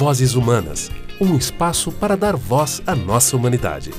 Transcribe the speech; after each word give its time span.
Vozes 0.00 0.34
Humanas 0.34 0.88
um 1.20 1.36
espaço 1.36 1.92
para 1.92 2.16
dar 2.16 2.34
voz 2.34 2.80
à 2.86 2.96
nossa 2.96 3.36
humanidade. 3.36 3.90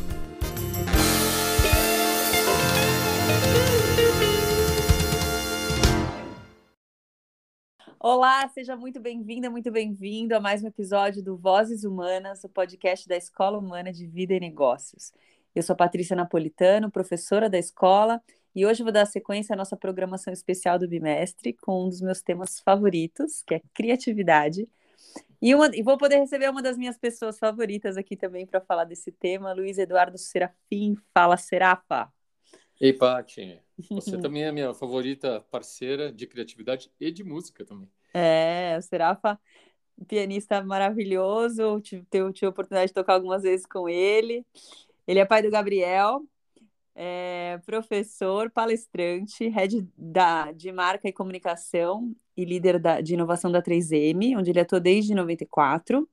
Olá, 7.99 8.47
seja 8.47 8.75
muito 8.75 8.99
bem-vinda, 8.99 9.47
muito 9.51 9.71
bem-vindo 9.71 10.35
a 10.35 10.39
mais 10.39 10.63
um 10.63 10.67
episódio 10.67 11.21
do 11.21 11.37
Vozes 11.37 11.83
Humanas, 11.83 12.43
o 12.43 12.49
podcast 12.49 13.07
da 13.07 13.15
Escola 13.15 13.59
Humana 13.59 13.93
de 13.93 14.07
Vida 14.07 14.33
e 14.33 14.39
Negócios. 14.39 15.13
Eu 15.53 15.61
sou 15.61 15.75
Patrícia 15.75 16.15
Napolitano, 16.15 16.89
professora 16.89 17.47
da 17.47 17.59
escola, 17.59 18.19
e 18.55 18.65
hoje 18.65 18.81
vou 18.81 18.91
dar 18.91 19.05
sequência 19.05 19.53
à 19.53 19.55
nossa 19.55 19.77
programação 19.77 20.33
especial 20.33 20.79
do 20.79 20.87
bimestre 20.87 21.53
com 21.53 21.85
um 21.85 21.89
dos 21.89 22.01
meus 22.01 22.23
temas 22.23 22.59
favoritos, 22.59 23.43
que 23.43 23.53
é 23.53 23.61
criatividade. 23.71 24.67
E, 25.41 25.55
uma, 25.55 25.75
e 25.75 25.81
vou 25.81 25.97
poder 25.97 26.17
receber 26.19 26.49
uma 26.49 26.61
das 26.61 26.77
minhas 26.77 26.97
pessoas 26.99 27.39
favoritas 27.39 27.97
aqui 27.97 28.15
também 28.15 28.45
para 28.45 28.61
falar 28.61 28.83
desse 28.83 29.11
tema, 29.11 29.53
Luiz 29.53 29.79
Eduardo 29.79 30.17
Serafim. 30.17 30.95
Fala, 31.13 31.35
Serafa! 31.35 32.13
Ei, 32.79 32.93
Paty, 32.93 33.59
você 33.89 34.17
também 34.21 34.43
é 34.43 34.51
minha 34.51 34.73
favorita 34.73 35.43
parceira 35.49 36.11
de 36.11 36.27
criatividade 36.27 36.91
e 36.99 37.11
de 37.11 37.23
música 37.23 37.65
também. 37.65 37.89
É, 38.13 38.75
o 38.77 38.81
Serafa, 38.83 39.39
pianista 40.07 40.63
maravilhoso, 40.63 41.81
tive, 41.81 42.05
tive 42.33 42.45
a 42.45 42.49
oportunidade 42.49 42.89
de 42.89 42.93
tocar 42.93 43.13
algumas 43.13 43.41
vezes 43.41 43.65
com 43.65 43.89
ele. 43.89 44.45
Ele 45.07 45.19
é 45.19 45.25
pai 45.25 45.41
do 45.41 45.49
Gabriel, 45.49 46.23
é 46.95 47.59
professor, 47.65 48.49
palestrante, 48.49 49.47
head 49.47 49.87
da, 49.97 50.51
de 50.51 50.71
marca 50.71 51.07
e 51.07 51.13
comunicação 51.13 52.13
e 52.35 52.45
líder 52.45 52.79
da, 52.79 53.01
de 53.01 53.13
inovação 53.13 53.51
da 53.51 53.61
3M, 53.61 54.37
onde 54.37 54.49
ele 54.49 54.59
atua 54.59 54.79
desde 54.79 55.13
94. 55.13 56.07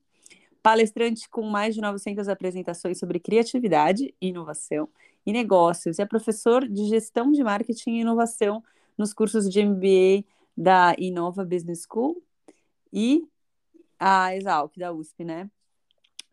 Palestrante 0.62 1.28
com 1.28 1.42
mais 1.42 1.74
de 1.74 1.80
900 1.80 2.28
apresentações 2.28 2.98
sobre 2.98 3.20
criatividade, 3.20 4.14
inovação 4.20 4.88
e 5.24 5.32
negócios. 5.32 5.98
E 5.98 6.02
é 6.02 6.06
professor 6.06 6.66
de 6.68 6.84
gestão 6.86 7.30
de 7.30 7.42
marketing 7.42 7.96
e 7.96 8.00
inovação 8.00 8.62
nos 8.96 9.12
cursos 9.14 9.48
de 9.48 9.64
MBA 9.64 10.24
da 10.56 10.94
Inova 10.98 11.44
Business 11.44 11.86
School 11.88 12.22
e 12.92 13.26
a 13.98 14.34
Exalc, 14.34 14.76
da 14.76 14.92
USP, 14.92 15.24
né? 15.24 15.50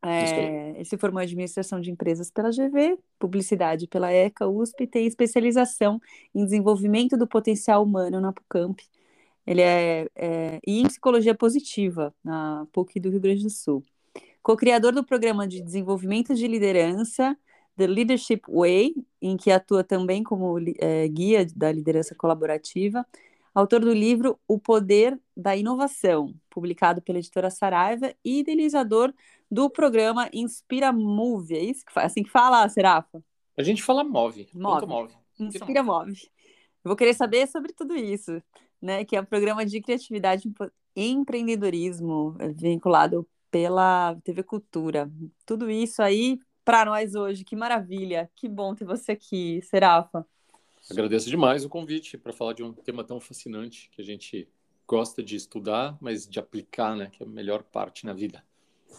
É, 0.07 0.71
ele 0.75 0.85
se 0.85 0.97
formou 0.97 1.19
em 1.19 1.25
administração 1.25 1.81
de 1.81 1.89
empresas 1.89 2.29
pela 2.29 2.51
GV, 2.51 2.99
publicidade 3.17 3.87
pela 3.87 4.11
ECA, 4.11 4.47
USP 4.47 4.83
e 4.83 4.87
tem 4.87 5.07
especialização 5.07 5.99
em 6.33 6.45
desenvolvimento 6.45 7.17
do 7.17 7.27
potencial 7.27 7.83
humano 7.83 8.21
na 8.21 8.31
PUCamp. 8.31 8.79
Ele 9.47 9.61
é, 9.61 10.07
é 10.15 10.59
e 10.65 10.81
em 10.81 10.87
psicologia 10.87 11.33
positiva 11.33 12.13
na 12.23 12.67
PUC 12.71 12.99
do 12.99 13.09
Rio 13.09 13.19
Grande 13.19 13.43
do 13.43 13.49
Sul. 13.49 13.83
Co-criador 14.43 14.93
do 14.93 15.03
programa 15.03 15.47
de 15.47 15.59
desenvolvimento 15.59 16.35
de 16.35 16.47
liderança 16.47 17.35
The 17.75 17.87
Leadership 17.87 18.41
Way, 18.47 18.93
em 19.21 19.35
que 19.35 19.49
atua 19.49 19.83
também 19.83 20.23
como 20.23 20.55
é, 20.79 21.07
guia 21.07 21.45
da 21.55 21.71
liderança 21.71 22.13
colaborativa, 22.15 23.05
autor 23.55 23.79
do 23.79 23.93
livro 23.93 24.37
O 24.45 24.59
Poder 24.59 25.19
da 25.35 25.55
Inovação, 25.55 26.35
publicado 26.49 27.01
pela 27.01 27.19
editora 27.19 27.49
Saraiva, 27.49 28.13
e 28.23 28.39
idealizador 28.39 29.13
do 29.49 29.69
programa 29.69 30.29
Inspira 30.33 30.91
Move. 30.91 31.55
É 31.55 31.63
isso 31.63 31.85
que 31.85 31.97
assim 31.97 32.21
que 32.21 32.29
fala, 32.29 32.67
Serafa? 32.67 33.23
A 33.57 33.63
gente 33.63 33.81
fala 33.81 34.03
move. 34.03 34.49
Move. 34.53 34.85
move. 34.85 35.13
Inspira 35.39 35.81
Move. 35.81 36.29
Eu 36.83 36.89
vou 36.89 36.95
querer 36.95 37.13
saber 37.13 37.47
sobre 37.47 37.71
tudo 37.71 37.95
isso, 37.95 38.41
né? 38.81 39.05
Que 39.05 39.15
é 39.15 39.21
um 39.21 39.25
programa 39.25 39.65
de 39.65 39.81
criatividade 39.81 40.51
e 40.95 41.09
empreendedorismo 41.09 42.35
é, 42.39 42.49
vinculado 42.49 43.27
pela 43.49 44.15
TV 44.23 44.43
Cultura. 44.43 45.09
Tudo 45.45 45.69
isso 45.69 46.01
aí 46.01 46.39
para 46.65 46.83
nós 46.83 47.15
hoje. 47.15 47.45
Que 47.45 47.55
maravilha. 47.55 48.29
Que 48.35 48.49
bom 48.49 48.75
ter 48.75 48.83
você 48.83 49.13
aqui, 49.13 49.61
Serafa. 49.63 50.27
Agradeço 50.89 51.29
demais 51.29 51.65
o 51.65 51.69
convite 51.69 52.17
para 52.17 52.31
falar 52.31 52.53
de 52.53 52.63
um 52.63 52.71
tema 52.71 53.03
tão 53.03 53.19
fascinante 53.19 53.89
que 53.91 54.01
a 54.01 54.05
gente 54.05 54.47
gosta 54.87 55.23
de 55.23 55.35
estudar, 55.35 55.97
mas 55.99 56.27
de 56.27 56.39
aplicar, 56.39 56.95
né, 56.95 57.09
que 57.11 57.23
é 57.23 57.25
a 57.25 57.29
melhor 57.29 57.63
parte 57.63 58.05
na 58.05 58.13
vida. 58.13 58.43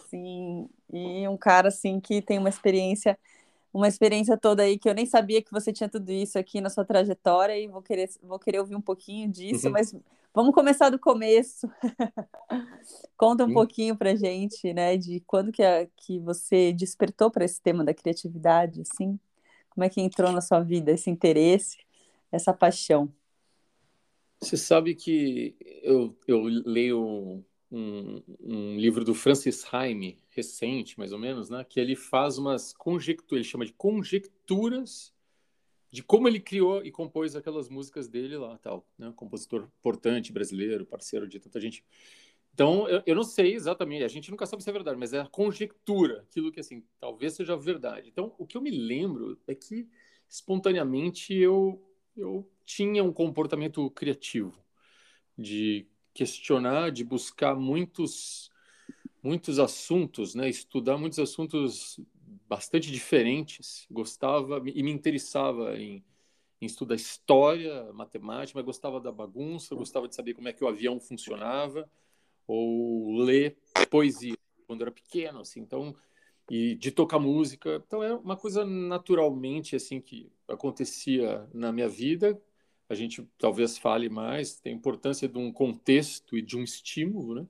Sim, 0.09 0.69
e 0.91 1.27
um 1.27 1.37
cara 1.37 1.69
assim 1.69 1.99
que 1.99 2.21
tem 2.21 2.37
uma 2.37 2.49
experiência, 2.49 3.17
uma 3.73 3.87
experiência 3.87 4.37
toda 4.37 4.63
aí 4.63 4.77
que 4.77 4.89
eu 4.89 4.93
nem 4.93 5.05
sabia 5.05 5.41
que 5.41 5.51
você 5.51 5.71
tinha 5.71 5.89
tudo 5.89 6.11
isso 6.11 6.37
aqui 6.37 6.59
na 6.59 6.69
sua 6.69 6.85
trajetória 6.85 7.57
e 7.57 7.67
vou 7.67 7.81
querer, 7.81 8.09
vou 8.21 8.37
querer 8.37 8.59
ouvir 8.59 8.75
um 8.75 8.81
pouquinho 8.81 9.29
disso, 9.29 9.67
uhum. 9.67 9.73
mas 9.73 9.95
vamos 10.33 10.53
começar 10.53 10.89
do 10.89 10.99
começo. 10.99 11.69
Conta 13.17 13.45
um 13.45 13.47
Sim. 13.47 13.53
pouquinho 13.53 13.95
pra 13.95 14.15
gente, 14.15 14.73
né, 14.73 14.97
de 14.97 15.21
quando 15.21 15.51
que, 15.51 15.63
a, 15.63 15.87
que 15.95 16.19
você 16.19 16.73
despertou 16.73 17.31
para 17.31 17.45
esse 17.45 17.61
tema 17.61 17.83
da 17.83 17.93
criatividade, 17.93 18.81
assim? 18.81 19.17
Como 19.77 19.85
é 19.85 19.89
que 19.89 20.01
entrou 20.01 20.31
na 20.31 20.41
sua 20.41 20.59
vida 20.59 20.89
esse 20.91 21.07
interesse, 21.07 21.77
essa 22.31 22.51
paixão? 22.51 23.13
Você 24.41 24.57
sabe 24.57 24.95
que 24.95 25.55
eu, 25.83 26.17
eu 26.27 26.41
leio 26.41 27.45
um, 27.71 28.23
um, 28.41 28.75
livro 28.75 29.05
do 29.05 29.13
Francis 29.13 29.63
Haime, 29.71 30.17
recente, 30.31 30.97
mais 30.97 31.11
ou 31.11 31.19
menos, 31.19 31.51
né? 31.51 31.63
Que 31.63 31.79
ele 31.79 31.95
faz 31.95 32.39
umas 32.39 32.73
conjecturas, 32.73 33.41
ele 33.41 33.43
chama 33.51 33.65
de 33.67 33.73
conjecturas 33.73 35.13
de 35.91 36.01
como 36.01 36.27
ele 36.27 36.39
criou 36.39 36.83
e 36.83 36.91
compôs 36.91 37.35
aquelas 37.35 37.69
músicas 37.69 38.07
dele 38.07 38.35
lá, 38.35 38.57
tal, 38.57 38.83
né? 38.97 39.13
Compositor 39.15 39.69
importante 39.79 40.33
brasileiro, 40.33 40.87
parceiro 40.87 41.27
de 41.27 41.39
tanta 41.39 41.61
gente. 41.61 41.85
Então, 42.57 42.89
eu, 42.89 43.03
eu, 43.05 43.15
não 43.15 43.21
sei 43.21 43.53
exatamente, 43.53 44.03
a 44.03 44.07
gente 44.07 44.31
nunca 44.31 44.47
sabe 44.47 44.63
se 44.63 44.69
é 44.71 44.73
verdade, 44.73 44.97
mas 44.97 45.13
é 45.13 45.19
a 45.19 45.27
conjectura, 45.27 46.21
aquilo 46.21 46.51
que, 46.51 46.59
assim, 46.59 46.83
talvez 46.99 47.33
seja 47.33 47.55
verdade. 47.55 48.09
Então, 48.09 48.33
o 48.35 48.47
que 48.47 48.57
eu 48.57 48.61
me 48.63 48.71
lembro 48.71 49.39
é 49.45 49.53
que, 49.53 49.87
espontaneamente, 50.27 51.35
eu, 51.35 51.79
eu 52.15 52.49
tinha 52.65 53.03
um 53.03 53.13
comportamento 53.13 53.87
criativo, 53.91 54.57
de 55.37 55.85
questionar, 56.15 56.89
de 56.89 57.03
buscar 57.03 57.55
muitos, 57.55 58.51
muitos 59.21 59.59
assuntos, 59.59 60.33
né? 60.33 60.49
estudar 60.49 60.97
muitos 60.97 61.19
assuntos 61.19 61.99
bastante 62.49 62.91
diferentes. 62.91 63.85
Gostava 63.91 64.63
e 64.65 64.81
me 64.81 64.89
interessava 64.89 65.77
em, 65.77 66.03
em 66.59 66.65
estudar 66.65 66.95
história, 66.95 67.93
matemática, 67.93 68.57
mas 68.57 68.65
gostava 68.65 68.99
da 68.99 69.11
bagunça, 69.11 69.75
gostava 69.75 70.07
de 70.07 70.15
saber 70.15 70.33
como 70.33 70.47
é 70.47 70.53
que 70.53 70.63
o 70.63 70.67
avião 70.67 70.99
funcionava 70.99 71.87
ou 72.47 73.17
ler 73.17 73.57
poesia 73.89 74.37
quando 74.65 74.81
era 74.81 74.91
pequeno, 74.91 75.39
assim. 75.39 75.59
Então, 75.59 75.95
e 76.49 76.75
de 76.75 76.91
tocar 76.91 77.19
música. 77.19 77.81
Então 77.85 78.01
é 78.01 78.13
uma 78.13 78.37
coisa 78.37 78.65
naturalmente 78.65 79.75
assim 79.75 79.99
que 79.99 80.31
acontecia 80.47 81.47
na 81.53 81.71
minha 81.71 81.89
vida. 81.89 82.41
A 82.89 82.95
gente 82.95 83.27
talvez 83.37 83.77
fale 83.77 84.09
mais, 84.09 84.59
tem 84.59 84.73
importância 84.73 85.27
de 85.27 85.37
um 85.37 85.51
contexto 85.51 86.37
e 86.37 86.41
de 86.41 86.57
um 86.57 86.63
estímulo, 86.63 87.35
né? 87.35 87.47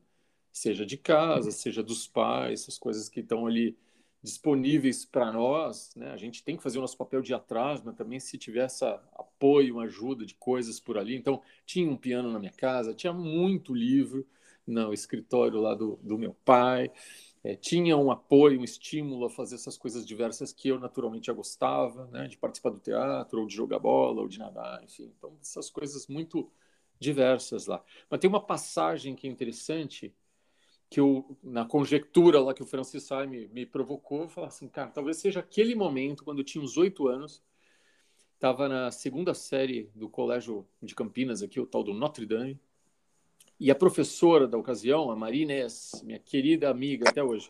Seja 0.52 0.84
de 0.84 0.97
casa, 0.97 1.52
seja 1.52 1.84
dos 1.84 2.07
pais, 2.07 2.62
essas 2.62 2.80
coisas 2.80 3.07
que 3.07 3.19
estão 3.19 3.46
ali 3.46 3.78
disponíveis 4.24 5.06
para 5.06 5.31
nós, 5.31 5.94
né? 5.96 6.09
A 6.09 6.18
gente 6.18 6.44
tem 6.44 6.57
que 6.57 6.63
fazer 6.63 6.80
o 6.80 6.81
nosso 6.81 6.97
papel 6.97 7.22
de 7.22 7.36
atrás, 7.36 7.84
mas 7.84 7.96
também 7.96 8.19
se 8.19 8.36
tiver 8.36 8.66
essa 8.66 9.00
apoio, 9.13 9.80
ajuda 9.80 10.25
de 10.25 10.34
coisas 10.34 10.80
por 10.80 10.97
ali. 10.97 11.16
Então, 11.16 11.40
tinha 11.68 11.88
um 11.88 11.96
piano 11.96 12.31
na 12.31 12.40
minha 12.40 12.52
casa, 12.52 12.96
tinha 12.96 13.13
muito 13.13 13.75
livro, 13.75 14.25
no 14.68 14.94
escritório 14.94 15.62
lá 15.62 15.74
do, 15.74 15.98
do 16.04 16.18
meu 16.18 16.34
pai. 16.46 16.92
É, 17.44 17.56
tinha 17.56 17.96
um 17.96 18.12
apoio, 18.12 18.60
um 18.60 18.64
estímulo 18.64 19.26
a 19.26 19.30
fazer 19.30 19.56
essas 19.56 19.78
coisas 19.78 20.06
diversas 20.06 20.52
que 20.52 20.68
eu 20.68 20.80
naturalmente 20.80 21.28
já 21.28 21.34
gostava, 21.34 22.08
né? 22.08 22.28
de 22.28 22.38
participar 22.38 22.72
do 22.72 22.80
teatro, 22.80 23.40
ou 23.40 23.48
de 23.48 23.56
jogar 23.56 23.80
bola, 23.80 24.22
ou 24.22 24.28
de 24.28 24.38
nadar, 24.38 24.84
enfim. 24.84 25.12
Então, 25.18 25.38
essas 25.42 25.70
coisas 25.70 26.08
muito 26.08 26.52
diversas 27.00 27.66
lá. 27.66 27.81
Mas 28.10 28.19
tem 28.19 28.30
uma 28.30 28.46
passagem 28.46 29.16
que 29.16 29.28
é 29.28 29.30
interessante, 29.30 30.14
que 30.90 31.00
eu, 31.00 31.38
na 31.44 31.66
conjectura 31.66 32.42
lá 32.42 32.54
que 32.54 32.63
o 32.63 32.66
Francis 32.66 33.04
Sai 33.04 33.28
me, 33.28 33.48
me 33.48 33.66
provocou, 33.66 34.24
eu 34.24 34.30
falei 34.30 34.50
assim, 34.50 34.68
cara, 34.68 34.90
talvez 34.90 35.18
seja 35.18 35.40
aquele 35.40 35.75
momento, 35.75 36.24
quando 36.24 36.40
eu 36.40 36.46
tinha 36.46 36.63
uns 36.63 36.75
oito 36.75 37.08
anos, 37.08 37.44
estava 38.34 38.68
na 38.68 38.92
segunda 38.92 39.34
série 39.34 39.90
do 39.96 40.10
colégio 40.10 40.68
de 40.81 40.94
Campinas, 40.94 41.42
aqui, 41.42 41.60
o 41.60 41.66
tal 41.66 41.84
do 41.84 41.94
Notre 41.94 42.25
Dame, 42.25 42.60
e 43.59 43.71
a 43.71 43.75
professora 43.75 44.48
da 44.48 44.57
ocasião, 44.57 45.09
a 45.09 45.15
Maria 45.15 45.44
Inês, 45.44 46.01
minha 46.04 46.19
querida 46.19 46.69
amiga 46.69 47.09
até 47.09 47.24
hoje, 47.24 47.50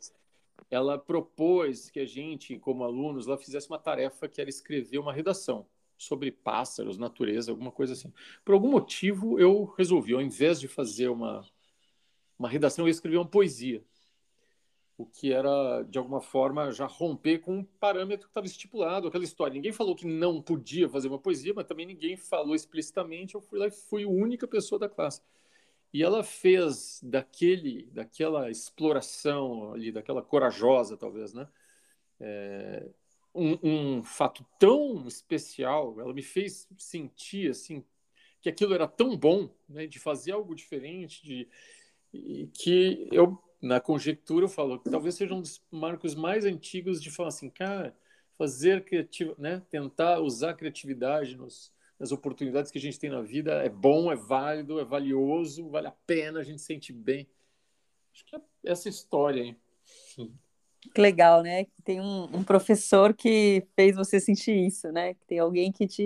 ela 0.72 0.98
propôs 0.98 1.90
que 1.90 2.00
a 2.00 2.06
gente, 2.06 2.58
como 2.60 2.84
alunos, 2.84 3.26
lá 3.26 3.38
fizesse 3.38 3.70
uma 3.70 3.78
tarefa 3.78 4.28
que 4.28 4.40
era 4.40 4.50
escrever 4.50 5.00
uma 5.00 5.12
redação 5.12 5.66
sobre 5.98 6.32
pássaros, 6.32 6.98
natureza, 6.98 7.52
alguma 7.52 7.72
coisa 7.72 7.94
assim. 7.94 8.14
Por 8.46 8.54
algum 8.54 8.70
motivo, 8.70 9.40
eu 9.40 9.66
resolvi, 9.78 10.14
ao 10.14 10.22
invés 10.22 10.60
de 10.60 10.68
fazer 10.68 11.10
uma, 11.10 11.46
uma 12.40 12.48
redação, 12.48 12.86
eu 12.86 12.92
escrevi 12.92 13.18
uma 13.18 13.28
poesia. 13.28 13.84
O 14.98 15.06
que 15.06 15.32
era, 15.32 15.84
de 15.84 15.98
alguma 15.98 16.22
forma, 16.22 16.72
já 16.72 16.86
romper 16.86 17.40
com 17.40 17.58
um 17.58 17.64
parâmetro 17.64 18.28
que 18.28 18.32
estava 18.32 18.48
estipulado, 18.48 19.08
aquela 19.08 19.24
história. 19.24 19.54
Ninguém 19.54 19.72
falou 19.72 19.96
que 19.96 20.08
não 20.08 20.42
podia 20.42 20.90
fazer 20.90 21.08
uma 21.08 21.20
poesia, 21.20 21.54
mas 21.54 21.66
também 21.66 21.86
ninguém 21.86 22.18
falou 22.18 22.56
explicitamente. 22.56 23.36
Eu 23.36 23.42
fui 23.42 23.60
lá 23.60 23.68
e 23.68 23.72
fui 23.72 24.04
a 24.04 24.08
única 24.08 24.48
pessoa 24.48 24.80
da 24.80 24.90
classe 24.90 25.22
E 25.94 26.04
ela 26.04 26.24
fez 26.24 27.00
daquele, 27.02 27.90
daquela 27.92 28.50
exploração 28.50 29.74
ali, 29.74 29.92
daquela 29.92 30.22
corajosa, 30.22 30.98
talvez, 30.98 31.34
né? 31.34 31.48
É, 32.20 32.86
um, 33.34 33.58
um, 33.98 34.04
fato 34.04 34.46
tão 34.60 35.08
especial. 35.08 36.00
Ela 36.00 36.14
me 36.14 36.24
fez 36.24 36.68
sentir 36.78 37.52
assim 37.52 37.84
que 38.42 38.50
aquilo 38.50 38.74
era 38.74 38.88
tão 38.88 39.16
bom, 39.18 39.50
né? 39.68 39.88
De 39.88 40.00
fazer 40.00 40.32
algo 40.32 40.56
diferente, 40.56 41.24
de 41.24 41.48
que 42.54 43.08
eu 43.12 43.42
na 43.62 43.80
conjectura 43.80 44.46
eu 44.46 44.50
falo 44.50 44.80
que 44.80 44.90
talvez 44.90 45.16
seja 45.16 45.34
um 45.34 45.42
dos 45.42 45.62
marcos 45.72 46.16
mais 46.16 46.46
antigos 46.46 47.02
de 47.02 47.10
falar 47.10 47.30
assim, 47.30 47.50
cara, 47.50 47.96
fazer 48.38 48.84
criativo, 48.86 49.36
né? 49.38 49.64
Tentar 49.70 50.20
usar 50.20 50.52
a 50.52 50.54
criatividade 50.54 51.36
nos 51.36 51.74
as 52.00 52.12
oportunidades 52.12 52.72
que 52.72 52.78
a 52.78 52.82
gente 52.82 53.00
tem 53.00 53.10
na 53.10 53.22
vida 53.22 53.64
é 53.64 53.70
bom, 53.70 54.12
é 54.12 54.16
válido, 54.16 54.80
é 54.80 54.86
valioso, 54.86 55.70
vale 55.70 55.88
a 55.88 55.96
pena, 56.06 56.40
a 56.40 56.44
gente 56.44 56.62
sente 56.62 56.94
bem. 56.94 57.28
Acho 58.14 58.26
que 58.26 58.36
é 58.36 58.42
essa 58.64 58.88
história 58.88 59.44
aí. 59.44 59.58
Que 60.94 61.02
legal, 61.02 61.42
né? 61.42 61.66
Tem 61.84 62.00
um, 62.00 62.24
um, 62.38 62.44
professor 62.44 63.14
que 63.14 63.66
fez 63.76 63.96
você 63.96 64.20
sentir 64.20 64.56
isso, 64.56 64.92
né? 64.92 65.16
Tem 65.28 65.40
alguém 65.40 65.72
que 65.72 65.88
te, 65.88 66.06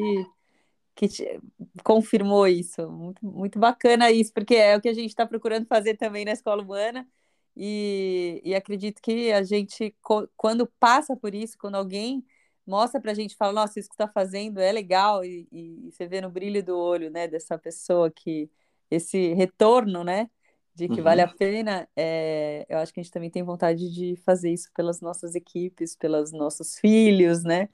que 0.95 1.07
te 1.07 1.39
confirmou 1.83 2.47
isso. 2.47 2.89
Muito, 2.89 3.25
muito 3.25 3.59
bacana 3.59 4.11
isso, 4.11 4.33
porque 4.33 4.55
é 4.55 4.75
o 4.75 4.81
que 4.81 4.89
a 4.89 4.93
gente 4.93 5.09
está 5.09 5.25
procurando 5.25 5.67
fazer 5.67 5.97
também 5.97 6.25
na 6.25 6.31
escola 6.31 6.63
humana. 6.63 7.07
E, 7.55 8.41
e 8.45 8.55
acredito 8.55 9.01
que 9.01 9.31
a 9.31 9.43
gente, 9.43 9.93
quando 10.37 10.65
passa 10.79 11.15
por 11.15 11.35
isso, 11.35 11.57
quando 11.57 11.75
alguém 11.75 12.25
mostra 12.71 13.01
para 13.01 13.11
a 13.11 13.13
gente, 13.13 13.35
fala, 13.35 13.51
nossa, 13.51 13.79
isso 13.79 13.89
que 13.89 13.95
está 13.95 14.07
fazendo 14.07 14.59
é 14.61 14.71
legal, 14.71 15.25
e, 15.25 15.45
e, 15.51 15.91
você 15.91 16.07
vê 16.07 16.21
no 16.21 16.29
brilho 16.29 16.63
do 16.63 16.77
olho, 16.77 17.11
né, 17.11 17.27
dessa 17.27 17.57
pessoa 17.57 18.09
que, 18.09 18.49
esse 18.89 19.33
retorno, 19.33 20.05
né, 20.05 20.29
de 20.73 20.87
que 20.87 20.99
uhum. 20.99 21.03
vale 21.03 21.21
a 21.21 21.27
pena, 21.27 21.87
é, 21.97 22.65
eu 22.69 22.77
acho 22.77 22.93
que 22.93 23.01
a 23.01 23.03
gente 23.03 23.11
também 23.11 23.29
tem 23.29 23.43
vontade 23.43 23.93
de 23.93 24.15
fazer 24.25 24.51
isso 24.53 24.71
pelas 24.73 25.01
nossas 25.01 25.35
equipes, 25.35 25.97
pelos 25.97 26.31
nossos 26.31 26.79
filhos, 26.79 27.43
né, 27.43 27.67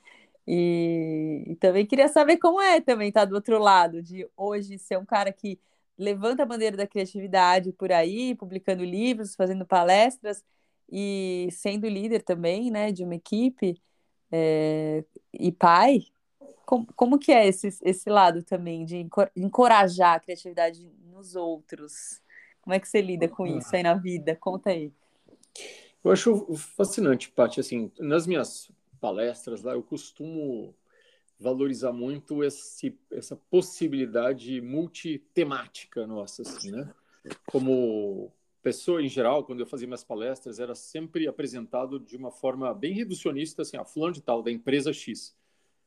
e, 0.47 1.43
e 1.45 1.55
também 1.57 1.85
queria 1.85 2.07
saber 2.07 2.37
como 2.37 2.59
é 2.59 2.81
também 2.81 3.09
estar 3.09 3.21
tá 3.21 3.25
do 3.25 3.35
outro 3.35 3.59
lado, 3.59 4.01
de 4.01 4.27
hoje 4.35 4.79
ser 4.79 4.97
um 4.97 5.05
cara 5.05 5.31
que 5.31 5.59
levanta 5.95 6.41
a 6.41 6.45
bandeira 6.45 6.75
da 6.75 6.87
criatividade 6.87 7.71
por 7.71 7.91
aí, 7.91 8.33
publicando 8.33 8.83
livros, 8.83 9.35
fazendo 9.35 9.65
palestras, 9.65 10.43
e 10.89 11.49
sendo 11.51 11.87
líder 11.87 12.23
também, 12.23 12.71
né, 12.71 12.91
de 12.91 13.03
uma 13.03 13.15
equipe, 13.15 13.79
é, 14.31 15.03
e 15.33 15.51
pai, 15.51 16.05
como, 16.65 16.87
como 16.95 17.19
que 17.19 17.31
é 17.31 17.47
esse, 17.47 17.69
esse 17.81 18.09
lado 18.09 18.43
também 18.43 18.83
de 18.83 19.07
encorajar 19.35 20.15
a 20.15 20.19
criatividade 20.19 20.91
nos 21.05 21.35
outros? 21.35 22.21
Como 22.61 22.73
é 22.73 22.79
que 22.79 22.87
você 22.87 23.01
lida 23.01 23.27
com 23.27 23.47
isso 23.47 23.73
aí 23.75 23.83
na 23.83 23.93
vida? 23.93 24.35
Conta 24.35 24.71
aí. 24.71 24.91
Eu 26.03 26.11
acho 26.11 26.53
fascinante, 26.55 27.29
Paty. 27.29 27.61
Assim, 27.61 27.91
nas 27.97 28.27
minhas 28.27 28.69
palestras 28.99 29.63
lá, 29.63 29.73
eu 29.73 29.83
costumo 29.83 30.75
valorizar 31.39 31.93
muito 31.93 32.43
esse, 32.43 32.97
essa 33.11 33.35
possibilidade 33.35 34.59
multitemática 34.59 36.05
nossa, 36.05 36.41
assim, 36.41 36.71
né? 36.71 36.93
Como 37.45 38.31
pessoa 38.67 39.01
em 39.01 39.07
geral, 39.07 39.45
quando 39.45 39.61
eu 39.61 39.65
fazia 39.65 39.87
minhas 39.87 40.03
palestras, 40.03 40.59
era 40.59 40.75
sempre 40.75 41.25
apresentado 41.25 41.97
de 41.97 42.17
uma 42.17 42.29
forma 42.29 42.73
bem 42.73 42.91
reducionista, 42.91 43.61
assim, 43.61 43.77
a 43.77 43.85
fulano 43.85 44.11
de 44.11 44.21
tal, 44.21 44.43
da 44.43 44.51
empresa 44.51 44.91
X. 44.91 45.33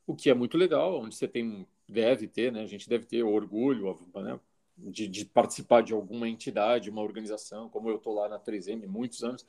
O 0.07 0.15
que 0.15 0.31
é 0.31 0.33
muito 0.33 0.57
legal, 0.57 0.99
onde 0.99 1.13
você 1.13 1.27
tem, 1.27 1.67
deve 1.87 2.27
ter, 2.27 2.51
né? 2.51 2.63
A 2.63 2.65
gente 2.65 2.89
deve 2.89 3.05
ter 3.05 3.21
orgulho, 3.21 3.95
né? 4.15 4.39
De, 4.75 5.07
de 5.07 5.25
participar 5.25 5.83
de 5.83 5.93
alguma 5.93 6.27
entidade, 6.27 6.89
uma 6.89 7.03
organização, 7.03 7.69
como 7.69 7.87
eu 7.87 7.97
estou 7.97 8.15
lá 8.15 8.27
na 8.27 8.39
3M 8.39 8.87
muitos 8.87 9.23
anos. 9.23 9.45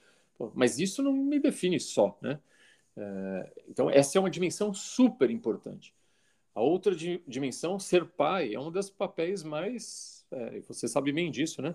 Mas 0.52 0.78
isso 0.78 1.02
não 1.02 1.14
me 1.14 1.40
define 1.40 1.80
só, 1.80 2.18
né? 2.20 2.38
É, 2.94 3.52
então, 3.66 3.88
essa 3.88 4.18
é 4.18 4.20
uma 4.20 4.28
dimensão 4.28 4.74
super 4.74 5.30
importante. 5.30 5.94
A 6.54 6.60
outra 6.60 6.94
dimensão, 7.26 7.78
ser 7.78 8.04
pai, 8.04 8.52
é 8.52 8.60
um 8.60 8.70
dos 8.70 8.90
papéis 8.90 9.42
mais. 9.42 10.26
É, 10.30 10.60
você 10.60 10.86
sabe 10.86 11.12
bem 11.12 11.30
disso, 11.30 11.62
né? 11.62 11.74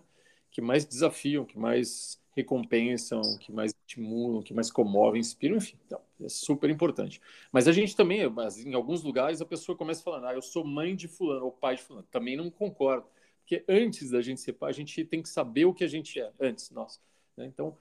Que 0.57 0.62
mais 0.62 0.83
desafiam, 0.83 1.45
que 1.45 1.56
mais 1.56 2.19
recompensam, 2.36 3.21
que 3.38 3.51
mais 3.51 3.75
estimulam, 3.75 4.42
que 4.42 4.56
mais 4.56 4.71
comovem, 4.71 5.19
inspiram, 5.19 5.57
enfim, 5.57 5.77
então, 5.86 6.01
é 6.19 6.27
super 6.27 6.68
importante. 6.68 7.21
Mas 7.51 7.68
a 7.68 7.71
gente 7.71 7.95
também, 7.95 8.21
em 8.65 8.74
alguns 8.74 9.04
lugares, 9.04 9.39
a 9.39 9.45
pessoa 9.45 9.77
começa 9.77 10.01
falando, 10.01 10.25
ah, 10.25 10.33
eu 10.33 10.42
sou 10.42 10.65
mãe 10.65 10.95
de 10.95 11.07
fulano 11.07 11.45
ou 11.45 11.51
pai 11.51 11.75
de 11.75 11.83
fulano. 11.83 12.07
Também 12.09 12.36
não 12.36 12.50
concordo, 12.50 13.06
porque 13.42 13.63
antes 13.69 14.09
da 14.09 14.19
gente 14.19 14.42
ser 14.42 14.54
pai, 14.54 14.71
a 14.71 14.74
gente 14.74 15.06
tem 15.06 15.21
que 15.21 15.30
saber 15.30 15.65
o 15.65 15.75
que 15.75 15.83
a 15.83 15.88
gente 15.88 16.19
é, 16.19 16.33
antes, 16.39 16.71
nós. 16.71 17.00
Né? 17.38 17.45
Então, 17.45 17.77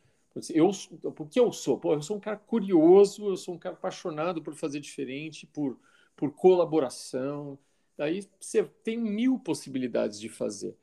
eu, 0.51 0.71
por 1.13 1.31
que 1.31 1.41
eu 1.41 1.51
sou? 1.53 1.79
Pô, 1.79 1.95
eu 1.95 2.03
sou 2.03 2.19
um 2.19 2.21
cara 2.21 2.37
curioso, 2.37 3.27
eu 3.27 3.39
sou 3.39 3.55
um 3.55 3.59
cara 3.59 3.75
apaixonado 3.75 4.43
por 4.43 4.55
fazer 4.55 4.81
diferente, 4.81 5.47
por, 5.47 5.81
por 6.15 6.31
colaboração. 6.31 7.59
Aí 7.97 8.29
você 8.39 8.63
tem 8.85 8.99
mil 8.99 9.39
possibilidades 9.39 10.21
de 10.21 10.29
fazer 10.29 10.77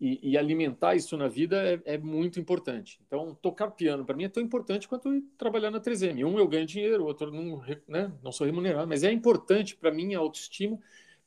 e, 0.00 0.30
e, 0.30 0.38
alimentar 0.38 0.94
isso 0.94 1.14
na 1.16 1.28
vida 1.28 1.62
é, 1.84 1.94
é, 1.94 1.98
muito 1.98 2.40
importante. 2.40 2.98
Então, 3.06 3.34
tocar 3.34 3.70
piano 3.70 4.02
para 4.02 4.16
mim 4.16 4.24
é 4.24 4.28
tão 4.30 4.42
importante 4.42 4.88
quanto 4.88 5.20
trabalhar 5.36 5.70
na 5.70 5.78
3M. 5.78 6.24
Um 6.24 6.38
eu 6.38 6.48
ganho 6.48 6.64
dinheiro, 6.64 7.02
o 7.02 7.06
outro 7.06 7.30
não, 7.30 7.62
né, 7.86 8.10
não 8.22 8.32
sou 8.32 8.46
remunerado, 8.46 8.88
mas 8.88 9.04
é 9.04 9.12
importante 9.12 9.76
para 9.76 9.90
minha 9.90 10.18
autoestima, 10.18 10.78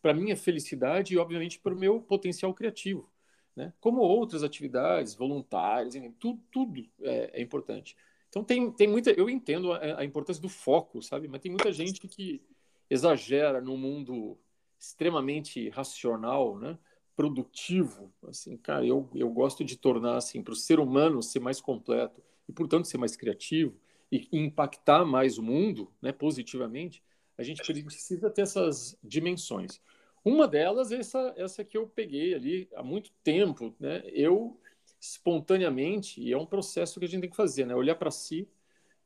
para 0.01 0.11
minha 0.11 0.35
felicidade 0.35 1.13
e, 1.13 1.17
obviamente, 1.19 1.59
para 1.59 1.73
o 1.73 1.77
meu 1.77 2.01
potencial 2.01 2.51
criativo. 2.51 3.07
Né? 3.55 3.71
Como 3.79 4.01
outras 4.01 4.41
atividades, 4.41 5.13
voluntárias, 5.13 5.93
tudo, 6.19 6.41
tudo 6.51 6.83
é, 7.03 7.29
é, 7.33 7.41
importante. 7.43 7.95
Então, 8.27 8.43
tem, 8.43 8.71
tem 8.71 8.87
muita. 8.87 9.11
Eu 9.11 9.29
entendo 9.29 9.71
a, 9.71 9.99
a 9.99 10.03
importância 10.03 10.41
do 10.41 10.49
foco, 10.49 10.99
sabe? 11.03 11.27
Mas 11.27 11.41
tem 11.41 11.51
muita 11.51 11.71
gente 11.71 12.01
que 12.07 12.41
exagera 12.89 13.61
no 13.61 13.77
mundo 13.77 14.35
extremamente 14.79 15.69
racional, 15.69 16.57
né? 16.57 16.75
Produtivo, 17.15 18.11
assim, 18.27 18.57
cara, 18.57 18.85
eu, 18.85 19.09
eu 19.13 19.29
gosto 19.29 19.63
de 19.63 19.77
tornar, 19.77 20.17
assim, 20.17 20.41
para 20.41 20.53
o 20.53 20.55
ser 20.55 20.79
humano 20.79 21.21
ser 21.21 21.39
mais 21.39 21.61
completo 21.61 22.21
e, 22.47 22.51
portanto, 22.51 22.87
ser 22.87 22.97
mais 22.97 23.15
criativo 23.15 23.75
e 24.11 24.27
impactar 24.31 25.05
mais 25.05 25.37
o 25.37 25.43
mundo, 25.43 25.91
né, 26.01 26.11
positivamente, 26.11 27.03
a 27.37 27.43
gente 27.43 27.61
precisa 27.63 28.29
ter 28.29 28.43
essas 28.43 28.97
dimensões. 29.03 29.81
Uma 30.23 30.47
delas 30.47 30.91
é 30.91 30.97
essa, 30.97 31.33
essa 31.35 31.63
que 31.63 31.77
eu 31.77 31.87
peguei 31.87 32.33
ali 32.33 32.69
há 32.75 32.83
muito 32.83 33.11
tempo, 33.23 33.75
né, 33.79 34.03
eu 34.07 34.59
espontaneamente, 34.99 36.21
e 36.21 36.31
é 36.31 36.37
um 36.37 36.45
processo 36.45 36.99
que 36.99 37.05
a 37.05 37.09
gente 37.09 37.21
tem 37.21 37.29
que 37.29 37.35
fazer, 37.35 37.65
né, 37.65 37.75
olhar 37.75 37.95
para 37.95 38.11
si, 38.11 38.47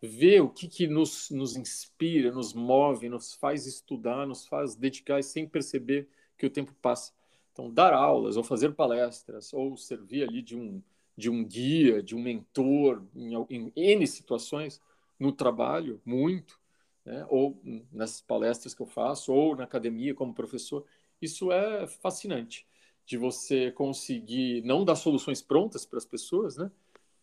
ver 0.01 0.41
o 0.41 0.49
que, 0.49 0.67
que 0.67 0.87
nos, 0.87 1.29
nos 1.31 1.55
inspira, 1.55 2.31
nos 2.31 2.53
move, 2.53 3.09
nos 3.09 3.33
faz 3.33 3.65
estudar, 3.65 4.27
nos 4.27 4.45
faz 4.45 4.75
dedicar 4.75 5.23
sem 5.23 5.47
perceber 5.47 6.07
que 6.37 6.45
o 6.45 6.49
tempo 6.49 6.73
passa. 6.81 7.13
Então, 7.57 7.71
dar 7.71 7.91
aulas, 7.91 8.37
ou 8.37 8.43
fazer 8.43 8.75
palestras, 8.75 9.51
ou 9.51 9.75
servir 9.75 10.21
ali 10.21 10.43
de 10.43 10.55
um, 10.55 10.79
de 11.17 11.27
um 11.27 11.43
guia, 11.43 12.03
de 12.03 12.15
um 12.15 12.21
mentor, 12.21 13.01
em, 13.15 13.33
em 13.49 13.73
N 13.75 14.05
situações, 14.05 14.79
no 15.19 15.31
trabalho, 15.31 15.99
muito, 16.05 16.59
né? 17.03 17.25
ou 17.31 17.59
nas 17.91 18.21
palestras 18.21 18.75
que 18.75 18.81
eu 18.83 18.85
faço, 18.85 19.33
ou 19.33 19.55
na 19.55 19.63
academia 19.63 20.13
como 20.13 20.35
professor, 20.35 20.85
isso 21.19 21.51
é 21.51 21.87
fascinante, 21.87 22.67
de 23.03 23.17
você 23.17 23.71
conseguir 23.71 24.61
não 24.63 24.85
dar 24.85 24.95
soluções 24.95 25.41
prontas 25.41 25.83
para 25.83 25.97
as 25.97 26.05
pessoas, 26.05 26.57
né? 26.57 26.71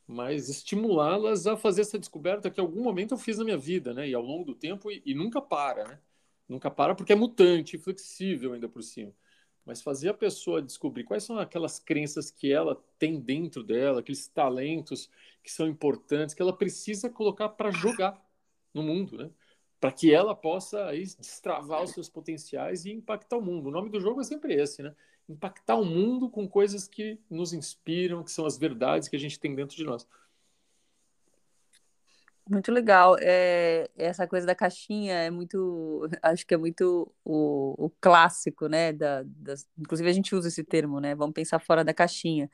mas 0.05 0.49
estimulá-las 0.49 1.47
a 1.47 1.57
fazer 1.57 1.83
essa 1.83 1.97
descoberta 1.97 2.51
que 2.51 2.61
em 2.61 2.65
algum 2.65 2.83
momento 2.83 3.15
eu 3.15 3.19
fiz 3.19 3.39
na 3.39 3.45
minha 3.45 3.57
vida, 3.57 3.95
né? 3.95 4.09
E 4.09 4.15
ao 4.15 4.23
longo 4.23 4.45
do 4.45 4.55
tempo 4.55 4.91
e, 4.91 5.01
e 5.07 5.15
nunca 5.15 5.41
para, 5.41 5.87
né? 5.87 6.01
Nunca 6.49 6.71
para 6.71 6.95
porque 6.95 7.13
é 7.13 7.17
mutante, 7.17 7.79
flexível 7.79 8.53
ainda 8.53 8.69
por 8.69 8.83
cima 8.83 9.15
mas 9.65 9.83
fazer 9.83 10.11
a 10.11 10.15
pessoa 10.15 10.61
descobrir 10.63 11.05
quais 11.05 11.25
são 11.25 11.39
aquelas 11.39 11.79
crenças 11.79 12.31
que 12.31 12.53
ela 12.53 12.83
tem 12.99 13.19
dentro 13.21 13.63
dela, 13.63 14.01
aqueles 14.01 14.29
talentos 14.29 15.11
que 15.43 15.51
são 15.51 15.67
importantes, 15.67 16.35
que 16.35 16.43
ela 16.43 16.57
precisa 16.57 17.09
colocar 17.09 17.49
para 17.51 17.71
jogar 17.71 18.23
no 18.73 18.83
mundo, 18.83 19.17
né? 19.17 19.31
Para 19.81 19.93
que 19.93 20.13
ela 20.13 20.35
possa 20.35 20.87
aí, 20.87 21.03
destravar 21.03 21.83
os 21.83 21.91
seus 21.91 22.09
potenciais 22.09 22.85
e 22.85 22.93
impactar 22.93 23.37
o 23.37 23.43
mundo. 23.43 23.69
O 23.69 23.73
nome 23.73 23.91
do 23.91 24.01
jogo 24.01 24.21
é 24.21 24.25
sempre 24.25 24.55
esse, 24.55 24.83
né? 24.83 24.95
Impactar 25.29 25.77
o 25.77 25.85
mundo 25.85 26.29
com 26.29 26.49
coisas 26.49 26.87
que 26.89 27.19
nos 27.31 27.53
inspiram, 27.53 28.23
que 28.23 28.31
são 28.31 28.47
as 28.47 28.59
verdades 28.59 29.09
que 29.09 29.17
a 29.17 29.19
gente 29.19 29.39
tem 29.39 29.55
dentro 29.55 29.77
de 29.77 29.85
nós. 29.85 30.07
Muito 32.49 32.71
legal. 32.71 33.17
É, 33.21 33.89
essa 33.97 34.27
coisa 34.27 34.47
da 34.47 34.55
caixinha 34.55 35.15
é 35.15 35.31
muito, 35.31 36.09
acho 36.23 36.47
que 36.47 36.55
é 36.55 36.57
muito 36.57 37.11
o, 37.25 37.87
o 37.87 37.91
clássico, 38.01 38.69
né? 38.69 38.93
Da, 38.93 39.23
das, 39.25 39.67
inclusive 39.79 40.09
a 40.09 40.13
gente 40.13 40.35
usa 40.35 40.49
esse 40.49 40.63
termo, 40.63 41.01
né? 41.01 41.15
Vamos 41.15 41.35
pensar 41.35 41.59
fora 41.59 41.83
da 41.83 41.95
caixinha. 41.95 42.51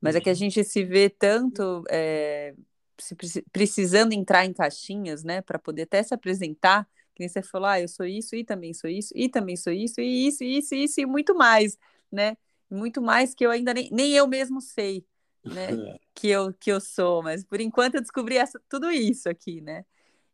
Mas 0.00 0.16
é 0.16 0.20
que 0.20 0.28
a 0.28 0.32
uhum. 0.32 0.36
gente 0.38 0.64
se 0.64 0.84
vê 0.84 1.08
tanto 1.08 1.84
é, 1.90 2.54
se, 2.98 3.16
precisando 3.52 4.12
entrar 4.12 4.44
em 4.44 4.52
caixinhas, 4.52 5.24
né? 5.24 5.40
Para 5.42 5.58
poder 5.58 5.82
até 5.82 6.02
se 6.02 6.14
apresentar. 6.14 6.88
Que 7.14 7.22
nem 7.22 7.28
você 7.28 7.42
falou, 7.42 7.68
ah, 7.68 7.80
eu 7.80 7.88
sou 7.88 8.06
isso 8.06 8.36
e 8.36 8.44
também 8.44 8.72
sou 8.72 8.88
isso, 8.88 9.12
e 9.16 9.28
também 9.28 9.56
sou 9.56 9.72
isso, 9.72 10.00
e 10.00 10.28
isso, 10.28 10.44
isso, 10.44 10.74
isso 10.74 11.00
e 11.00 11.06
muito 11.06 11.34
mais, 11.34 11.76
né? 12.12 12.36
muito 12.70 13.00
mais 13.00 13.34
que 13.34 13.44
eu 13.44 13.50
ainda 13.50 13.72
nem, 13.72 13.88
nem 13.90 14.12
eu 14.12 14.26
mesmo 14.26 14.60
sei, 14.60 15.04
né? 15.48 15.98
que 16.14 16.28
eu 16.28 16.52
que 16.52 16.70
eu 16.70 16.80
sou, 16.80 17.22
mas 17.22 17.44
por 17.44 17.60
enquanto 17.60 17.96
eu 17.96 18.00
descobri 18.00 18.36
essa, 18.36 18.60
tudo 18.68 18.90
isso 18.90 19.28
aqui, 19.28 19.60
né? 19.60 19.84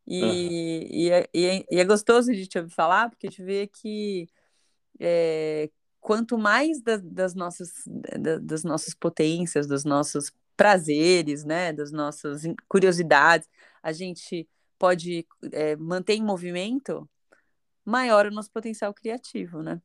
E, 0.06 0.22
uhum. 0.22 0.32
e, 0.32 1.10
é, 1.10 1.28
e, 1.32 1.46
é, 1.46 1.64
e, 1.70 1.80
é, 1.80 1.84
gostoso 1.84 2.32
de 2.32 2.46
te 2.46 2.58
ouvir 2.58 2.70
falar, 2.70 3.08
porque 3.08 3.28
te 3.28 3.42
vê 3.42 3.66
que 3.66 4.28
é, 5.00 5.70
quanto 6.00 6.36
mais 6.36 6.82
da, 6.82 6.98
das, 6.98 7.34
nossas, 7.34 7.72
da, 7.86 8.38
das 8.38 8.64
nossas 8.64 8.94
potências, 8.94 9.66
dos 9.66 9.84
nossos 9.84 10.30
prazeres, 10.56 11.44
né, 11.44 11.72
das 11.72 11.90
nossas 11.90 12.42
curiosidades, 12.68 13.48
a 13.82 13.92
gente 13.92 14.46
pode 14.78 15.26
é, 15.52 15.76
manter 15.76 16.14
em 16.14 16.22
movimento, 16.22 17.08
maior 17.84 18.26
o 18.26 18.30
nosso 18.30 18.50
potencial 18.50 18.92
criativo, 18.92 19.62
né? 19.62 19.80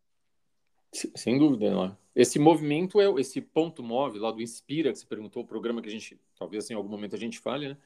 Sem 0.91 1.37
dúvida, 1.37 1.69
não 1.71 1.85
é? 1.85 1.97
Esse 2.15 2.39
movimento 2.39 2.99
é 2.99 3.09
esse 3.21 3.39
ponto 3.39 3.83
móvel 3.83 4.21
lá 4.21 4.31
do 4.31 4.41
Inspira, 4.41 4.91
que 4.91 4.99
você 4.99 5.05
perguntou, 5.05 5.43
o 5.43 5.47
programa 5.47 5.81
que 5.81 5.87
a 5.87 5.91
gente, 5.91 6.19
talvez 6.37 6.69
em 6.69 6.73
algum 6.73 6.89
momento 6.89 7.15
a 7.15 7.19
gente 7.19 7.39
fale, 7.39 7.69
né? 7.69 7.77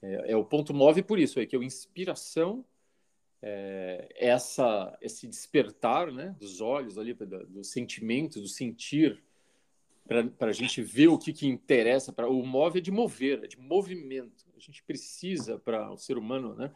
É, 0.00 0.32
é 0.32 0.36
o 0.36 0.44
ponto 0.44 0.72
móvel 0.72 1.04
por 1.04 1.18
isso, 1.18 1.40
é 1.40 1.46
que 1.46 1.56
a 1.56 1.58
inspiração 1.58 2.64
é, 3.42 4.08
essa, 4.16 4.96
esse 5.00 5.26
despertar 5.26 6.10
né, 6.10 6.34
dos 6.38 6.60
olhos 6.60 6.98
ali, 6.98 7.14
dos 7.14 7.70
sentimentos, 7.70 8.40
do 8.40 8.48
sentir, 8.48 9.22
para 10.38 10.50
a 10.50 10.52
gente 10.52 10.80
ver 10.82 11.08
o 11.08 11.18
que, 11.18 11.32
que 11.32 11.48
interessa. 11.48 12.12
Pra, 12.12 12.28
o 12.28 12.46
móvel 12.46 12.78
é 12.78 12.82
de 12.82 12.90
mover, 12.92 13.44
é 13.44 13.46
de 13.46 13.58
movimento. 13.58 14.46
A 14.56 14.60
gente 14.60 14.82
precisa, 14.84 15.58
para 15.58 15.90
o 15.90 15.98
ser 15.98 16.16
humano, 16.16 16.54
né, 16.54 16.72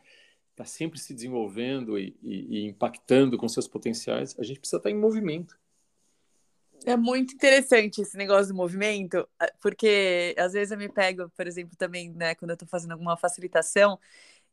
está 0.51 0.65
sempre 0.65 0.99
se 0.99 1.15
desenvolvendo 1.15 1.99
e, 1.99 2.17
e, 2.23 2.59
e, 2.59 2.65
impactando 2.65 3.39
com 3.39 3.49
seus 3.49 3.69
potenciais, 3.69 4.39
a 4.39 4.43
gente 4.43 4.59
precisa 4.59 4.79
estar 4.79 4.91
tá 4.91 4.95
em 4.95 4.99
movimento. 4.99 5.59
É 6.87 6.97
muito 6.97 7.35
interessante 7.35 8.01
esse 8.01 8.17
negócio 8.17 8.49
do 8.49 8.55
movimento, 8.57 9.29
porque 9.61 10.35
às 10.39 10.53
vezes 10.55 10.73
eu 10.73 10.79
me 10.79 10.89
pego, 10.89 11.29
por 11.37 11.47
exemplo, 11.47 11.77
também, 11.77 12.11
né, 12.11 12.35
quando 12.35 12.51
eu 12.51 12.55
estou 12.55 12.69
fazendo 12.69 12.93
alguma 12.93 13.17
facilitação, 13.17 13.99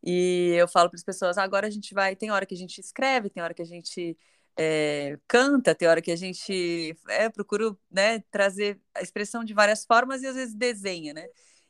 e 0.04 0.54
eu 0.58 0.68
falo 0.68 0.90
para 0.90 0.98
as 0.98 1.04
pessoas, 1.04 1.38
ah, 1.38 1.44
agora 1.44 1.68
a 1.68 1.70
gente 1.70 1.94
vai, 1.94 2.16
tem 2.16 2.32
hora 2.32 2.46
que 2.46 2.54
a 2.54 2.58
gente 2.58 2.80
escreve, 2.80 3.30
tem 3.30 3.42
hora 3.42 3.54
que 3.54 3.62
a 3.62 3.66
gente 3.66 4.18
é, 4.58 5.18
canta, 5.28 5.76
tem 5.76 5.88
hora 5.88 6.02
que 6.02 6.12
a 6.12 6.16
gente 6.16 6.98
é, 7.10 7.30
procura 7.30 7.76
né, 7.92 8.20
trazer 8.32 8.80
a 8.94 9.02
expressão 9.02 9.44
de 9.44 9.54
várias 9.54 9.86
formas 9.86 10.22
e 10.24 10.28
às 10.28 10.36
vezes 10.36 10.56
desenha, 10.56 11.14
né? 11.14 11.28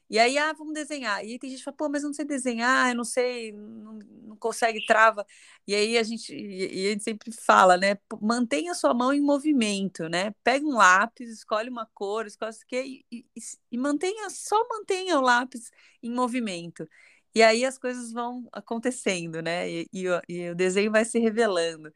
E 0.09 0.17
aí, 0.17 0.37
ah, 0.37 0.53
vamos 0.53 0.73
desenhar. 0.73 1.23
E 1.25 1.33
aí 1.33 1.39
tem 1.39 1.49
gente 1.49 1.59
que 1.59 1.65
fala, 1.65 1.75
pô, 1.77 1.89
mas 1.89 2.01
eu 2.03 2.07
não 2.07 2.13
sei 2.13 2.25
desenhar, 2.25 2.89
eu 2.89 2.95
não 2.95 3.03
sei, 3.03 3.51
não, 3.51 3.99
não 4.23 4.35
consegue, 4.37 4.85
trava. 4.85 5.25
E 5.67 5.75
aí 5.75 5.97
a 5.97 6.03
gente, 6.03 6.33
e 6.33 6.87
a 6.87 6.91
gente 6.91 7.03
sempre 7.03 7.31
fala, 7.33 7.75
né? 7.77 7.97
Mantenha 8.21 8.71
a 8.71 8.75
sua 8.75 8.93
mão 8.93 9.13
em 9.13 9.19
movimento, 9.21 10.07
né? 10.07 10.33
Pega 10.43 10.65
um 10.65 10.75
lápis, 10.75 11.29
escolhe 11.29 11.69
uma 11.69 11.85
cor, 11.93 12.25
escolhe 12.25 12.51
o 12.53 12.67
que 12.67 13.03
e, 13.11 13.25
e, 13.35 13.41
e 13.71 13.77
mantenha, 13.77 14.29
só 14.29 14.55
mantenha 14.69 15.17
o 15.19 15.21
lápis 15.21 15.71
em 16.01 16.11
movimento. 16.11 16.87
E 17.35 17.43
aí 17.43 17.65
as 17.65 17.77
coisas 17.77 18.11
vão 18.11 18.47
acontecendo, 18.51 19.41
né? 19.41 19.69
E, 19.69 19.87
e, 19.93 20.05
e 20.29 20.49
o 20.51 20.55
desenho 20.55 20.91
vai 20.91 21.05
se 21.05 21.19
revelando. 21.19 21.93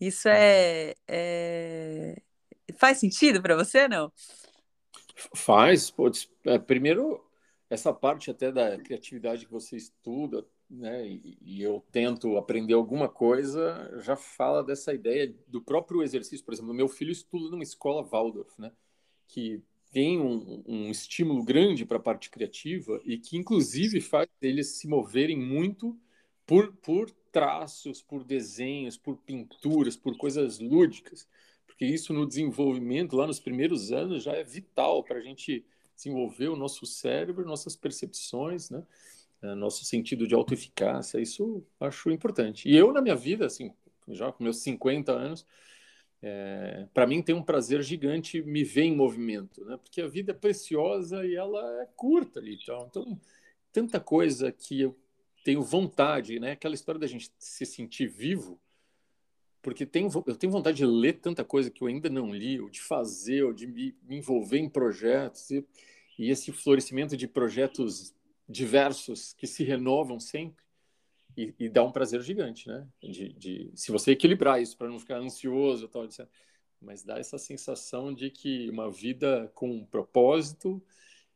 Isso 0.00 0.28
é, 0.28 0.94
é... 1.06 2.16
faz 2.76 2.98
sentido 2.98 3.42
para 3.42 3.54
você, 3.54 3.86
não? 3.86 4.10
Faz. 5.34 5.90
Pô, 5.90 6.10
é, 6.46 6.58
primeiro, 6.58 7.22
essa 7.70 7.92
parte 7.94 8.30
até 8.30 8.50
da 8.50 8.76
criatividade 8.76 9.46
que 9.46 9.52
você 9.52 9.76
estuda, 9.76 10.44
né, 10.68 11.06
e, 11.06 11.38
e, 11.40 11.62
eu 11.62 11.84
tento 11.92 12.36
aprender 12.36 12.74
alguma 12.74 13.08
coisa, 13.08 13.98
já 14.02 14.16
fala 14.16 14.62
dessa 14.62 14.92
ideia 14.92 15.32
do 15.46 15.62
próprio 15.62 16.02
exercício. 16.02 16.44
Por 16.44 16.52
exemplo, 16.52 16.74
meu 16.74 16.88
filho 16.88 17.12
estuda 17.12 17.48
numa 17.50 17.62
escola 17.62 18.02
Waldorf, 18.02 18.60
né, 18.60 18.72
que 19.28 19.62
tem 19.92 20.20
um, 20.20 20.62
um 20.66 20.90
estímulo 20.90 21.44
grande 21.44 21.84
para 21.84 21.96
a 21.96 22.02
parte 22.02 22.28
criativa 22.28 23.00
e 23.04 23.18
que, 23.18 23.36
inclusive, 23.36 24.00
faz 24.00 24.28
eles 24.40 24.78
se 24.78 24.88
moverem 24.88 25.36
muito 25.36 25.98
por, 26.46 26.72
por 26.76 27.10
traços, 27.32 28.02
por 28.02 28.24
desenhos, 28.24 28.96
por 28.96 29.16
pinturas, 29.16 29.96
por 29.96 30.16
coisas 30.16 30.58
lúdicas, 30.58 31.28
porque 31.66 31.84
isso 31.84 32.12
no 32.12 32.26
desenvolvimento, 32.26 33.16
lá 33.16 33.26
nos 33.26 33.40
primeiros 33.40 33.92
anos, 33.92 34.24
já 34.24 34.32
é 34.32 34.42
vital 34.42 35.04
para 35.04 35.18
a 35.18 35.22
gente 35.22 35.64
desenvolver 36.00 36.48
o 36.48 36.56
nosso 36.56 36.86
cérebro, 36.86 37.44
nossas 37.46 37.76
percepções, 37.76 38.70
né? 38.70 38.82
É, 39.42 39.54
nosso 39.54 39.84
sentido 39.84 40.26
de 40.26 40.34
autoeficácia, 40.34 41.18
isso 41.18 41.64
acho 41.78 42.10
importante. 42.10 42.68
E 42.68 42.76
eu, 42.76 42.92
na 42.92 43.00
minha 43.00 43.16
vida, 43.16 43.46
assim, 43.46 43.72
já 44.08 44.30
com 44.30 44.44
meus 44.44 44.58
50 44.58 45.12
anos, 45.12 45.46
é, 46.22 46.86
para 46.92 47.06
mim 47.06 47.22
tem 47.22 47.34
um 47.34 47.42
prazer 47.42 47.82
gigante 47.82 48.42
me 48.42 48.62
ver 48.62 48.82
em 48.82 48.94
movimento, 48.94 49.64
né? 49.64 49.78
Porque 49.78 50.02
a 50.02 50.08
vida 50.08 50.32
é 50.32 50.34
preciosa 50.34 51.24
e 51.24 51.34
ela 51.34 51.82
é 51.82 51.86
curta 51.96 52.40
ali, 52.40 52.58
então, 52.62 52.86
então 52.90 53.20
tanta 53.72 53.98
coisa 53.98 54.52
que 54.52 54.82
eu 54.82 54.98
tenho 55.42 55.62
vontade, 55.62 56.38
né? 56.38 56.52
Aquela 56.52 56.74
história 56.74 57.00
da 57.00 57.06
gente 57.06 57.30
se 57.38 57.64
sentir 57.64 58.06
vivo, 58.06 58.60
porque 59.62 59.84
tem, 59.84 60.08
eu 60.26 60.36
tenho 60.36 60.52
vontade 60.52 60.78
de 60.78 60.86
ler 60.86 61.20
tanta 61.20 61.44
coisa 61.44 61.70
que 61.70 61.82
eu 61.82 61.88
ainda 61.88 62.08
não 62.08 62.34
li, 62.34 62.60
ou 62.60 62.70
de 62.70 62.80
fazer, 62.80 63.42
ou 63.44 63.52
de 63.52 63.66
me, 63.66 63.94
me 64.02 64.16
envolver 64.16 64.58
em 64.58 64.68
projetos 64.68 65.50
e, 65.50 65.64
e 66.18 66.30
esse 66.30 66.52
florescimento 66.52 67.16
de 67.16 67.26
projetos 67.26 68.14
diversos 68.48 69.32
que 69.34 69.46
se 69.46 69.62
renovam 69.62 70.18
sempre 70.18 70.64
e, 71.36 71.54
e 71.58 71.68
dá 71.68 71.84
um 71.84 71.92
prazer 71.92 72.20
gigante, 72.22 72.68
né? 72.68 72.86
De, 73.02 73.32
de 73.32 73.70
se 73.74 73.90
você 73.92 74.12
equilibrar 74.12 74.60
isso 74.60 74.76
para 74.76 74.88
não 74.88 74.98
ficar 74.98 75.18
ansioso, 75.18 75.88
tal, 75.88 76.04
etc. 76.04 76.26
Mas 76.80 77.02
dá 77.02 77.18
essa 77.18 77.38
sensação 77.38 78.12
de 78.12 78.30
que 78.30 78.68
uma 78.70 78.90
vida 78.90 79.50
com 79.54 79.70
um 79.70 79.84
propósito 79.84 80.82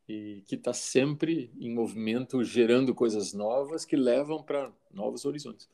e 0.09 0.43
que 0.47 0.55
está 0.55 0.73
sempre 0.73 1.51
em 1.59 1.73
movimento, 1.73 2.43
gerando 2.45 2.95
coisas 2.95 3.33
novas 3.33 3.85
que 3.85 3.97
levam 3.97 4.43
para 4.43 4.73
novos 4.91 5.25
horizontes. 5.25 5.69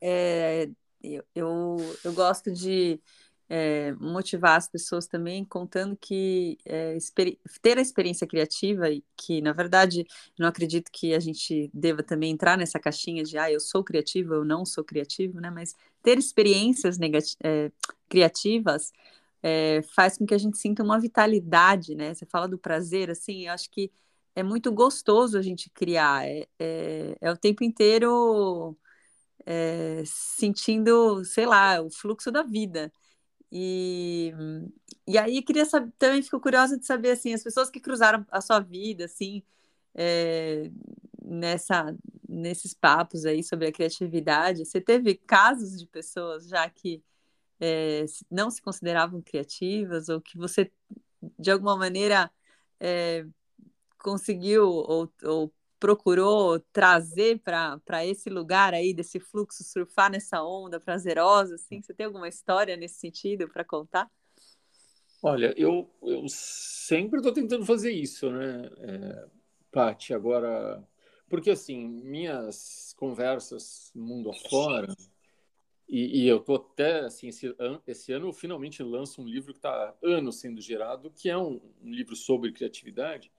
É, 0.00 0.70
eu, 1.02 1.24
eu, 1.34 1.76
eu 2.04 2.12
gosto 2.12 2.52
de 2.52 3.00
é, 3.48 3.92
motivar 3.94 4.56
as 4.56 4.68
pessoas 4.68 5.06
também, 5.06 5.44
contando 5.44 5.96
que 5.96 6.56
é, 6.64 6.96
ter 7.60 7.78
a 7.78 7.80
experiência 7.80 8.26
criativa, 8.26 8.88
e 8.88 9.02
que 9.16 9.40
na 9.42 9.52
verdade 9.52 10.06
não 10.38 10.46
acredito 10.46 10.90
que 10.92 11.14
a 11.14 11.20
gente 11.20 11.68
deva 11.74 12.02
também 12.02 12.30
entrar 12.30 12.56
nessa 12.56 12.78
caixinha 12.78 13.24
de 13.24 13.36
ah, 13.36 13.50
eu 13.50 13.60
sou 13.60 13.82
criativo, 13.82 14.34
eu 14.34 14.44
não 14.44 14.64
sou 14.64 14.84
criativo, 14.84 15.40
né? 15.40 15.50
Mas 15.50 15.74
ter 16.02 16.18
experiências 16.18 16.96
é, 17.42 17.72
criativas 18.08 18.92
faz 19.94 20.18
com 20.18 20.26
que 20.26 20.34
a 20.34 20.38
gente 20.38 20.58
sinta 20.58 20.82
uma 20.82 21.00
vitalidade, 21.00 21.94
né? 21.94 22.14
Você 22.14 22.26
fala 22.26 22.46
do 22.46 22.58
prazer, 22.58 23.10
assim, 23.10 23.46
eu 23.46 23.52
acho 23.52 23.70
que 23.70 23.90
é 24.34 24.42
muito 24.42 24.72
gostoso 24.72 25.38
a 25.38 25.42
gente 25.42 25.70
criar, 25.70 26.26
é, 26.26 26.46
é, 26.58 27.16
é 27.20 27.30
o 27.30 27.36
tempo 27.36 27.64
inteiro 27.64 28.76
sentindo, 30.06 31.24
sei 31.24 31.46
lá, 31.46 31.80
o 31.80 31.90
fluxo 31.90 32.30
da 32.30 32.42
vida. 32.42 32.92
E, 33.52 34.32
e 35.06 35.18
aí 35.18 35.42
queria 35.42 35.64
saber, 35.64 35.92
também 35.98 36.22
fico 36.22 36.40
curiosa 36.40 36.78
de 36.78 36.86
saber 36.86 37.12
assim, 37.12 37.34
as 37.34 37.42
pessoas 37.42 37.70
que 37.70 37.80
cruzaram 37.80 38.24
a 38.30 38.40
sua 38.40 38.60
vida, 38.60 39.06
assim, 39.06 39.42
é, 39.94 40.70
nessa, 41.22 41.96
nesses 42.28 42.74
papos 42.74 43.24
aí 43.26 43.42
sobre 43.42 43.66
a 43.66 43.72
criatividade, 43.72 44.64
você 44.64 44.80
teve 44.80 45.14
casos 45.16 45.78
de 45.78 45.86
pessoas 45.86 46.48
já 46.48 46.68
que 46.68 47.02
é, 47.60 48.04
não 48.30 48.50
se 48.50 48.62
consideravam 48.62 49.20
criativas 49.20 50.08
ou 50.08 50.20
que 50.20 50.38
você 50.38 50.70
de 51.38 51.50
alguma 51.50 51.76
maneira 51.76 52.30
é, 52.78 53.26
conseguiu 53.98 54.66
ou, 54.68 55.12
ou 55.22 55.52
procurou 55.80 56.60
trazer 56.72 57.40
para 57.40 58.06
esse 58.06 58.28
lugar 58.28 58.74
aí, 58.74 58.92
desse 58.92 59.18
fluxo, 59.18 59.64
surfar 59.64 60.10
nessa 60.10 60.44
onda 60.44 60.78
prazerosa, 60.78 61.54
assim? 61.54 61.80
Você 61.80 61.94
tem 61.94 62.04
alguma 62.06 62.28
história 62.28 62.76
nesse 62.76 63.00
sentido 63.00 63.48
para 63.48 63.64
contar? 63.64 64.08
Olha, 65.22 65.52
eu, 65.56 65.90
eu 66.02 66.28
sempre 66.28 67.18
estou 67.18 67.32
tentando 67.32 67.64
fazer 67.64 67.90
isso, 67.90 68.30
né, 68.30 68.70
é, 68.78 69.28
Paty? 69.72 70.14
Agora, 70.14 70.86
porque 71.28 71.50
assim, 71.50 71.88
minhas 71.88 72.94
conversas 72.96 73.90
mundo 73.94 74.30
afora, 74.30 74.86
e, 75.88 76.22
e 76.22 76.28
eu 76.28 76.36
estou 76.36 76.56
até, 76.56 77.00
assim, 77.00 77.28
esse, 77.28 77.54
esse, 77.86 78.12
ano 78.12 78.28
eu 78.28 78.32
finalmente 78.32 78.82
lanço 78.82 79.20
um 79.20 79.26
livro 79.26 79.52
que 79.52 79.58
está 79.58 79.94
anos 80.02 80.38
sendo 80.38 80.60
gerado, 80.60 81.10
que 81.10 81.28
é 81.28 81.36
um, 81.36 81.60
um 81.82 81.90
livro 81.90 82.14
sobre 82.14 82.52
criatividade, 82.52 83.30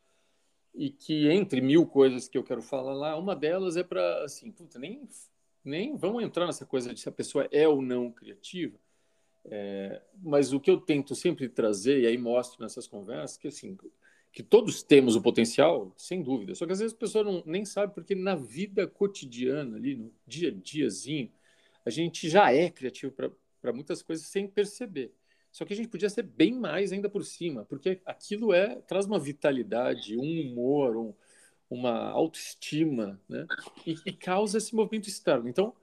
e 0.73 0.89
que 0.89 1.27
entre 1.29 1.61
mil 1.61 1.85
coisas 1.85 2.27
que 2.27 2.37
eu 2.37 2.43
quero 2.43 2.61
falar 2.61 2.93
lá, 2.93 3.17
uma 3.17 3.35
delas 3.35 3.77
é 3.77 3.83
para 3.83 4.23
assim, 4.23 4.51
puta, 4.51 4.79
nem 4.79 5.07
nem 5.63 5.95
vamos 5.95 6.23
entrar 6.23 6.47
nessa 6.47 6.65
coisa 6.65 6.93
de 6.93 6.99
se 6.99 7.07
a 7.07 7.11
pessoa 7.11 7.47
é 7.51 7.67
ou 7.67 7.81
não 7.81 8.11
criativa, 8.11 8.79
é, 9.45 10.01
mas 10.21 10.53
o 10.53 10.59
que 10.59 10.71
eu 10.71 10.79
tento 10.79 11.13
sempre 11.15 11.47
trazer 11.49 12.01
e 12.01 12.07
aí 12.07 12.17
mostro 12.17 12.61
nessas 12.61 12.87
conversas 12.87 13.37
que 13.37 13.47
assim 13.47 13.77
que 14.31 14.41
todos 14.41 14.81
temos 14.81 15.15
o 15.15 15.21
potencial, 15.21 15.93
sem 15.97 16.23
dúvida. 16.23 16.55
Só 16.55 16.65
que 16.65 16.71
às 16.71 16.79
vezes 16.79 16.93
a 16.93 16.97
pessoa 16.97 17.23
não, 17.23 17.43
nem 17.45 17.65
sabe 17.65 17.93
porque 17.93 18.15
na 18.15 18.35
vida 18.35 18.87
cotidiana 18.87 19.75
ali 19.75 19.95
no 19.95 20.13
dia 20.25 20.49
a 20.49 20.53
diazinho 20.53 21.29
a 21.85 21.89
gente 21.89 22.29
já 22.29 22.53
é 22.53 22.69
criativo 22.69 23.11
para 23.11 23.73
muitas 23.73 24.01
coisas 24.01 24.25
sem 24.27 24.47
perceber. 24.47 25.13
Só 25.51 25.65
que 25.65 25.73
a 25.73 25.75
gente 25.75 25.89
podia 25.89 26.09
ser 26.09 26.23
bem 26.23 26.53
mais 26.53 26.91
ainda 26.93 27.09
por 27.09 27.25
cima, 27.25 27.65
porque 27.65 27.99
aquilo 28.05 28.53
é 28.53 28.75
traz 28.87 29.05
uma 29.05 29.19
vitalidade, 29.19 30.17
um 30.17 30.41
humor, 30.41 30.95
um, 30.95 31.13
uma 31.69 32.09
autoestima, 32.09 33.19
né? 33.27 33.45
E, 33.85 33.95
e, 34.05 34.13
causa 34.13 34.57
esse 34.57 34.73
movimento 34.73 35.09
externo. 35.09 35.49
Então, 35.49 35.73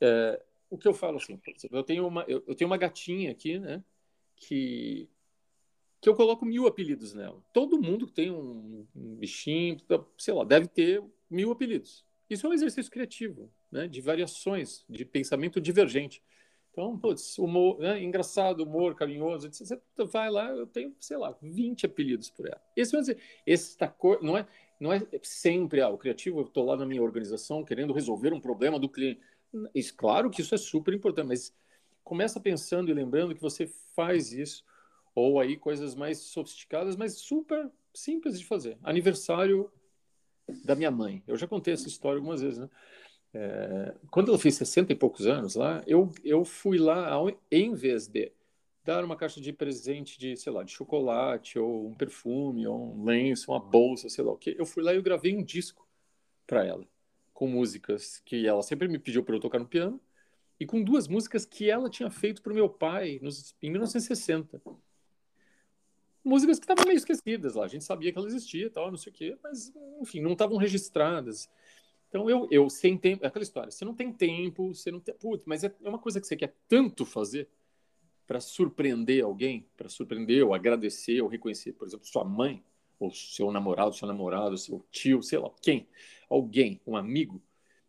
é, 0.00 0.42
o 0.68 0.76
que 0.76 0.88
eu 0.88 0.94
falo 0.94 1.18
assim, 1.18 1.40
eu 1.70 1.82
tenho 1.84 2.06
uma 2.06 2.24
eu, 2.26 2.42
eu 2.46 2.54
tenho 2.54 2.68
uma 2.68 2.76
gatinha 2.76 3.30
aqui, 3.30 3.58
né? 3.58 3.82
Que 4.36 5.08
que 6.00 6.08
eu 6.08 6.14
coloco 6.14 6.44
mil 6.44 6.66
apelidos 6.66 7.14
nela. 7.14 7.42
Todo 7.50 7.80
mundo 7.80 8.06
que 8.06 8.12
tem 8.12 8.30
um, 8.30 8.86
um 8.94 9.14
bichinho, 9.14 9.80
sei 10.18 10.34
lá, 10.34 10.44
deve 10.44 10.68
ter 10.68 11.02
mil 11.30 11.50
apelidos. 11.50 12.04
Isso 12.28 12.46
é 12.46 12.50
um 12.50 12.52
exercício 12.52 12.92
criativo, 12.92 13.50
né? 13.72 13.88
De 13.88 14.00
variações, 14.00 14.84
de 14.88 15.04
pensamento 15.04 15.60
divergente. 15.60 16.22
Então, 16.74 16.98
putz, 16.98 17.38
humor, 17.38 17.78
né? 17.78 18.02
engraçado, 18.02 18.64
humor, 18.64 18.96
carinhoso, 18.96 19.48
você 19.48 19.80
vai 20.10 20.28
lá, 20.28 20.50
eu 20.50 20.66
tenho, 20.66 20.92
sei 20.98 21.16
lá, 21.16 21.32
20 21.40 21.86
apelidos 21.86 22.28
por 22.30 22.46
ela. 22.48 22.60
Esse, 22.76 23.16
esse 23.46 23.78
tá, 23.78 23.94
não, 24.20 24.36
é, 24.36 24.44
não 24.80 24.92
é 24.92 25.00
sempre, 25.22 25.80
ah, 25.80 25.88
o 25.88 25.96
criativo, 25.96 26.40
eu 26.40 26.46
estou 26.46 26.64
lá 26.64 26.76
na 26.76 26.84
minha 26.84 27.00
organização 27.00 27.64
querendo 27.64 27.92
resolver 27.92 28.32
um 28.32 28.40
problema 28.40 28.76
do 28.76 28.88
cliente. 28.88 29.20
Isso, 29.72 29.94
claro 29.94 30.28
que 30.28 30.40
isso 30.40 30.52
é 30.52 30.58
super 30.58 30.92
importante, 30.92 31.28
mas 31.28 31.54
começa 32.02 32.40
pensando 32.40 32.90
e 32.90 32.94
lembrando 32.94 33.36
que 33.36 33.40
você 33.40 33.70
faz 33.94 34.32
isso, 34.32 34.64
ou 35.14 35.38
aí 35.38 35.56
coisas 35.56 35.94
mais 35.94 36.18
sofisticadas, 36.18 36.96
mas 36.96 37.18
super 37.18 37.70
simples 37.94 38.36
de 38.36 38.44
fazer. 38.44 38.76
Aniversário 38.82 39.70
da 40.64 40.74
minha 40.74 40.90
mãe. 40.90 41.22
Eu 41.24 41.36
já 41.36 41.46
contei 41.46 41.72
essa 41.72 41.86
história 41.86 42.18
algumas 42.18 42.40
vezes, 42.42 42.58
né? 42.58 42.68
É, 43.34 43.92
quando 44.12 44.28
ela 44.28 44.38
fez 44.38 44.54
60 44.54 44.92
e 44.92 44.96
poucos 44.96 45.26
anos 45.26 45.56
lá, 45.56 45.82
eu, 45.88 46.12
eu 46.22 46.44
fui 46.44 46.78
lá, 46.78 47.08
ao, 47.08 47.30
em 47.50 47.74
vez 47.74 48.06
de 48.06 48.30
dar 48.84 49.04
uma 49.04 49.16
caixa 49.16 49.40
de 49.40 49.52
presente 49.52 50.18
de, 50.18 50.36
sei 50.36 50.52
lá, 50.52 50.62
de 50.62 50.70
chocolate, 50.70 51.58
ou 51.58 51.88
um 51.88 51.94
perfume, 51.94 52.66
ou 52.66 52.94
um 52.94 53.04
lenço, 53.04 53.50
uma 53.50 53.58
bolsa, 53.58 54.08
sei 54.08 54.22
lá 54.22 54.32
o 54.32 54.36
quê, 54.36 54.54
eu 54.56 54.64
fui 54.64 54.84
lá 54.84 54.92
e 54.92 54.96
eu 54.96 55.02
gravei 55.02 55.36
um 55.36 55.42
disco 55.42 55.84
para 56.46 56.64
ela, 56.64 56.86
com 57.32 57.48
músicas 57.48 58.22
que 58.24 58.46
ela 58.46 58.62
sempre 58.62 58.86
me 58.86 58.98
pediu 58.98 59.24
para 59.24 59.34
eu 59.34 59.40
tocar 59.40 59.58
no 59.58 59.66
piano, 59.66 60.00
e 60.60 60.64
com 60.64 60.82
duas 60.82 61.08
músicas 61.08 61.44
que 61.44 61.68
ela 61.68 61.90
tinha 61.90 62.10
feito 62.10 62.40
para 62.40 62.52
o 62.52 62.54
meu 62.54 62.68
pai 62.68 63.18
nos, 63.20 63.56
em 63.60 63.70
1960. 63.70 64.60
Músicas 66.22 66.58
que 66.58 66.64
estavam 66.64 66.86
meio 66.86 66.96
esquecidas 66.96 67.54
lá, 67.54 67.64
a 67.64 67.68
gente 67.68 67.84
sabia 67.84 68.12
que 68.12 68.18
ela 68.18 68.28
existia 68.28 68.70
tal, 68.70 68.90
não 68.90 68.96
sei 68.96 69.12
o 69.12 69.14
quê, 69.14 69.36
mas, 69.42 69.72
enfim, 70.00 70.20
não 70.20 70.32
estavam 70.32 70.56
registradas. 70.56 71.50
Então, 72.14 72.30
eu, 72.30 72.46
eu 72.48 72.70
sem 72.70 72.96
tempo, 72.96 73.24
é 73.24 73.26
aquela 73.26 73.42
história, 73.42 73.72
você 73.72 73.84
não 73.84 73.92
tem 73.92 74.12
tempo, 74.12 74.72
você 74.72 74.88
não 74.92 75.00
tem. 75.00 75.12
Putz, 75.16 75.44
mas 75.44 75.64
é, 75.64 75.74
é 75.82 75.88
uma 75.88 75.98
coisa 75.98 76.20
que 76.20 76.26
você 76.28 76.36
quer 76.36 76.54
tanto 76.68 77.04
fazer 77.04 77.48
para 78.24 78.38
surpreender 78.38 79.24
alguém, 79.24 79.66
para 79.76 79.88
surpreender 79.88 80.46
ou 80.46 80.54
agradecer 80.54 81.20
ou 81.20 81.28
reconhecer, 81.28 81.72
por 81.72 81.88
exemplo, 81.88 82.06
sua 82.06 82.24
mãe, 82.24 82.62
ou 83.00 83.10
seu 83.10 83.50
namorado, 83.50 83.96
seu 83.96 84.06
namorado, 84.06 84.56
seu 84.56 84.86
tio, 84.92 85.24
sei 85.24 85.40
lá, 85.40 85.50
quem, 85.60 85.88
alguém, 86.30 86.80
um 86.86 86.96
amigo, 86.96 87.42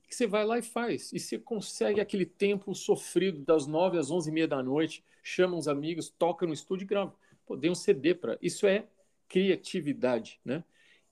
que 0.08 0.16
você 0.16 0.26
vai 0.26 0.44
lá 0.44 0.58
e 0.58 0.64
faz. 0.64 1.14
E 1.14 1.20
você 1.20 1.38
consegue 1.38 2.02
aquele 2.02 2.26
tempo 2.26 2.74
sofrido 2.74 3.42
das 3.42 3.68
nove 3.68 4.00
às 4.00 4.10
onze 4.10 4.32
e 4.32 4.34
meia 4.34 4.48
da 4.48 4.64
noite, 4.64 5.04
chama 5.22 5.56
uns 5.56 5.68
amigos, 5.68 6.10
toca 6.10 6.48
no 6.48 6.54
estúdio 6.54 6.86
e 6.86 6.88
grava. 6.88 7.14
Pô, 7.46 7.56
dei 7.56 7.70
um 7.70 7.76
CD 7.76 8.16
para. 8.16 8.40
Isso 8.42 8.66
é 8.66 8.88
criatividade, 9.28 10.40
né? 10.44 10.64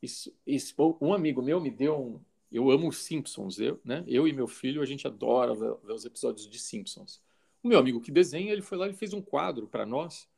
Isso, 0.01 0.35
isso, 0.47 0.73
um 0.99 1.13
amigo 1.13 1.43
meu 1.43 1.61
me 1.61 1.69
deu 1.69 1.95
um, 1.95 2.19
eu 2.53 2.69
amo 2.69 2.87
os 2.87 2.97
Simpsons, 2.99 3.59
eu, 3.59 3.79
né? 3.83 4.03
Eu 4.07 4.27
e 4.27 4.31
meu 4.31 4.47
filho, 4.47 4.81
a 4.81 4.85
gente 4.85 5.07
adora 5.07 5.55
ver, 5.55 5.75
ver 5.83 5.93
os 5.93 6.05
episódios 6.05 6.47
de 6.47 6.59
Simpsons. 6.59 7.21
O 7.63 7.67
meu 7.67 7.79
amigo 7.79 7.99
que 7.99 8.11
desenha, 8.11 8.51
ele 8.51 8.61
foi 8.61 8.77
lá 8.77 8.87
e 8.87 8.93
fez 8.93 9.13
um 9.13 9.21
quadro 9.21 9.67
para 9.67 9.85
nós, 9.85 10.29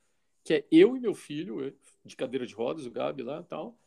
que 0.43 0.53
é 0.53 0.65
eu 0.72 0.95
e 0.95 1.00
meu 1.00 1.13
filho, 1.13 1.75
de 2.05 2.15
cadeira 2.15 2.45
de 2.45 2.53
rodas, 2.53 2.86
o 2.86 2.91
Gabi 2.91 3.24
lá 3.24 3.41
e 3.41 3.43
tal, 3.43 3.77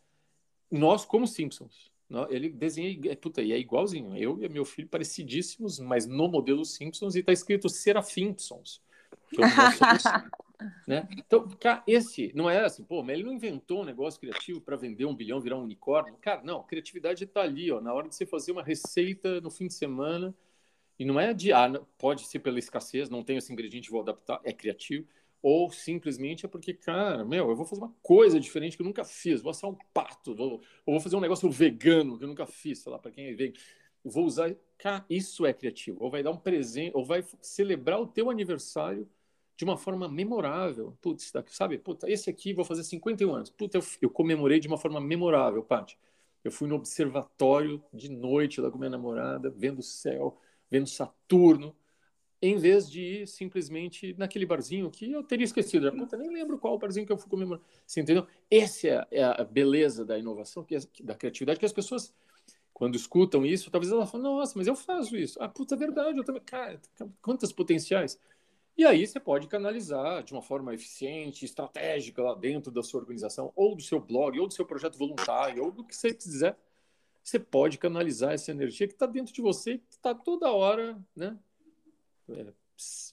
nós 0.71 1.05
como 1.05 1.27
Simpsons. 1.27 1.91
Ele 2.31 2.49
desenha, 2.49 2.99
é, 3.11 3.15
puta, 3.15 3.43
e 3.43 3.53
é 3.53 3.59
igualzinho. 3.59 4.17
Eu 4.17 4.43
e 4.43 4.49
meu 4.49 4.65
filho 4.65 4.89
parecidíssimos, 4.89 5.79
mas 5.79 6.07
no 6.07 6.27
modelo 6.27 6.65
Simpsons, 6.65 7.15
e 7.15 7.23
tá 7.23 7.33
escrito 7.33 7.69
Serafimpsons. 7.69 8.81
Então, 9.33 9.45
Né? 10.87 11.07
Então, 11.17 11.49
cara, 11.61 11.85
esse 11.87 12.33
não 12.35 12.51
é 12.51 12.65
assim, 12.65 12.83
pô, 12.83 13.03
mas 13.03 13.15
ele 13.15 13.25
não 13.25 13.33
inventou 13.33 13.83
um 13.83 13.85
negócio 13.85 14.19
criativo 14.19 14.61
para 14.61 14.77
vender 14.77 15.05
um 15.05 15.15
bilhão, 15.15 15.41
virar 15.41 15.57
um 15.57 15.63
unicórnio. 15.63 16.17
Cara, 16.21 16.43
não, 16.43 16.63
criatividade 16.65 17.25
está 17.25 17.43
ali, 17.43 17.71
ó, 17.71 17.81
na 17.81 17.93
hora 17.93 18.09
de 18.09 18.15
você 18.15 18.27
fazer 18.27 18.51
uma 18.53 18.63
receita 18.63 19.41
no 19.41 19.51
fim 19.51 19.69
de 19.69 19.75
semana. 19.75 20.35
E 20.99 21.05
não 21.05 21.21
é 21.21 21.33
de, 21.33 21.53
ah, 21.53 21.81
pode 21.97 22.27
ser 22.27 22.41
pela 22.41 22.59
escassez, 22.59 23.09
não 23.09 23.23
tenho 23.23 23.39
esse 23.39 23.53
ingrediente, 23.53 23.91
vou 23.91 24.01
adaptar, 24.01 24.41
é 24.43 24.53
criativo. 24.53 25.07
Ou 25.41 25.71
simplesmente 25.71 26.45
é 26.45 26.49
porque, 26.49 26.75
cara, 26.75 27.25
meu, 27.25 27.49
eu 27.49 27.55
vou 27.55 27.65
fazer 27.65 27.83
uma 27.83 27.95
coisa 28.03 28.41
diferente 28.41 28.77
que 28.77 28.83
eu 28.83 28.87
nunca 28.87 29.05
fiz, 29.05 29.41
vou 29.41 29.51
assar 29.51 29.71
um 29.71 29.77
pato, 29.95 30.35
vou, 30.35 30.61
ou 30.85 30.95
vou 30.95 31.01
fazer 31.01 31.15
um 31.15 31.21
negócio 31.21 31.49
vegano 31.49 32.19
que 32.19 32.25
eu 32.25 32.29
nunca 32.29 32.47
fiz, 32.47 32.81
sei 32.81 32.91
lá, 32.91 32.99
para 32.99 33.13
quem 33.13 33.29
é. 33.29 33.53
Vou 34.05 34.25
usar, 34.25 34.53
cara, 34.77 35.05
isso 35.09 35.47
é 35.47 35.53
criativo. 35.53 36.03
Ou 36.03 36.11
vai 36.11 36.23
dar 36.23 36.33
um 36.33 36.37
presente, 36.37 36.91
ou 36.97 37.05
vai 37.05 37.25
celebrar 37.41 38.01
o 38.01 38.07
teu 38.07 38.29
aniversário 38.31 39.09
de 39.59 39.65
uma 39.65 39.77
forma 39.77 40.09
memorável. 40.09 40.97
Putz, 41.03 41.33
sabe? 41.49 41.79
Puta, 41.79 42.09
esse 42.09 42.31
aqui 42.31 42.55
vou 42.55 42.65
fazer 42.65 42.85
51 42.85 43.35
anos. 43.35 43.51
Puta, 43.51 43.77
eu, 43.77 43.83
eu 44.01 44.09
comemorei 44.09 44.61
de 44.61 44.69
uma 44.69 44.79
forma 44.79 45.01
memorável, 45.01 45.65
Paty. 45.65 45.99
Eu 46.45 46.53
fui 46.53 46.69
no 46.69 46.77
observatório 46.77 47.83
de 47.93 48.09
noite 48.09 48.61
lá 48.61 48.71
com 48.71 48.79
minha 48.79 48.89
namorada, 48.89 49.51
vendo 49.51 49.81
o 49.81 49.83
céu, 49.83 50.39
vendo 50.71 50.87
Saturno, 50.87 51.75
em 52.41 52.57
vez 52.57 52.89
de 52.89 53.01
ir 53.01 53.27
simplesmente 53.27 54.15
naquele 54.17 54.47
barzinho 54.47 54.93
que 54.93 55.11
eu 55.11 55.25
teria 55.25 55.45
esquecido. 55.45 55.91
Puta, 55.91 56.17
nem 56.17 56.33
lembro 56.33 56.57
qual 56.57 56.79
barzinho 56.79 57.05
que 57.05 57.13
eu 57.13 57.19
fui 57.19 57.29
comemorar. 57.29 57.61
Você 57.85 58.01
entendeu? 58.01 58.29
Essa 58.49 58.87
é, 58.87 59.07
é 59.11 59.25
a 59.25 59.43
beleza 59.43 60.05
da 60.05 60.17
inovação, 60.17 60.63
que 60.63 60.77
é, 60.77 60.79
da 61.03 61.17
criatividade, 61.17 61.59
que 61.59 61.67
as 61.67 61.73
pessoas 61.73 62.15
quando 62.73 62.95
escutam 62.95 63.45
isso, 63.45 63.73
talvez 63.73 63.93
elas 63.93 64.09
falem, 64.09 64.23
nossa, 64.23 64.53
mas 64.57 64.69
eu 64.69 64.77
faço 64.77 65.17
isso. 65.17 65.37
Ah, 65.43 65.49
puta, 65.49 65.75
é 65.75 65.79
verdade, 65.79 66.17
eu 66.17 66.23
também. 66.23 66.41
Cara, 66.43 66.81
quantas 67.21 67.53
potenciais. 67.53 68.21
E 68.79 68.87
aí 68.87 69.05
você 69.05 69.19
pode 69.19 69.49
canalizar 69.49 70.23
de 70.23 70.33
uma 70.33 70.41
forma 70.41 70.73
eficiente, 70.73 71.45
estratégica 71.45 72.23
lá 72.23 72.33
dentro 72.33 72.71
da 72.71 72.81
sua 72.81 73.01
organização, 73.01 73.53
ou 73.57 73.75
do 73.75 73.83
seu 73.83 73.99
blog, 73.99 74.39
ou 74.39 74.47
do 74.47 74.55
seu 74.55 74.65
projeto 74.65 74.97
voluntário, 74.97 75.65
ou 75.65 75.73
do 75.73 75.83
que 75.83 75.97
você 75.97 76.15
quiser. 76.15 76.57
Você 77.21 77.41
pode 77.41 77.77
canalizar 77.77 78.33
essa 78.33 78.53
energia 78.53 78.87
que 78.87 78.95
está 78.95 79.05
dentro 79.05 79.35
de 79.35 79.43
você, 79.43 79.79
que 79.79 79.95
está 79.95 80.15
toda 80.15 80.53
hora, 80.53 80.97
né? 81.17 81.37
É, 82.31 82.47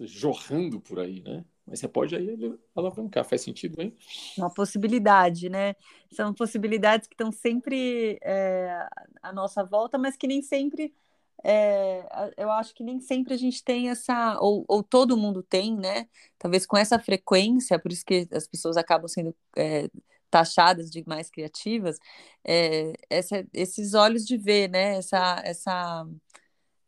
jorrando 0.01 0.80
por 0.80 0.99
aí, 0.99 1.21
né? 1.21 1.43
Mas 1.65 1.80
você 1.80 1.88
pode 1.88 2.15
aí 2.15 2.38
alavancar, 2.75 3.25
faz 3.25 3.41
sentido, 3.41 3.82
hein? 3.82 3.91
Uma 4.38 4.54
possibilidade, 4.54 5.49
né? 5.49 5.75
São 6.12 6.32
possibilidades 6.32 7.08
que 7.08 7.15
estão 7.15 7.32
sempre 7.32 8.19
é, 8.21 8.88
à 9.19 9.34
nossa 9.34 9.63
volta, 9.63 9.97
mas 9.97 10.15
que 10.15 10.28
nem 10.28 10.43
sempre 10.43 10.93
é, 11.43 12.33
eu 12.37 12.49
acho 12.51 12.73
que 12.73 12.83
nem 12.83 12.99
sempre 12.99 13.33
a 13.33 13.37
gente 13.37 13.63
tem 13.63 13.89
essa, 13.89 14.37
ou, 14.39 14.65
ou, 14.67 14.81
todo 14.81 15.17
mundo 15.17 15.43
tem, 15.43 15.75
né? 15.75 16.07
Talvez 16.39 16.65
com 16.65 16.77
essa 16.77 16.97
frequência, 16.97 17.77
por 17.79 17.91
isso 17.91 18.05
que 18.05 18.27
as 18.31 18.47
pessoas 18.47 18.77
acabam 18.77 19.07
sendo 19.07 19.35
é, 19.57 19.89
taxadas 20.29 20.89
de 20.89 21.03
mais 21.07 21.29
criativas, 21.29 21.97
é, 22.43 22.93
essa, 23.09 23.45
esses 23.53 23.93
olhos 23.93 24.25
de 24.25 24.37
ver, 24.37 24.69
né? 24.69 24.97
Essa, 24.97 25.41
essa, 25.45 26.07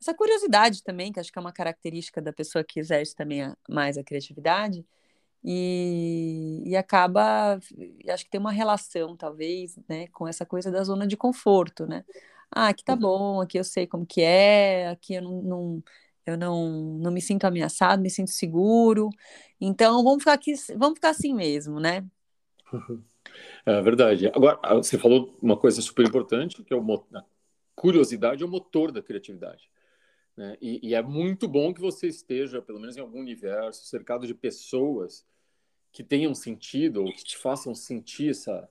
essa 0.01 0.13
curiosidade 0.13 0.83
também, 0.83 1.11
que 1.11 1.19
acho 1.19 1.31
que 1.31 1.39
é 1.39 1.41
uma 1.41 1.53
característica 1.53 2.21
da 2.21 2.33
pessoa 2.33 2.63
que 2.63 2.79
exerce 2.79 3.15
também 3.15 3.43
a, 3.43 3.55
mais 3.69 3.97
a 3.97 4.03
criatividade. 4.03 4.85
E, 5.43 6.63
e 6.65 6.75
acaba, 6.75 7.59
acho 8.09 8.25
que 8.25 8.29
tem 8.31 8.39
uma 8.39 8.51
relação, 8.51 9.15
talvez, 9.15 9.77
né, 9.87 10.07
com 10.07 10.27
essa 10.27 10.45
coisa 10.45 10.71
da 10.71 10.83
zona 10.83 11.07
de 11.07 11.15
conforto, 11.15 11.85
né? 11.85 12.03
Ah, 12.51 12.69
aqui 12.69 12.83
tá 12.83 12.93
uhum. 12.93 12.99
bom, 12.99 13.41
aqui 13.41 13.59
eu 13.59 13.63
sei 13.63 13.87
como 13.87 14.05
que 14.05 14.21
é, 14.21 14.89
aqui 14.89 15.15
eu 15.15 15.21
não, 15.21 15.41
não 15.41 15.83
eu 16.25 16.37
não, 16.37 16.97
não 16.99 17.11
me 17.11 17.21
sinto 17.21 17.45
ameaçado, 17.45 18.01
me 18.01 18.09
sinto 18.09 18.31
seguro. 18.31 19.09
Então, 19.59 20.03
vamos 20.03 20.19
ficar 20.19 20.33
aqui, 20.33 20.53
vamos 20.75 20.95
ficar 20.95 21.11
assim 21.11 21.33
mesmo, 21.33 21.79
né? 21.79 22.05
É 23.65 23.81
verdade. 23.81 24.27
Agora, 24.27 24.59
ah, 24.63 24.75
você 24.75 24.97
falou 24.97 25.37
uma 25.41 25.55
coisa 25.55 25.81
super 25.81 26.05
importante, 26.05 26.63
que 26.63 26.73
é 26.73 26.75
o, 26.75 27.05
a 27.13 27.23
curiosidade 27.75 28.41
é 28.41 28.45
o 28.45 28.49
motor 28.49 28.91
da 28.91 29.01
criatividade. 29.01 29.69
Né? 30.35 30.57
E, 30.61 30.89
e, 30.89 30.95
é 30.95 31.01
muito 31.01 31.47
bom 31.47 31.73
que 31.73 31.81
você 31.81 32.07
esteja, 32.07 32.61
pelo 32.61 32.79
menos 32.79 32.95
em 32.97 33.01
algum 33.01 33.19
universo, 33.19 33.85
cercado 33.85 34.25
de 34.25 34.33
pessoas 34.33 35.25
que 35.91 36.03
tenham 36.03 36.33
sentido 36.33 37.03
ou 37.03 37.11
que 37.11 37.23
te 37.23 37.37
façam 37.37 37.73
sentir 37.75 38.29
essa, 38.29 38.69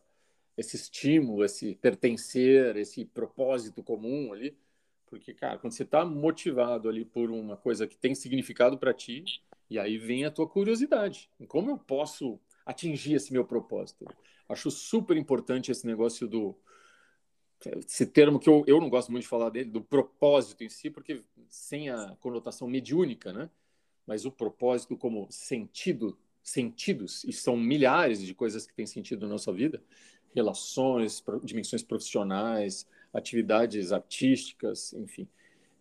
esse 0.56 0.76
estímulo, 0.76 1.44
esse 1.44 1.74
pertencer, 1.76 2.76
esse 2.76 3.04
propósito 3.04 3.82
comum 3.82 4.32
ali. 4.32 4.56
Porque, 5.06 5.32
cara, 5.34 5.58
quando 5.58 5.72
você 5.72 5.84
está 5.84 6.04
motivado 6.04 6.88
ali 6.88 7.04
por 7.04 7.30
uma 7.30 7.56
coisa 7.56 7.86
que 7.86 7.96
tem 7.96 8.14
significado 8.14 8.76
para 8.78 8.92
ti, 8.92 9.24
e 9.70 9.78
aí 9.78 9.98
vem 9.98 10.24
a 10.24 10.30
tua 10.30 10.48
curiosidade. 10.48 11.30
Como 11.46 11.70
eu 11.70 11.78
posso 11.78 12.40
atingir 12.64 13.14
esse 13.14 13.32
meu 13.32 13.44
propósito? 13.44 14.06
Acho 14.48 14.70
super 14.70 15.16
importante 15.16 15.70
esse 15.70 15.86
negócio 15.86 16.26
do. 16.26 16.56
Esse 17.86 18.06
termo 18.06 18.38
que 18.38 18.48
eu, 18.48 18.64
eu 18.66 18.80
não 18.80 18.90
gosto 18.90 19.10
muito 19.10 19.22
de 19.22 19.28
falar 19.28 19.48
dele, 19.50 19.70
do 19.70 19.80
propósito 19.80 20.62
em 20.62 20.68
si, 20.68 20.90
porque 20.90 21.22
sem 21.48 21.88
a 21.88 22.16
conotação 22.20 22.68
mediúnica, 22.68 23.32
né? 23.32 23.48
Mas 24.06 24.24
o 24.24 24.30
propósito 24.30 24.96
como 24.96 25.26
sentido 25.30 26.18
sentidos, 26.46 27.24
e 27.24 27.32
são 27.32 27.56
milhares 27.56 28.22
de 28.22 28.32
coisas 28.32 28.64
que 28.64 28.72
têm 28.72 28.86
sentido 28.86 29.22
na 29.26 29.32
nossa 29.32 29.52
vida, 29.52 29.82
relações, 30.36 31.24
dimensões 31.42 31.82
profissionais, 31.82 32.86
atividades 33.12 33.90
artísticas, 33.90 34.92
enfim. 34.92 35.26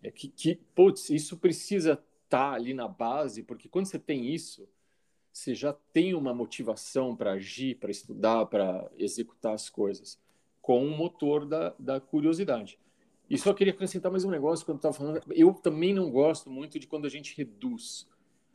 É 0.01 0.09
que, 0.09 0.29
que, 0.29 0.55
putz, 0.73 1.09
isso 1.09 1.37
precisa 1.37 1.91
estar 2.23 2.51
tá 2.51 2.53
ali 2.53 2.73
na 2.73 2.87
base, 2.87 3.43
porque 3.43 3.67
quando 3.67 3.85
você 3.85 3.99
tem 3.99 4.33
isso, 4.33 4.67
você 5.31 5.53
já 5.53 5.73
tem 5.91 6.13
uma 6.13 6.33
motivação 6.33 7.13
para 7.13 7.33
agir, 7.33 7.75
para 7.75 7.91
estudar, 7.91 8.45
para 8.45 8.89
executar 8.97 9.53
as 9.53 9.69
coisas, 9.69 10.17
com 10.61 10.85
o 10.85 10.97
motor 10.97 11.45
da, 11.45 11.75
da 11.77 11.99
curiosidade. 11.99 12.79
E 13.29 13.37
só 13.37 13.53
queria 13.53 13.73
acrescentar 13.73 14.11
mais 14.11 14.23
um 14.23 14.31
negócio 14.31 14.65
quando 14.65 14.77
estava 14.77 14.93
falando. 14.93 15.21
Eu 15.31 15.53
também 15.53 15.93
não 15.93 16.09
gosto 16.09 16.49
muito 16.49 16.79
de 16.79 16.87
quando 16.87 17.05
a 17.05 17.09
gente 17.09 17.35
reduz 17.35 18.07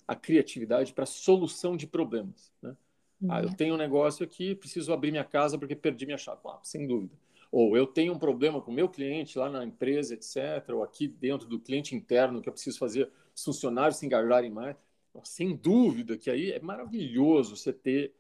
a 0.09 0.17
criatividade 0.17 0.95
para 0.95 1.05
solução 1.05 1.77
de 1.77 1.87
problemas. 1.87 2.51
Né? 2.63 2.75
Uhum. 3.21 3.33
Ah, 3.33 3.41
eu 3.41 3.49
uhum. 3.49 3.55
tenho 3.55 3.75
um 3.75 3.79
negócio 3.79 4.25
aqui, 4.25 4.55
preciso 4.55 4.93
abrir 4.93 5.11
minha 5.11 5.25
casa 5.25 5.59
porque 5.59 5.77
perdi 5.77 6.07
minha 6.07 6.19
chave. 6.19 6.41
Ah, 6.47 6.61
sem 6.63 6.87
dúvida. 6.87 7.15
Ou 7.53 7.77
eu 7.77 7.87
tenho 7.87 8.13
um 8.13 8.19
problema 8.19 8.61
com 8.61 8.71
o 8.71 8.75
meu 8.75 8.89
cliente 8.89 9.39
lá 9.39 9.51
na 9.51 9.65
empresa, 9.65 10.15
etc. 10.15 10.69
Ou 10.71 10.83
aqui 10.83 11.09
dentro 11.09 11.49
do 11.49 11.59
cliente 11.59 11.95
interno 11.95 12.41
que 12.41 12.49
eu 12.49 12.53
preciso 12.53 12.79
fazer 12.79 13.11
os 13.35 13.45
funcionários 13.45 13.97
se 13.97 14.07
engajarem 14.07 14.51
mais. 14.51 14.77
Sem 15.25 15.57
dúvida 15.57 16.17
que 16.17 16.31
aí 16.31 16.53
é 16.53 16.61
maravilhoso 16.61 17.57
você 17.57 17.73
ter 17.73 18.15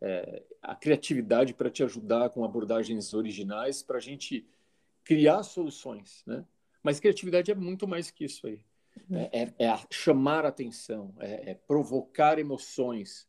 é, 0.00 0.42
a 0.60 0.74
criatividade 0.74 1.54
para 1.54 1.70
te 1.70 1.82
ajudar 1.82 2.28
com 2.28 2.44
abordagens 2.44 3.14
originais 3.14 3.82
para 3.82 3.96
a 3.96 4.00
gente 4.00 4.46
criar 5.02 5.42
soluções, 5.42 6.22
né? 6.26 6.44
Mas 6.82 7.00
criatividade 7.00 7.50
é 7.50 7.54
muito 7.54 7.88
mais 7.88 8.10
que 8.10 8.26
isso 8.26 8.46
aí. 8.46 8.60
É, 9.10 9.42
é, 9.42 9.64
é 9.64 9.78
chamar 9.90 10.44
atenção, 10.44 11.14
é, 11.18 11.50
é, 11.50 11.54
provocar 11.54 12.38
emoções, 12.38 13.26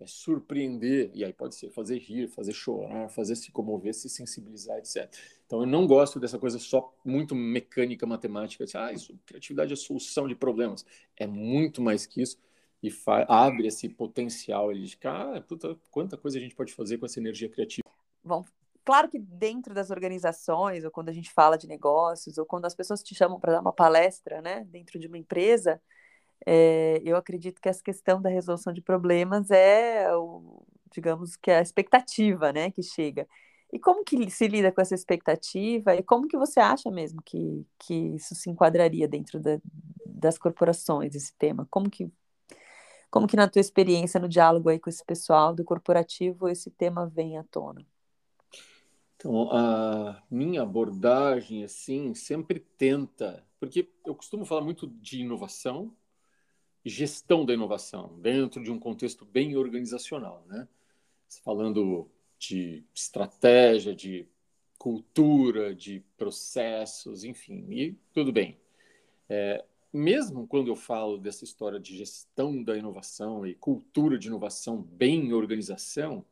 é 0.00 0.06
surpreender, 0.06 1.10
e 1.14 1.24
aí 1.24 1.32
pode 1.32 1.54
ser 1.54 1.70
fazer 1.70 1.98
rir, 1.98 2.28
fazer 2.28 2.52
chorar, 2.52 3.08
fazer 3.08 3.36
se 3.36 3.52
comover, 3.52 3.94
se 3.94 4.08
sensibilizar, 4.08 4.78
etc. 4.78 5.08
Então 5.46 5.60
eu 5.60 5.66
não 5.66 5.86
gosto 5.86 6.18
dessa 6.18 6.38
coisa 6.38 6.58
só 6.58 6.92
muito 7.04 7.34
mecânica, 7.34 8.06
matemática, 8.06 8.64
de, 8.64 8.76
ah, 8.76 8.92
isso, 8.92 9.18
criatividade 9.24 9.72
é 9.72 9.76
solução 9.76 10.26
de 10.26 10.34
problemas. 10.34 10.84
É 11.16 11.26
muito 11.26 11.80
mais 11.80 12.06
que 12.06 12.22
isso 12.22 12.38
e 12.82 12.92
abre 13.28 13.66
esse 13.66 13.88
potencial 13.88 14.68
ali 14.68 14.84
de, 14.84 14.96
cara, 14.96 15.40
puta, 15.40 15.74
quanta 15.90 16.18
coisa 16.18 16.36
a 16.36 16.40
gente 16.40 16.54
pode 16.54 16.72
fazer 16.74 16.98
com 16.98 17.06
essa 17.06 17.18
energia 17.18 17.48
criativa. 17.48 17.88
Bom, 18.22 18.44
Claro 18.84 19.08
que 19.08 19.18
dentro 19.18 19.72
das 19.72 19.90
organizações, 19.90 20.84
ou 20.84 20.90
quando 20.90 21.08
a 21.08 21.12
gente 21.12 21.32
fala 21.32 21.56
de 21.56 21.66
negócios, 21.66 22.36
ou 22.36 22.44
quando 22.44 22.66
as 22.66 22.74
pessoas 22.74 23.02
te 23.02 23.14
chamam 23.14 23.40
para 23.40 23.52
dar 23.52 23.60
uma 23.62 23.72
palestra, 23.72 24.42
né, 24.42 24.62
dentro 24.68 24.98
de 24.98 25.06
uma 25.06 25.16
empresa, 25.16 25.80
é, 26.46 27.00
eu 27.04 27.16
acredito 27.16 27.60
que 27.60 27.68
essa 27.68 27.82
questão 27.82 28.20
da 28.20 28.28
resolução 28.28 28.72
de 28.72 28.82
problemas 28.82 29.50
é, 29.50 30.14
o, 30.16 30.62
digamos, 30.92 31.36
que 31.36 31.50
é 31.50 31.58
a 31.58 31.62
expectativa, 31.62 32.52
né, 32.52 32.70
que 32.70 32.82
chega. 32.82 33.26
E 33.72 33.78
como 33.78 34.04
que 34.04 34.30
se 34.30 34.46
lida 34.46 34.70
com 34.70 34.80
essa 34.80 34.94
expectativa? 34.94 35.96
E 35.96 36.02
como 36.02 36.28
que 36.28 36.36
você 36.36 36.60
acha 36.60 36.90
mesmo 36.90 37.20
que, 37.24 37.66
que 37.78 37.94
isso 38.14 38.34
se 38.34 38.48
enquadraria 38.48 39.08
dentro 39.08 39.40
da, 39.40 39.58
das 40.06 40.38
corporações, 40.38 41.14
esse 41.14 41.34
tema? 41.36 41.66
Como 41.70 41.90
que, 41.90 42.08
como 43.10 43.26
que 43.26 43.36
na 43.36 43.48
tua 43.48 43.60
experiência, 43.60 44.20
no 44.20 44.28
diálogo 44.28 44.68
aí 44.68 44.78
com 44.78 44.88
esse 44.88 45.04
pessoal 45.04 45.52
do 45.52 45.64
corporativo, 45.64 46.48
esse 46.48 46.70
tema 46.70 47.06
vem 47.06 47.36
à 47.36 47.42
tona? 47.44 47.84
Então, 49.16 49.50
a 49.50 50.22
minha 50.30 50.62
abordagem, 50.62 51.64
assim, 51.64 52.14
sempre 52.14 52.60
tenta, 52.60 53.44
porque 53.58 53.88
eu 54.06 54.14
costumo 54.14 54.44
falar 54.44 54.60
muito 54.60 54.86
de 54.86 55.22
inovação 55.22 55.92
gestão 56.84 57.44
da 57.44 57.54
inovação, 57.54 58.18
dentro 58.20 58.62
de 58.62 58.70
um 58.70 58.78
contexto 58.78 59.24
bem 59.24 59.56
organizacional, 59.56 60.44
né? 60.46 60.68
Falando 61.42 62.08
de 62.38 62.84
estratégia, 62.94 63.94
de 63.94 64.28
cultura, 64.78 65.74
de 65.74 66.04
processos, 66.16 67.24
enfim, 67.24 67.66
e 67.70 67.96
tudo 68.12 68.32
bem. 68.32 68.58
É, 69.28 69.64
mesmo 69.92 70.46
quando 70.46 70.68
eu 70.68 70.76
falo 70.76 71.16
dessa 71.16 71.44
história 71.44 71.80
de 71.80 71.96
gestão 71.96 72.62
da 72.62 72.76
inovação 72.76 73.46
e 73.46 73.54
cultura 73.54 74.18
de 74.18 74.28
inovação 74.28 74.82
bem 74.82 75.32
organização, 75.32 76.24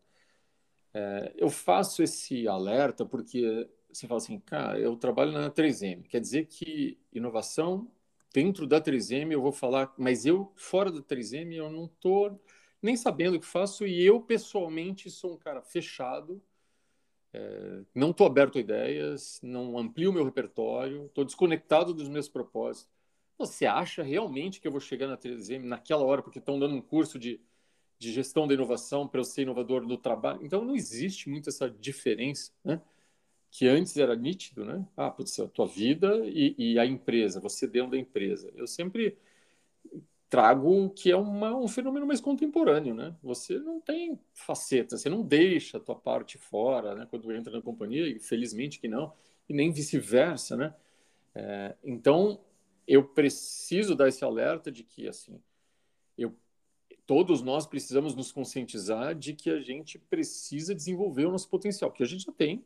é, 0.93 1.33
eu 1.37 1.49
faço 1.49 2.03
esse 2.03 2.47
alerta 2.47 3.07
porque 3.07 3.69
você 3.91 4.07
fala 4.07 4.19
assim, 4.19 4.39
cara, 4.41 4.79
eu 4.79 4.97
trabalho 4.97 5.33
na 5.33 5.51
3M, 5.51 6.03
quer 6.09 6.21
dizer 6.21 6.47
que 6.47 6.99
inovação 7.13 7.91
dentro 8.33 8.67
da 8.67 8.81
3M 8.81 9.33
eu 9.33 9.43
vou 9.43 9.53
falar, 9.53 9.93
mas 9.99 10.27
eu 10.27 10.53
fora 10.57 10.91
da 10.91 11.01
3M 11.01 11.55
eu 11.55 11.71
não 11.71 11.85
estou 11.87 12.41
nem 12.81 12.97
sabendo 12.97 13.37
o 13.37 13.41
que 13.41 13.47
faço 13.47 13.87
e 13.87 14.05
eu 14.05 14.21
pessoalmente 14.21 15.11
sou 15.11 15.35
um 15.35 15.37
cara 15.37 15.63
fechado, 15.63 16.43
é, 17.33 17.83
não 17.95 18.11
estou 18.11 18.27
aberto 18.27 18.59
a 18.59 18.61
ideias, 18.61 19.41
não 19.43 19.79
amplio 19.79 20.11
o 20.11 20.13
meu 20.13 20.25
repertório, 20.25 21.07
estou 21.07 21.25
desconectado 21.25 21.95
dos 21.95 22.09
meus 22.09 22.29
propósitos. 22.29 22.91
Você 23.39 23.67
acha 23.67 24.03
realmente 24.03 24.61
que 24.61 24.67
eu 24.67 24.73
vou 24.73 24.81
chegar 24.81 25.07
na 25.07 25.17
3M 25.17 25.65
naquela 25.65 26.05
hora 26.05 26.23
porque 26.23 26.39
estão 26.39 26.59
dando 26.59 26.75
um 26.75 26.83
curso 26.83 27.19
de 27.19 27.41
de 28.03 28.11
gestão 28.13 28.49
da 28.49 28.55
inovação 28.55 29.07
para 29.07 29.21
eu 29.21 29.25
ser 29.25 29.43
inovador 29.43 29.87
no 29.87 29.97
trabalho. 29.97 30.41
Então 30.43 30.65
não 30.65 30.75
existe 30.75 31.29
muito 31.29 31.49
essa 31.49 31.71
diferença, 31.71 32.51
né? 32.65 32.81
Que 33.53 33.69
antes 33.69 33.97
era 33.99 34.17
nítido, 34.17 34.65
né? 34.65 34.85
Ah, 34.97 35.11
putz, 35.11 35.39
a 35.39 35.47
tua 35.47 35.67
vida 35.67 36.23
e, 36.25 36.55
e 36.59 36.79
a 36.79 36.87
empresa, 36.87 37.39
você 37.39 37.67
dentro 37.69 37.91
da 37.91 37.99
empresa. 37.99 38.51
Eu 38.57 38.67
sempre 38.67 39.17
trago 40.31 40.89
que 40.89 41.11
é 41.11 41.17
uma, 41.17 41.55
um 41.55 41.69
fenômeno 41.69 42.07
mais 42.07 42.19
contemporâneo, 42.19 42.95
né? 42.95 43.15
Você 43.23 43.59
não 43.59 43.79
tem 43.79 44.19
faceta, 44.33 44.97
você 44.97 45.11
não 45.11 45.23
deixa 45.23 45.77
a 45.77 45.81
tua 45.81 45.95
parte 45.95 46.39
fora, 46.39 46.95
né? 46.95 47.07
Quando 47.11 47.31
entra 47.31 47.53
na 47.53 47.61
companhia, 47.61 48.09
e 48.09 48.19
felizmente 48.19 48.81
que 48.81 48.89
não, 48.89 49.13
e 49.47 49.53
nem 49.53 49.71
vice-versa, 49.71 50.57
né? 50.57 50.75
É, 51.35 51.77
então, 51.85 52.41
eu 52.89 53.05
preciso 53.05 53.95
dar 53.95 54.09
esse 54.09 54.25
alerta 54.25 54.73
de 54.73 54.83
que, 54.83 55.07
assim, 55.07 55.39
eu 56.17 56.35
todos 57.07 57.43
nós 57.43 57.67
precisamos 57.67 58.15
nos 58.15 58.33
conscientizar 58.33 59.15
de 59.15 59.35
que 59.35 59.51
a 59.51 59.61
gente 59.61 59.99
precisa 59.99 60.75
desenvolver 60.75 61.27
o 61.27 61.31
nosso 61.31 61.51
potencial, 61.51 61.93
que 61.93 62.03
a 62.03 62.07
gente 62.07 62.25
já 62.25 62.33
tem 62.33 62.65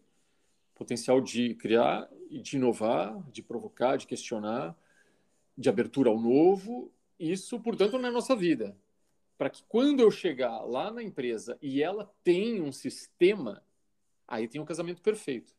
potencial 0.77 1.21
de 1.21 1.55
criar 1.57 2.09
e 2.31 2.41
de 2.41 2.57
inovar, 2.57 3.21
de 3.33 3.43
provocar, 3.43 3.97
de 3.97 4.07
questionar, 4.07 4.77
de 5.59 5.69
abertura 5.69 6.09
ao 6.09 6.21
novo, 6.21 6.93
isso, 7.19 7.59
portanto, 7.59 7.99
na 7.99 8.11
nossa 8.11 8.37
vida. 8.37 8.77
Para 9.37 9.51
que 9.51 9.65
quando 9.65 10.01
eu 10.01 10.11
chegar 10.11 10.61
lá 10.61 10.91
na 10.91 11.03
empresa 11.03 11.59
e 11.61 11.83
ela 11.83 12.09
tem 12.23 12.63
um 12.63 12.71
sistema, 12.71 13.63
aí 14.29 14.47
tem 14.47 14.61
um 14.61 14.65
casamento 14.65 15.03
perfeito. 15.03 15.55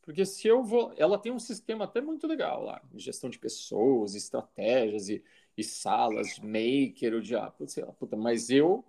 Porque 0.00 0.24
se 0.24 0.48
eu 0.48 0.64
vou. 0.64 0.94
Ela 0.96 1.18
tem 1.18 1.30
um 1.30 1.38
sistema 1.38 1.84
até 1.84 2.00
muito 2.00 2.26
legal 2.26 2.64
lá, 2.64 2.82
gestão 2.94 3.28
de 3.28 3.38
pessoas, 3.38 4.14
estratégias 4.14 5.08
e 5.08 5.22
e 5.60 5.64
salas, 5.64 6.38
maker, 6.38 7.14
o 7.14 7.20
diabo, 7.20 7.68
sei 7.68 7.84
lá, 7.84 7.92
puta, 7.92 8.16
mas 8.16 8.50
eu, 8.50 8.84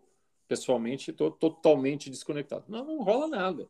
pessoalmente, 0.48 1.12
estou 1.12 1.30
totalmente 1.30 2.10
desconectado. 2.10 2.66
Não, 2.68 2.86
não 2.86 3.04
rola 3.04 3.28
nada. 3.28 3.70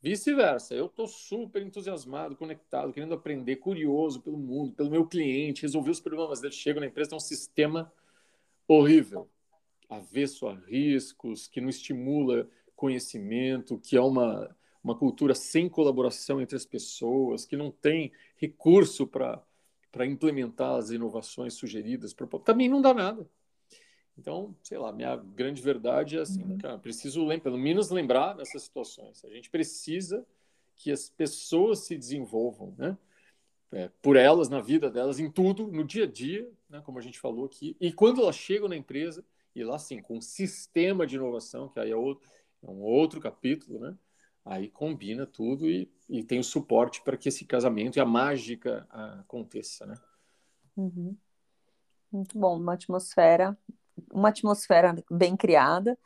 Vice-versa, 0.00 0.74
eu 0.74 0.86
estou 0.86 1.08
super 1.08 1.60
entusiasmado, 1.60 2.36
conectado, 2.36 2.92
querendo 2.92 3.14
aprender, 3.14 3.56
curioso 3.56 4.20
pelo 4.20 4.38
mundo, 4.38 4.72
pelo 4.72 4.90
meu 4.90 5.04
cliente, 5.04 5.62
resolver 5.62 5.90
os 5.90 6.00
problemas 6.00 6.40
dele. 6.40 6.54
Chego 6.54 6.78
na 6.78 6.86
empresa, 6.86 7.10
tem 7.10 7.16
um 7.16 7.20
sistema 7.20 7.92
horrível, 8.66 9.28
avesso 9.88 10.46
a 10.46 10.54
riscos, 10.54 11.48
que 11.48 11.60
não 11.60 11.68
estimula 11.68 12.48
conhecimento, 12.76 13.76
que 13.76 13.96
é 13.96 14.00
uma, 14.00 14.54
uma 14.84 14.96
cultura 14.96 15.34
sem 15.34 15.68
colaboração 15.68 16.40
entre 16.40 16.54
as 16.54 16.64
pessoas, 16.64 17.44
que 17.44 17.56
não 17.56 17.72
tem 17.72 18.12
recurso 18.36 19.04
para 19.04 20.06
implementar 20.06 20.76
as 20.76 20.90
inovações 20.90 21.54
sugeridas, 21.54 22.14
também 22.44 22.68
não 22.68 22.80
dá 22.80 22.94
nada. 22.94 23.28
Então, 24.18 24.54
sei 24.62 24.76
lá, 24.76 24.92
minha 24.92 25.16
grande 25.16 25.62
verdade 25.62 26.18
é 26.18 26.20
assim, 26.20 26.42
uhum. 26.42 26.58
cara, 26.58 26.78
preciso 26.78 27.26
pelo 27.40 27.56
menos 27.56 27.90
lembrar 27.90 28.34
nessas 28.34 28.62
situações. 28.62 29.24
A 29.24 29.28
gente 29.30 29.48
precisa 29.48 30.26
que 30.74 30.90
as 30.90 31.08
pessoas 31.08 31.80
se 31.80 31.96
desenvolvam, 31.96 32.74
né? 32.76 32.98
É, 33.70 33.90
por 34.00 34.16
elas, 34.16 34.48
na 34.48 34.60
vida 34.60 34.90
delas, 34.90 35.20
em 35.20 35.30
tudo, 35.30 35.68
no 35.68 35.84
dia 35.84 36.04
a 36.04 36.06
dia, 36.06 36.50
né, 36.70 36.80
como 36.80 36.98
a 36.98 37.02
gente 37.02 37.20
falou 37.20 37.44
aqui. 37.44 37.76
E 37.78 37.92
quando 37.92 38.22
elas 38.22 38.34
chegam 38.34 38.66
na 38.66 38.76
empresa, 38.76 39.22
e 39.54 39.62
lá 39.62 39.78
sim, 39.78 40.00
com 40.00 40.16
um 40.16 40.22
sistema 40.22 41.06
de 41.06 41.16
inovação, 41.16 41.68
que 41.68 41.78
aí 41.78 41.90
é, 41.90 41.96
outro, 41.96 42.26
é 42.62 42.66
um 42.66 42.80
outro 42.80 43.20
capítulo, 43.20 43.78
né? 43.78 43.94
aí 44.48 44.70
combina 44.70 45.26
tudo 45.26 45.68
e, 45.68 45.90
e 46.08 46.24
tem 46.24 46.38
o 46.38 46.44
suporte 46.44 47.02
para 47.02 47.16
que 47.16 47.28
esse 47.28 47.44
casamento 47.44 47.96
e 47.96 48.00
a 48.00 48.06
mágica 48.06 48.86
aconteça, 48.90 49.84
né? 49.84 49.94
Uhum. 50.76 51.14
Muito 52.10 52.38
bom, 52.38 52.56
uma 52.56 52.72
atmosfera, 52.72 53.56
uma 54.12 54.28
atmosfera 54.30 54.94
bem 55.10 55.36
criada 55.36 55.98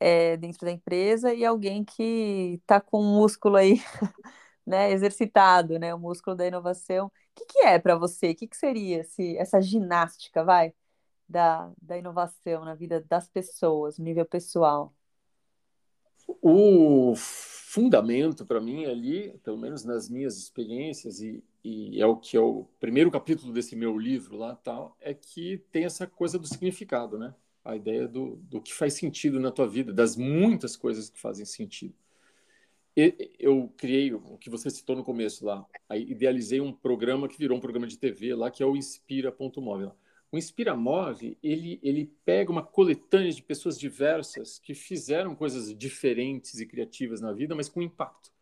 é, 0.00 0.36
dentro 0.36 0.66
da 0.66 0.72
empresa 0.72 1.32
e 1.34 1.44
alguém 1.44 1.84
que 1.84 2.58
está 2.60 2.80
com 2.80 3.00
o 3.00 3.04
músculo 3.04 3.56
aí, 3.56 3.80
né, 4.66 4.92
exercitado, 4.92 5.78
né, 5.78 5.94
o 5.94 5.98
músculo 5.98 6.36
da 6.36 6.46
inovação. 6.46 7.06
O 7.06 7.12
que, 7.34 7.46
que 7.46 7.58
é 7.60 7.78
para 7.78 7.96
você? 7.96 8.30
O 8.30 8.36
que, 8.36 8.46
que 8.48 8.56
seria 8.56 9.00
esse, 9.00 9.36
essa 9.38 9.60
ginástica, 9.60 10.44
vai? 10.44 10.74
da, 11.28 11.72
da 11.80 11.98
inovação 11.98 12.64
na 12.64 12.74
vida 12.74 13.04
das 13.08 13.28
pessoas, 13.28 13.98
no 13.98 14.04
nível 14.04 14.24
pessoal? 14.24 14.94
O 16.42 17.14
fundamento 17.16 18.44
para 18.44 18.60
mim 18.60 18.84
ali, 18.86 19.38
pelo 19.44 19.58
menos 19.58 19.84
nas 19.84 20.08
minhas 20.08 20.36
experiências 20.36 21.20
e, 21.20 21.42
e, 21.66 22.00
é 22.00 22.06
o 22.06 22.16
que 22.16 22.36
é 22.36 22.40
o 22.40 22.64
primeiro 22.78 23.10
capítulo 23.10 23.52
desse 23.52 23.74
meu 23.74 23.98
livro 23.98 24.36
lá 24.36 24.54
tal, 24.54 24.96
é 25.00 25.12
que 25.12 25.58
tem 25.72 25.84
essa 25.84 26.06
coisa 26.06 26.38
do 26.38 26.46
significado, 26.46 27.18
né? 27.18 27.34
A 27.64 27.74
ideia 27.74 28.06
do, 28.06 28.36
do 28.36 28.60
que 28.60 28.72
faz 28.72 28.94
sentido 28.94 29.40
na 29.40 29.50
tua 29.50 29.66
vida, 29.66 29.92
das 29.92 30.16
muitas 30.16 30.76
coisas 30.76 31.10
que 31.10 31.18
fazem 31.18 31.44
sentido. 31.44 31.94
E, 32.96 33.32
eu 33.38 33.72
criei 33.76 34.14
o 34.14 34.38
que 34.38 34.48
você 34.48 34.70
citou 34.70 34.94
no 34.94 35.02
começo 35.02 35.44
lá, 35.44 35.66
idealizei 35.90 36.60
um 36.60 36.72
programa 36.72 37.28
que 37.28 37.36
virou 37.36 37.58
um 37.58 37.60
programa 37.60 37.88
de 37.88 37.98
TV 37.98 38.34
lá, 38.36 38.48
que 38.48 38.62
é 38.62 38.66
o 38.66 38.76
Inspira.móvel. 38.76 39.92
O 40.30 40.38
Inspiramove, 40.38 41.36
ele, 41.42 41.80
ele 41.82 42.12
pega 42.24 42.52
uma 42.52 42.62
coletânea 42.62 43.32
de 43.32 43.42
pessoas 43.42 43.78
diversas 43.78 44.60
que 44.60 44.74
fizeram 44.74 45.34
coisas 45.34 45.76
diferentes 45.76 46.60
e 46.60 46.66
criativas 46.66 47.20
na 47.20 47.32
vida, 47.32 47.56
mas 47.56 47.68
com 47.68 47.82
impacto. 47.82 48.35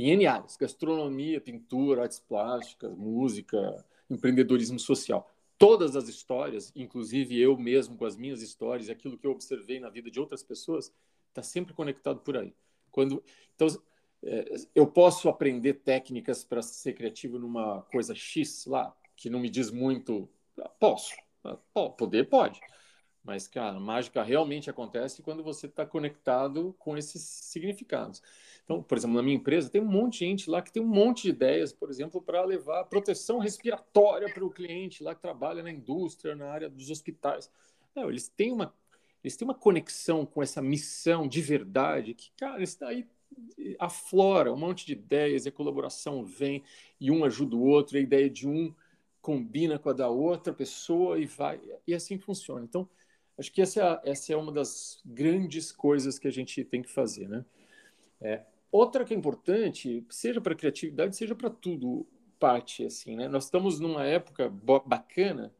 Em 0.00 0.10
N 0.12 0.26
áreas, 0.26 0.56
gastronomia, 0.56 1.40
pintura, 1.40 2.02
artes 2.02 2.18
plásticas, 2.18 2.94
música, 2.96 3.84
empreendedorismo 4.08 4.78
social. 4.78 5.30
Todas 5.58 5.94
as 5.94 6.08
histórias, 6.08 6.72
inclusive 6.74 7.38
eu 7.38 7.56
mesmo 7.56 7.96
com 7.96 8.04
as 8.06 8.16
minhas 8.16 8.40
histórias, 8.40 8.88
aquilo 8.88 9.18
que 9.18 9.26
eu 9.26 9.32
observei 9.32 9.78
na 9.78 9.90
vida 9.90 10.10
de 10.10 10.18
outras 10.18 10.42
pessoas, 10.42 10.92
está 11.28 11.42
sempre 11.42 11.74
conectado 11.74 12.20
por 12.20 12.36
aí. 12.36 12.54
Quando, 12.90 13.22
então, 13.54 13.68
é, 14.22 14.56
eu 14.74 14.86
posso 14.86 15.28
aprender 15.28 15.74
técnicas 15.74 16.42
para 16.42 16.62
ser 16.62 16.94
criativo 16.94 17.38
numa 17.38 17.82
coisa 17.82 18.14
X 18.14 18.64
lá, 18.66 18.96
que 19.14 19.28
não 19.28 19.38
me 19.38 19.50
diz 19.50 19.70
muito 19.70 20.28
Posso. 20.78 21.14
Poder 21.96 22.28
pode. 22.28 22.60
Mas, 23.22 23.46
cara, 23.46 23.78
mágica 23.78 24.22
realmente 24.22 24.70
acontece 24.70 25.22
quando 25.22 25.42
você 25.42 25.66
está 25.66 25.84
conectado 25.84 26.74
com 26.78 26.96
esses 26.96 27.22
significados. 27.22 28.22
Então, 28.64 28.82
por 28.82 28.96
exemplo, 28.96 29.16
na 29.16 29.22
minha 29.22 29.36
empresa, 29.36 29.68
tem 29.68 29.80
um 29.80 29.86
monte 29.86 30.20
de 30.20 30.26
gente 30.26 30.50
lá 30.50 30.62
que 30.62 30.72
tem 30.72 30.82
um 30.82 30.86
monte 30.86 31.24
de 31.24 31.30
ideias, 31.30 31.72
por 31.72 31.90
exemplo, 31.90 32.22
para 32.22 32.42
levar 32.44 32.84
proteção 32.84 33.38
respiratória 33.38 34.32
para 34.32 34.44
o 34.44 34.50
cliente 34.50 35.02
lá 35.02 35.14
que 35.14 35.20
trabalha 35.20 35.62
na 35.62 35.70
indústria, 35.70 36.34
na 36.34 36.46
área 36.46 36.68
dos 36.68 36.90
hospitais. 36.90 37.50
Não, 37.94 38.08
eles 38.08 38.28
têm 38.28 38.52
uma 38.52 38.74
eles 39.22 39.36
têm 39.36 39.46
uma 39.46 39.54
conexão 39.54 40.24
com 40.24 40.42
essa 40.42 40.62
missão 40.62 41.28
de 41.28 41.42
verdade 41.42 42.14
que, 42.14 42.30
cara, 42.38 42.62
isso 42.62 42.80
daí 42.80 43.06
aflora 43.78 44.52
um 44.52 44.56
monte 44.56 44.86
de 44.86 44.92
ideias, 44.92 45.44
e 45.44 45.48
a 45.48 45.52
colaboração 45.52 46.24
vem 46.24 46.62
e 46.98 47.10
um 47.10 47.24
ajuda 47.24 47.54
o 47.54 47.62
outro, 47.62 47.96
a 47.98 48.00
ideia 48.00 48.28
de 48.30 48.48
um 48.48 48.74
combina 49.20 49.78
com 49.78 49.90
a 49.90 49.92
da 49.92 50.08
outra 50.08 50.52
pessoa 50.52 51.18
e 51.18 51.26
vai. 51.26 51.60
E 51.86 51.94
assim 51.94 52.18
funciona. 52.18 52.64
Então, 52.64 52.88
acho 53.40 53.50
que 53.50 53.62
essa, 53.62 54.00
essa 54.04 54.32
é 54.32 54.36
uma 54.36 54.52
das 54.52 55.00
grandes 55.04 55.72
coisas 55.72 56.18
que 56.18 56.28
a 56.28 56.30
gente 56.30 56.62
tem 56.62 56.82
que 56.82 56.90
fazer. 56.90 57.28
Né? 57.28 57.44
É, 58.20 58.44
outra 58.70 59.04
que 59.04 59.14
é 59.14 59.16
importante, 59.16 60.04
seja 60.10 60.40
para 60.40 60.54
criatividade, 60.54 61.16
seja 61.16 61.34
para 61.34 61.50
tudo, 61.50 62.06
parte. 62.38 62.84
assim, 62.84 63.16
né? 63.16 63.28
Nós 63.28 63.44
estamos 63.44 63.80
numa 63.80 64.04
época 64.04 64.48
bacana. 64.84 65.52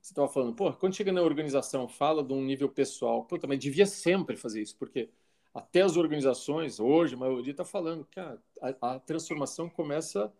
Você 0.00 0.12
estava 0.12 0.28
falando, 0.28 0.54
pô, 0.54 0.72
quando 0.72 0.94
chega 0.94 1.12
na 1.12 1.22
organização, 1.22 1.88
fala 1.88 2.22
de 2.22 2.32
um 2.32 2.42
nível 2.42 2.68
pessoal. 2.68 3.24
Pô, 3.24 3.38
mas 3.46 3.58
devia 3.58 3.86
sempre 3.86 4.36
fazer 4.36 4.62
isso, 4.62 4.76
porque 4.76 5.08
até 5.54 5.82
as 5.82 5.96
organizações, 5.96 6.80
hoje, 6.80 7.14
a 7.14 7.18
maioria 7.18 7.52
está 7.52 7.64
falando 7.64 8.06
que 8.10 8.20
a, 8.20 8.38
a 8.80 8.98
transformação 8.98 9.68
começa 9.68 10.32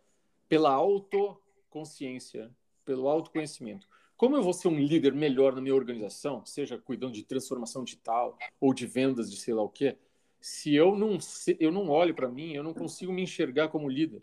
pela 0.48 0.70
autoconsciência 0.70 2.50
pelo 2.84 3.08
autoconhecimento. 3.08 3.86
Como 4.22 4.36
eu 4.36 4.42
vou 4.44 4.52
ser 4.52 4.68
um 4.68 4.78
líder 4.78 5.12
melhor 5.12 5.52
na 5.52 5.60
minha 5.60 5.74
organização, 5.74 6.46
seja 6.46 6.78
cuidando 6.78 7.12
de 7.12 7.24
transformação 7.24 7.82
digital 7.82 8.38
ou 8.60 8.72
de 8.72 8.86
vendas 8.86 9.28
de 9.28 9.36
sei 9.36 9.52
lá 9.52 9.64
o 9.64 9.68
quê, 9.68 9.96
se 10.40 10.72
eu 10.72 10.94
não, 10.94 11.18
eu 11.58 11.72
não 11.72 11.88
olho 11.88 12.14
para 12.14 12.28
mim, 12.28 12.52
eu 12.52 12.62
não 12.62 12.72
consigo 12.72 13.12
me 13.12 13.20
enxergar 13.20 13.66
como 13.66 13.88
líder. 13.88 14.22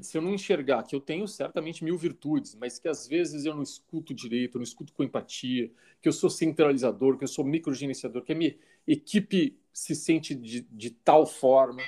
Se 0.00 0.16
eu 0.16 0.22
não 0.22 0.32
enxergar 0.32 0.84
que 0.84 0.96
eu 0.96 1.00
tenho 1.02 1.28
certamente 1.28 1.84
mil 1.84 1.98
virtudes, 1.98 2.54
mas 2.54 2.78
que 2.78 2.88
às 2.88 3.06
vezes 3.06 3.44
eu 3.44 3.54
não 3.54 3.62
escuto 3.62 4.14
direito, 4.14 4.54
eu 4.54 4.60
não 4.60 4.64
escuto 4.64 4.90
com 4.94 5.04
empatia, 5.04 5.70
que 6.00 6.08
eu 6.08 6.14
sou 6.14 6.30
centralizador, 6.30 7.18
que 7.18 7.24
eu 7.24 7.28
sou 7.28 7.44
microgerenciador, 7.44 8.22
que 8.22 8.32
a 8.32 8.34
minha 8.34 8.56
equipe 8.86 9.54
se 9.70 9.94
sente 9.94 10.34
de, 10.34 10.62
de 10.62 10.90
tal 10.92 11.26
forma, 11.26 11.82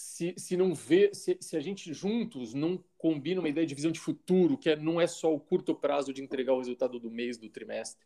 se, 0.00 0.34
se 0.38 0.56
não 0.56 0.74
vê, 0.74 1.10
se, 1.12 1.36
se, 1.38 1.58
a 1.58 1.60
gente 1.60 1.92
juntos 1.92 2.54
não 2.54 2.82
combina 2.96 3.38
uma 3.38 3.50
ideia 3.50 3.66
de 3.66 3.74
visão 3.74 3.92
de 3.92 4.00
futuro, 4.00 4.56
que 4.56 4.70
é, 4.70 4.76
não 4.76 4.98
é 4.98 5.06
só 5.06 5.32
o 5.32 5.38
curto 5.38 5.74
prazo 5.74 6.10
de 6.10 6.22
entregar 6.22 6.54
o 6.54 6.58
resultado 6.58 6.98
do 6.98 7.10
mês, 7.10 7.36
do 7.36 7.50
trimestre, 7.50 8.02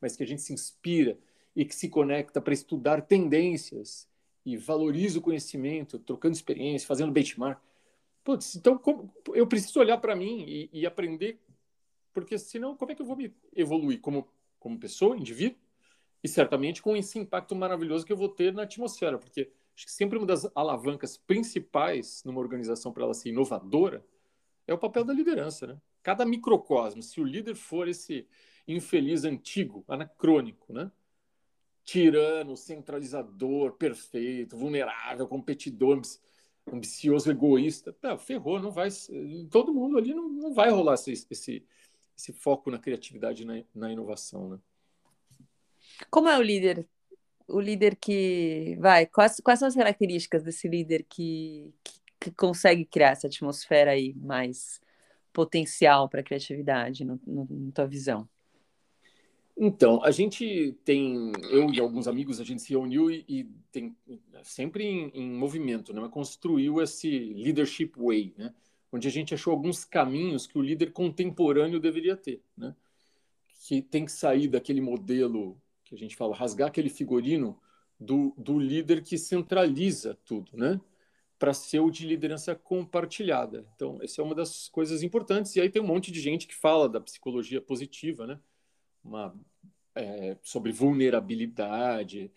mas 0.00 0.14
que 0.14 0.22
a 0.22 0.26
gente 0.26 0.40
se 0.40 0.52
inspira 0.52 1.18
e 1.56 1.64
que 1.64 1.74
se 1.74 1.88
conecta 1.88 2.40
para 2.40 2.54
estudar 2.54 3.02
tendências 3.02 4.08
e 4.46 4.56
valoriza 4.56 5.18
o 5.18 5.22
conhecimento, 5.22 5.98
trocando 5.98 6.36
experiência, 6.36 6.86
fazendo 6.86 7.10
benchmark. 7.10 7.60
Putz, 8.22 8.54
então 8.54 8.78
como, 8.78 9.12
eu 9.34 9.46
preciso 9.46 9.80
olhar 9.80 9.98
para 9.98 10.14
mim 10.14 10.44
e, 10.46 10.70
e, 10.72 10.86
aprender, 10.86 11.40
porque 12.12 12.38
senão 12.38 12.76
como 12.76 12.92
é 12.92 12.94
que 12.94 13.02
eu 13.02 13.06
vou 13.06 13.16
me 13.16 13.34
evoluir 13.52 14.00
como, 14.00 14.28
como 14.60 14.78
pessoa, 14.78 15.16
indivíduo, 15.16 15.58
e 16.22 16.28
certamente 16.28 16.80
com 16.80 16.96
esse 16.96 17.18
impacto 17.18 17.56
maravilhoso 17.56 18.06
que 18.06 18.12
eu 18.12 18.16
vou 18.16 18.28
ter 18.28 18.52
na 18.52 18.62
atmosfera, 18.62 19.18
porque 19.18 19.50
Acho 19.74 19.86
que 19.86 19.92
sempre 19.92 20.18
uma 20.18 20.26
das 20.26 20.50
alavancas 20.54 21.16
principais 21.16 22.22
numa 22.24 22.40
organização 22.40 22.92
para 22.92 23.04
ela 23.04 23.14
ser 23.14 23.30
inovadora 23.30 24.04
é 24.66 24.74
o 24.74 24.78
papel 24.78 25.04
da 25.04 25.12
liderança, 25.12 25.66
né? 25.66 25.80
Cada 26.02 26.24
microcosmo, 26.24 27.02
se 27.02 27.20
o 27.20 27.24
líder 27.24 27.54
for 27.54 27.88
esse 27.88 28.26
infeliz 28.66 29.24
antigo, 29.24 29.84
anacrônico, 29.88 30.72
né? 30.72 30.90
Tirano, 31.84 32.56
centralizador, 32.56 33.72
perfeito, 33.72 34.56
vulnerável, 34.56 35.26
competidor, 35.26 36.00
ambicioso, 36.66 37.30
egoísta, 37.30 37.96
ferrou, 38.18 38.60
não 38.60 38.70
vai, 38.70 38.88
todo 39.50 39.74
mundo 39.74 39.98
ali 39.98 40.14
não, 40.14 40.28
não 40.28 40.54
vai 40.54 40.70
rolar 40.70 40.94
esse, 40.94 41.26
esse, 41.30 41.66
esse 42.16 42.32
foco 42.32 42.70
na 42.70 42.78
criatividade, 42.78 43.44
na, 43.44 43.64
na 43.74 43.90
inovação, 43.90 44.50
né? 44.50 44.58
Como 46.10 46.28
é 46.28 46.38
o 46.38 46.42
líder 46.42 46.88
o 47.52 47.60
líder 47.60 47.96
que 47.96 48.76
vai, 48.80 49.06
quais, 49.06 49.40
quais 49.40 49.58
são 49.58 49.68
as 49.68 49.74
características 49.74 50.42
desse 50.42 50.66
líder 50.68 51.04
que, 51.08 51.72
que, 51.84 52.00
que 52.20 52.30
consegue 52.32 52.84
criar 52.84 53.10
essa 53.10 53.26
atmosfera 53.26 53.92
aí 53.92 54.14
mais 54.14 54.80
potencial 55.32 56.08
para 56.08 56.22
criatividade, 56.22 57.04
no, 57.04 57.20
no, 57.26 57.46
na 57.50 57.72
tua 57.72 57.86
visão? 57.86 58.28
Então, 59.56 60.02
a 60.02 60.10
gente 60.10 60.76
tem, 60.84 61.30
eu 61.50 61.70
e 61.70 61.78
alguns 61.78 62.08
amigos, 62.08 62.40
a 62.40 62.44
gente 62.44 62.62
se 62.62 62.70
reuniu 62.70 63.10
e, 63.10 63.24
e 63.28 63.44
tem 63.70 63.94
sempre 64.42 64.84
em, 64.84 65.10
em, 65.14 65.30
movimento, 65.30 65.92
né? 65.92 66.08
construiu 66.08 66.80
esse 66.80 67.08
leadership 67.34 67.92
way, 67.96 68.34
né? 68.36 68.54
onde 68.90 69.06
a 69.06 69.10
gente 69.10 69.34
achou 69.34 69.52
alguns 69.52 69.84
caminhos 69.84 70.46
que 70.46 70.58
o 70.58 70.62
líder 70.62 70.92
contemporâneo 70.92 71.78
deveria 71.78 72.16
ter, 72.16 72.42
né? 72.56 72.74
que 73.68 73.82
tem 73.82 74.04
que 74.04 74.12
sair 74.12 74.48
daquele 74.48 74.80
modelo 74.80 75.60
que 75.92 75.96
a 75.96 75.98
gente 75.98 76.16
fala, 76.16 76.34
rasgar 76.34 76.68
aquele 76.68 76.88
figurino 76.88 77.60
do, 78.00 78.34
do 78.36 78.58
líder 78.58 79.02
que 79.02 79.18
centraliza 79.18 80.18
tudo, 80.24 80.56
né? 80.56 80.80
Para 81.38 81.52
ser 81.52 81.80
o 81.80 81.90
de 81.90 82.06
liderança 82.06 82.54
compartilhada. 82.54 83.66
Então, 83.74 83.98
essa 84.02 84.22
é 84.22 84.24
uma 84.24 84.34
das 84.34 84.68
coisas 84.68 85.02
importantes. 85.02 85.54
E 85.54 85.60
aí 85.60 85.68
tem 85.68 85.82
um 85.82 85.86
monte 85.86 86.10
de 86.10 86.20
gente 86.20 86.46
que 86.46 86.54
fala 86.54 86.88
da 86.88 87.00
psicologia 87.00 87.60
positiva, 87.60 88.26
né? 88.26 88.40
Uma, 89.04 89.38
é, 89.94 90.36
sobre 90.42 90.72
vulnerabilidade, 90.72 92.30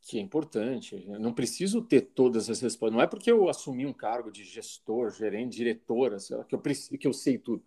que 0.00 0.18
é 0.18 0.22
importante. 0.22 1.04
Eu 1.06 1.18
não 1.18 1.34
preciso 1.34 1.82
ter 1.82 2.00
todas 2.00 2.48
as 2.48 2.60
respostas. 2.60 2.94
Não 2.94 3.02
é 3.02 3.06
porque 3.06 3.30
eu 3.30 3.48
assumi 3.48 3.84
um 3.84 3.92
cargo 3.92 4.30
de 4.30 4.44
gestor, 4.44 5.10
gerente, 5.10 5.56
diretora, 5.56 6.16
que 6.48 6.54
eu, 6.54 6.58
preciso, 6.58 6.96
que 6.96 7.06
eu 7.06 7.12
sei 7.12 7.36
tudo. 7.36 7.62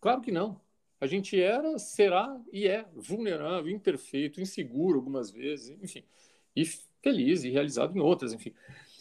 Claro 0.00 0.20
que 0.20 0.32
não. 0.32 0.60
A 1.02 1.06
gente 1.08 1.36
era, 1.40 1.80
será 1.80 2.40
e 2.52 2.68
é 2.68 2.86
vulnerável, 2.94 3.68
imperfeito, 3.72 4.40
inseguro 4.40 5.00
algumas 5.00 5.32
vezes, 5.32 5.76
enfim, 5.82 6.04
e 6.54 6.64
feliz 6.64 7.42
e 7.42 7.50
realizado 7.50 7.98
em 7.98 8.00
outras, 8.00 8.32
enfim. 8.32 8.54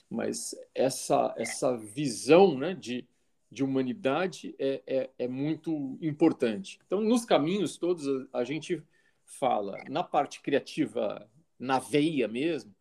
Mas 0.09 0.55
essa, 0.73 1.31
essa 1.37 1.77
visão 1.77 2.57
né, 2.57 2.73
de, 2.73 3.07
de 3.51 3.63
humanidade 3.63 4.55
é, 4.57 4.81
é, 4.87 5.09
é 5.19 5.27
muito 5.27 5.95
importante. 6.01 6.79
Então, 6.87 7.01
nos 7.01 7.23
caminhos 7.23 7.77
todos, 7.77 8.07
a, 8.33 8.39
a 8.39 8.43
gente 8.43 8.81
fala, 9.23 9.77
na 9.87 10.01
parte 10.01 10.41
criativa, 10.41 11.29
na 11.59 11.77
veia 11.77 12.27
mesmo, 12.27 12.73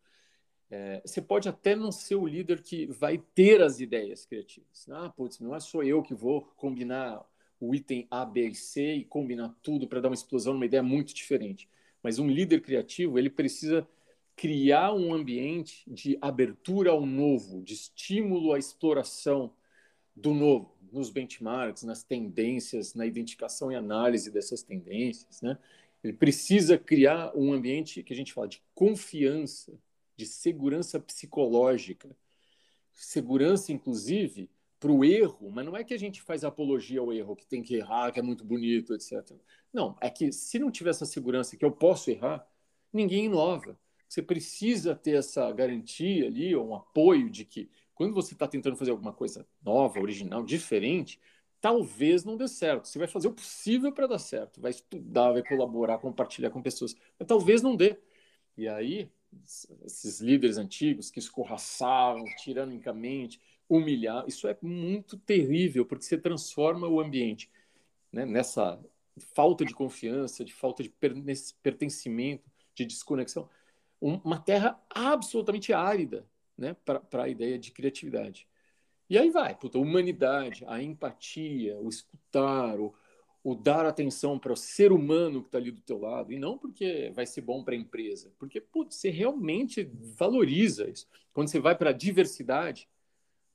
é, 0.71 0.99
você 1.05 1.21
pode 1.21 1.47
até 1.47 1.75
não 1.75 1.91
ser 1.91 2.15
o 2.15 2.25
líder 2.25 2.63
que 2.63 2.87
vai 2.87 3.19
ter 3.35 3.61
as 3.61 3.79
ideias 3.79 4.25
criativas. 4.25 4.89
Ah, 4.89 5.09
putz, 5.09 5.39
não 5.39 5.53
é 5.53 5.59
só 5.59 5.83
eu 5.83 6.01
que 6.01 6.15
vou 6.15 6.41
combinar 6.57 7.23
o 7.61 7.75
item 7.75 8.07
A, 8.09 8.25
B 8.25 8.47
e 8.49 8.55
C 8.55 8.95
e 8.95 9.05
combinar 9.05 9.55
tudo 9.61 9.87
para 9.87 10.01
dar 10.01 10.09
uma 10.09 10.15
explosão 10.15 10.53
numa 10.53 10.65
ideia 10.65 10.81
muito 10.81 11.13
diferente. 11.13 11.69
Mas 12.01 12.17
um 12.17 12.27
líder 12.27 12.61
criativo, 12.61 13.19
ele 13.19 13.29
precisa 13.29 13.87
criar 14.35 14.93
um 14.93 15.13
ambiente 15.13 15.83
de 15.87 16.17
abertura 16.19 16.89
ao 16.89 17.05
novo, 17.05 17.61
de 17.61 17.75
estímulo 17.75 18.53
à 18.53 18.59
exploração 18.59 19.53
do 20.15 20.33
novo, 20.33 20.75
nos 20.91 21.11
benchmarks, 21.11 21.83
nas 21.83 22.03
tendências, 22.03 22.95
na 22.95 23.05
identificação 23.05 23.71
e 23.71 23.75
análise 23.75 24.31
dessas 24.31 24.63
tendências, 24.63 25.41
né? 25.41 25.57
Ele 26.03 26.13
precisa 26.13 26.79
criar 26.79 27.31
um 27.35 27.53
ambiente 27.53 28.01
que 28.01 28.11
a 28.11 28.15
gente 28.15 28.33
fala 28.33 28.47
de 28.47 28.61
confiança, 28.73 29.71
de 30.17 30.25
segurança 30.25 30.99
psicológica, 30.99 32.09
segurança, 32.91 33.71
inclusive, 33.71 34.49
para 34.81 34.91
o 34.91 35.05
erro, 35.05 35.51
mas 35.51 35.63
não 35.63 35.77
é 35.77 35.83
que 35.83 35.93
a 35.93 35.97
gente 35.97 36.23
faz 36.23 36.43
apologia 36.43 36.99
ao 36.99 37.13
erro, 37.13 37.35
que 37.35 37.45
tem 37.45 37.61
que 37.61 37.75
errar, 37.75 38.11
que 38.11 38.19
é 38.19 38.23
muito 38.23 38.43
bonito, 38.43 38.95
etc. 38.95 39.31
Não, 39.71 39.95
é 40.01 40.09
que 40.09 40.31
se 40.31 40.57
não 40.57 40.71
tiver 40.71 40.89
essa 40.89 41.05
segurança 41.05 41.55
que 41.55 41.63
eu 41.63 41.71
posso 41.71 42.09
errar, 42.09 42.45
ninguém 42.91 43.25
inova. 43.25 43.79
Você 44.09 44.23
precisa 44.23 44.95
ter 44.95 45.17
essa 45.17 45.51
garantia 45.51 46.25
ali, 46.25 46.55
ou 46.55 46.67
um 46.69 46.75
apoio 46.75 47.29
de 47.29 47.45
que 47.45 47.69
quando 47.93 48.15
você 48.15 48.33
está 48.33 48.47
tentando 48.47 48.75
fazer 48.75 48.89
alguma 48.89 49.13
coisa 49.13 49.47
nova, 49.63 49.99
original, 49.99 50.43
diferente, 50.43 51.19
talvez 51.61 52.25
não 52.25 52.35
dê 52.35 52.47
certo. 52.47 52.87
Você 52.87 52.97
vai 52.97 53.07
fazer 53.07 53.27
o 53.27 53.33
possível 53.33 53.91
para 53.93 54.07
dar 54.07 54.17
certo, 54.17 54.59
vai 54.59 54.71
estudar, 54.71 55.31
vai 55.31 55.43
colaborar, 55.43 55.99
compartilhar 55.99 56.49
com 56.49 56.59
pessoas, 56.59 56.95
mas 57.19 57.27
talvez 57.27 57.61
não 57.61 57.75
dê. 57.75 57.99
E 58.57 58.67
aí, 58.67 59.11
esses 59.85 60.19
líderes 60.19 60.57
antigos 60.57 61.11
que 61.11 61.19
escorraçavam 61.19 62.25
tiranicamente, 62.37 63.39
humilhar, 63.71 64.25
isso 64.27 64.49
é 64.49 64.57
muito 64.61 65.17
terrível, 65.17 65.85
porque 65.85 66.03
você 66.03 66.17
transforma 66.17 66.89
o 66.89 66.99
ambiente 66.99 67.49
né, 68.11 68.25
nessa 68.25 68.77
falta 69.33 69.63
de 69.63 69.73
confiança, 69.73 70.43
de 70.43 70.53
falta 70.53 70.83
de 70.83 70.93
pertencimento, 71.63 72.51
de 72.75 72.85
desconexão, 72.85 73.49
uma 74.01 74.39
terra 74.39 74.77
absolutamente 74.89 75.71
árida 75.71 76.27
né, 76.57 76.75
para 76.83 77.23
a 77.23 77.29
ideia 77.29 77.57
de 77.57 77.71
criatividade. 77.71 78.45
E 79.09 79.17
aí 79.17 79.29
vai, 79.29 79.55
puta, 79.55 79.77
a 79.77 79.81
humanidade, 79.81 80.65
a 80.67 80.81
empatia, 80.81 81.77
o 81.79 81.87
escutar, 81.87 82.77
o, 82.77 82.93
o 83.41 83.55
dar 83.55 83.85
atenção 83.85 84.37
para 84.37 84.51
o 84.51 84.57
ser 84.57 84.91
humano 84.91 85.41
que 85.41 85.47
está 85.47 85.57
ali 85.57 85.71
do 85.71 85.81
teu 85.81 85.99
lado, 85.99 86.33
e 86.33 86.39
não 86.39 86.57
porque 86.57 87.09
vai 87.13 87.25
ser 87.25 87.41
bom 87.41 87.63
para 87.63 87.73
a 87.73 87.77
empresa, 87.77 88.33
porque 88.37 88.59
putz, 88.59 88.95
você 88.95 89.09
realmente 89.09 89.89
valoriza 90.17 90.89
isso. 90.89 91.07
Quando 91.31 91.47
você 91.47 91.59
vai 91.59 91.75
para 91.77 91.91
a 91.91 91.93
diversidade, 91.93 92.89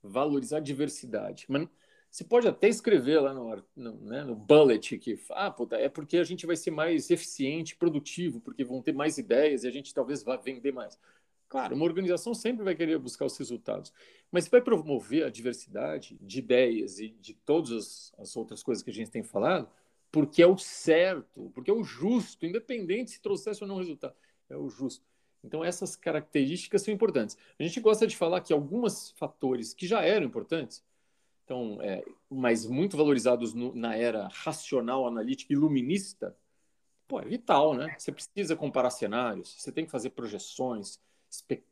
valorizar 0.07 0.59
a 0.59 0.61
diversidade. 0.61 1.47
Mas 1.49 1.69
você 2.11 2.25
pode 2.25 2.49
até 2.49 2.69
escrever 2.69 3.21
lá 3.21 3.35
no, 3.35 3.63
no, 3.77 3.93
né, 4.01 4.25
no 4.25 4.35
bullet 4.35 4.99
que 4.99 5.19
ah, 5.31 5.51
puta, 5.51 5.77
é 5.77 5.89
porque 5.89 6.17
a 6.17 6.25
gente 6.25 6.47
vai 6.47 6.57
ser 6.57 6.71
mais 6.71 7.11
eficiente, 7.11 7.77
produtivo, 7.77 8.41
porque 8.41 8.65
vão 8.65 8.81
ter 8.81 8.93
mais 8.93 9.19
ideias 9.19 9.65
e 9.65 9.69
a 9.69 9.71
gente 9.71 9.93
talvez 9.93 10.23
vá 10.23 10.37
vender 10.37 10.73
mais. 10.73 10.99
Claro, 11.49 11.77
uma 11.77 11.85
organização 11.85 12.35
sempre 12.35 12.65
vai 12.65 12.75
querer 12.75 12.99
buscar 12.99 13.27
os 13.27 13.37
resultados, 13.37 13.93
mas 14.33 14.49
vai 14.49 14.61
promover 14.61 15.25
a 15.25 15.31
diversidade 15.31 16.17
de 16.21 16.39
ideias 16.41 16.99
e 16.99 17.09
de 17.09 17.35
todas 17.35 17.71
as, 17.71 18.15
as 18.19 18.37
outras 18.37 18.63
coisas 18.63 18.83
que 18.83 18.91
a 18.91 18.95
gente 18.95 19.11
tem 19.11 19.23
falado, 19.23 19.69
porque 20.11 20.43
é 20.43 20.47
o 20.47 20.59
certo, 20.59 21.51
porque 21.55 21.71
é 21.71 21.75
o 21.75 21.85
justo, 21.85 22.47
independente 22.47 23.13
se 23.13 23.21
trouxesse 23.21 23.63
ou 23.63 23.69
não 23.69 23.77
resultado, 23.77 24.15
é 24.49 24.57
o 24.57 24.69
justo. 24.69 25.05
Então, 25.45 25.65
essas 25.65 25.95
características 25.95 26.83
são 26.83 26.93
importantes. 26.93 27.37
A 27.59 27.63
gente 27.63 27.81
gosta 27.81 28.07
de 28.07 28.17
falar 28.17 28.41
que 28.41 28.53
alguns 28.53 29.13
fatores 29.13 29.73
que 29.73 29.87
já 29.87 30.03
eram 30.03 30.27
importantes, 30.27 30.85
então, 31.45 31.79
é, 31.81 32.05
mas 32.29 32.67
muito 32.67 32.97
valorizados 32.97 33.55
no, 33.55 33.75
na 33.75 33.97
era 33.97 34.29
racional, 34.33 35.07
analítica, 35.07 35.53
iluminista, 35.53 36.37
pô, 37.07 37.21
é 37.21 37.25
vital, 37.25 37.75
né? 37.75 37.95
Você 37.97 38.11
precisa 38.11 38.57
comparar 38.57 38.91
cenários, 38.91 39.55
você 39.57 39.71
tem 39.71 39.85
que 39.85 39.91
fazer 39.91 40.11
projeções, 40.11 40.99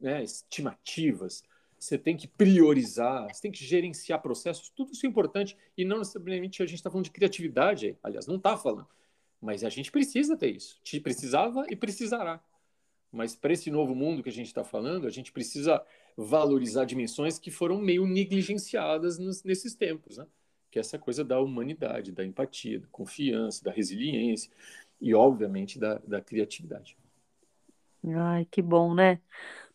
né, 0.00 0.22
estimativas, 0.22 1.42
você 1.78 1.98
tem 1.98 2.16
que 2.16 2.26
priorizar, 2.26 3.26
você 3.32 3.42
tem 3.42 3.52
que 3.52 3.64
gerenciar 3.64 4.22
processos, 4.22 4.68
tudo 4.70 4.92
isso 4.92 5.04
é 5.04 5.08
importante 5.08 5.56
e 5.76 5.84
não 5.84 5.98
necessariamente 5.98 6.62
a 6.62 6.66
gente 6.66 6.78
está 6.78 6.90
falando 6.90 7.04
de 7.04 7.10
criatividade, 7.10 7.98
aliás, 8.02 8.26
não 8.26 8.36
está 8.36 8.56
falando, 8.56 8.88
mas 9.40 9.64
a 9.64 9.68
gente 9.68 9.90
precisa 9.90 10.36
ter 10.36 10.54
isso, 10.54 10.80
te 10.82 11.00
precisava 11.00 11.66
e 11.68 11.76
precisará. 11.76 12.42
Mas 13.14 13.36
para 13.36 13.52
esse 13.52 13.70
novo 13.70 13.94
mundo 13.94 14.22
que 14.22 14.28
a 14.28 14.32
gente 14.32 14.48
está 14.48 14.64
falando, 14.64 15.06
a 15.06 15.10
gente 15.10 15.30
precisa 15.30 15.80
valorizar 16.16 16.84
dimensões 16.84 17.38
que 17.38 17.50
foram 17.50 17.78
meio 17.78 18.04
negligenciadas 18.06 19.18
nos, 19.18 19.44
nesses 19.44 19.74
tempos, 19.74 20.18
né? 20.18 20.26
Que 20.68 20.78
é 20.78 20.80
essa 20.80 20.98
coisa 20.98 21.24
da 21.24 21.40
humanidade, 21.40 22.10
da 22.10 22.24
empatia, 22.24 22.80
da 22.80 22.88
confiança, 22.90 23.62
da 23.62 23.70
resiliência 23.70 24.50
e, 25.00 25.14
obviamente, 25.14 25.78
da, 25.78 25.98
da 25.98 26.20
criatividade. 26.20 26.96
Ai, 28.04 28.46
que 28.50 28.60
bom, 28.60 28.92
né? 28.92 29.20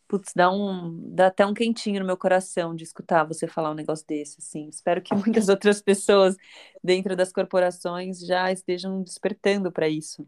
Putz, 0.06 0.34
dá 0.36 0.52
um, 0.52 1.00
dá 1.14 1.28
até 1.28 1.46
um 1.46 1.54
quentinho 1.54 2.02
no 2.02 2.06
meu 2.06 2.18
coração 2.18 2.76
de 2.76 2.84
escutar 2.84 3.24
você 3.24 3.48
falar 3.48 3.72
um 3.72 3.76
negócio 3.76 4.06
desse, 4.06 4.40
assim. 4.40 4.68
Espero 4.68 5.02
que 5.02 5.14
muitas 5.16 5.48
outras 5.48 5.82
pessoas 5.82 6.36
dentro 6.84 7.16
das 7.16 7.32
corporações 7.32 8.20
já 8.20 8.52
estejam 8.52 9.02
despertando 9.02 9.72
para 9.72 9.88
isso. 9.88 10.28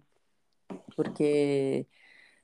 Porque 0.96 1.86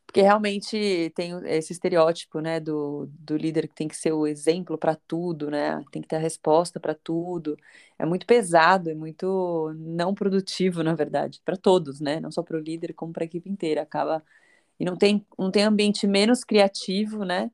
porque 0.07 0.21
realmente 0.21 1.11
tem 1.13 1.33
esse 1.45 1.73
estereótipo, 1.73 2.39
né, 2.39 2.61
do, 2.61 3.09
do 3.19 3.35
líder 3.35 3.67
que 3.67 3.75
tem 3.75 3.89
que 3.89 3.95
ser 3.95 4.13
o 4.13 4.25
exemplo 4.25 4.77
para 4.77 4.95
tudo, 4.95 5.51
né? 5.51 5.83
Tem 5.91 6.01
que 6.01 6.07
ter 6.07 6.15
a 6.15 6.19
resposta 6.19 6.79
para 6.79 6.95
tudo. 6.95 7.57
É 7.99 8.05
muito 8.05 8.25
pesado, 8.25 8.89
é 8.89 8.95
muito 8.95 9.75
não 9.77 10.15
produtivo, 10.15 10.81
na 10.81 10.95
verdade, 10.95 11.41
para 11.43 11.57
todos, 11.57 11.99
né? 11.99 12.21
Não 12.21 12.31
só 12.31 12.41
para 12.41 12.57
o 12.57 12.61
líder, 12.61 12.93
como 12.93 13.11
para 13.11 13.25
a 13.25 13.27
equipe 13.27 13.49
inteira. 13.49 13.81
Acaba 13.81 14.23
e 14.79 14.85
não 14.85 14.95
tem, 14.95 15.25
não 15.37 15.51
tem 15.51 15.63
ambiente 15.63 16.07
menos 16.07 16.43
criativo, 16.45 17.25
né? 17.25 17.51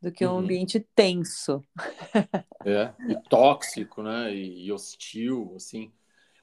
Do 0.00 0.12
que 0.12 0.24
um 0.24 0.30
uhum. 0.30 0.38
ambiente 0.38 0.78
tenso. 0.94 1.60
É, 2.64 2.92
e 3.08 3.16
tóxico, 3.28 4.02
né? 4.02 4.32
E, 4.32 4.66
e, 4.66 4.72
hostil, 4.72 5.52
assim. 5.56 5.90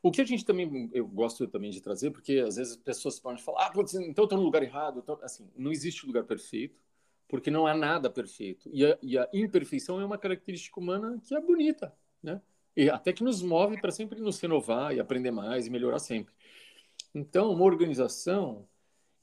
O 0.04 0.12
que 0.12 0.20
a 0.20 0.26
gente 0.26 0.44
também, 0.44 0.90
eu 0.94 1.08
gosto 1.08 1.48
também 1.48 1.72
de 1.72 1.82
trazer, 1.82 2.12
porque 2.12 2.34
às 2.46 2.58
vezes 2.58 2.74
as 2.74 2.78
pessoas 2.78 3.20
podem 3.22 3.42
falar, 3.42 3.68
ah, 3.68 3.72
então 3.74 4.24
eu 4.24 4.26
estou 4.26 4.38
no 4.38 4.44
lugar 4.44 4.62
errado. 4.62 5.02
Tô... 5.02 5.14
Assim, 5.24 5.50
não 5.58 5.72
existe 5.72 6.06
lugar 6.06 6.26
perfeito, 6.26 6.78
porque 7.26 7.50
não 7.50 7.66
há 7.66 7.74
nada 7.74 8.10
perfeito. 8.10 8.70
E 8.74 8.86
a, 8.86 8.98
e 9.02 9.18
a 9.18 9.30
imperfeição 9.34 10.02
é 10.02 10.06
uma 10.06 10.18
característica 10.18 10.78
humana 10.78 11.18
que 11.26 11.34
é 11.34 11.40
bonita, 11.40 11.96
né? 12.22 12.42
E 12.76 12.90
até 12.90 13.14
que 13.14 13.24
nos 13.24 13.42
move 13.42 13.80
para 13.80 13.92
sempre 13.92 14.20
nos 14.20 14.40
renovar 14.42 14.94
e 14.94 15.00
aprender 15.00 15.32
mais 15.32 15.68
e 15.68 15.70
melhorar 15.70 16.00
sempre. 16.00 16.34
Então, 17.16 17.52
uma 17.54 17.64
organização 17.64 18.68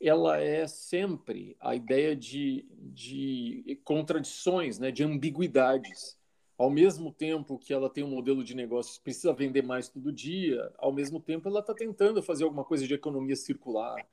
ela 0.01 0.41
é 0.41 0.67
sempre 0.67 1.57
a 1.61 1.75
ideia 1.75 2.17
de, 2.17 2.65
de 2.73 3.79
contradições, 3.85 4.79
né, 4.79 4.91
de 4.91 5.05
ambiguidades. 5.05 6.19
Ao 6.61 6.69
mesmo 6.69 7.11
tempo 7.11 7.59
que 7.59 7.73
ela 7.73 7.89
tem 7.89 8.05
um 8.05 8.11
modelo 8.11 8.45
de 8.45 8.55
negócios 8.55 8.99
que 8.99 9.05
precisa 9.05 9.33
vender 9.33 9.63
mais 9.63 9.89
todo 9.89 10.13
dia, 10.13 10.71
ao 10.77 10.93
mesmo 10.93 11.19
tempo 11.19 11.49
ela 11.49 11.61
está 11.61 11.73
tentando 11.73 12.23
fazer 12.23 12.45
alguma 12.45 12.63
coisa 12.67 12.87
de 12.87 12.93
economia 12.93 13.35
circular. 13.35 14.07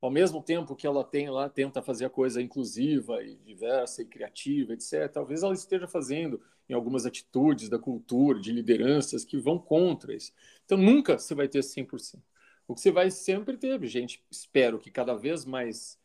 Ao 0.00 0.08
mesmo 0.08 0.40
tempo 0.40 0.76
que 0.76 0.86
ela 0.86 1.02
tem 1.02 1.28
lá, 1.28 1.48
tenta 1.48 1.82
fazer 1.82 2.04
a 2.04 2.08
coisa 2.08 2.40
inclusiva 2.40 3.20
e 3.24 3.34
diversa 3.38 4.00
e 4.00 4.04
criativa, 4.04 4.74
etc., 4.74 5.10
talvez 5.12 5.42
ela 5.42 5.52
esteja 5.52 5.88
fazendo 5.88 6.40
em 6.68 6.72
algumas 6.72 7.04
atitudes 7.04 7.68
da 7.68 7.80
cultura, 7.80 8.38
de 8.38 8.52
lideranças 8.52 9.24
que 9.24 9.36
vão 9.36 9.58
contra 9.58 10.14
isso. 10.14 10.32
Então 10.64 10.78
nunca 10.78 11.18
você 11.18 11.34
vai 11.34 11.48
ter 11.48 11.64
100%. 11.64 12.22
O 12.68 12.76
que 12.76 12.80
você 12.80 12.92
vai 12.92 13.10
sempre 13.10 13.56
ter 13.56 13.84
gente, 13.86 14.22
espero 14.30 14.78
que 14.78 14.92
cada 14.92 15.16
vez 15.16 15.44
mais 15.44 15.98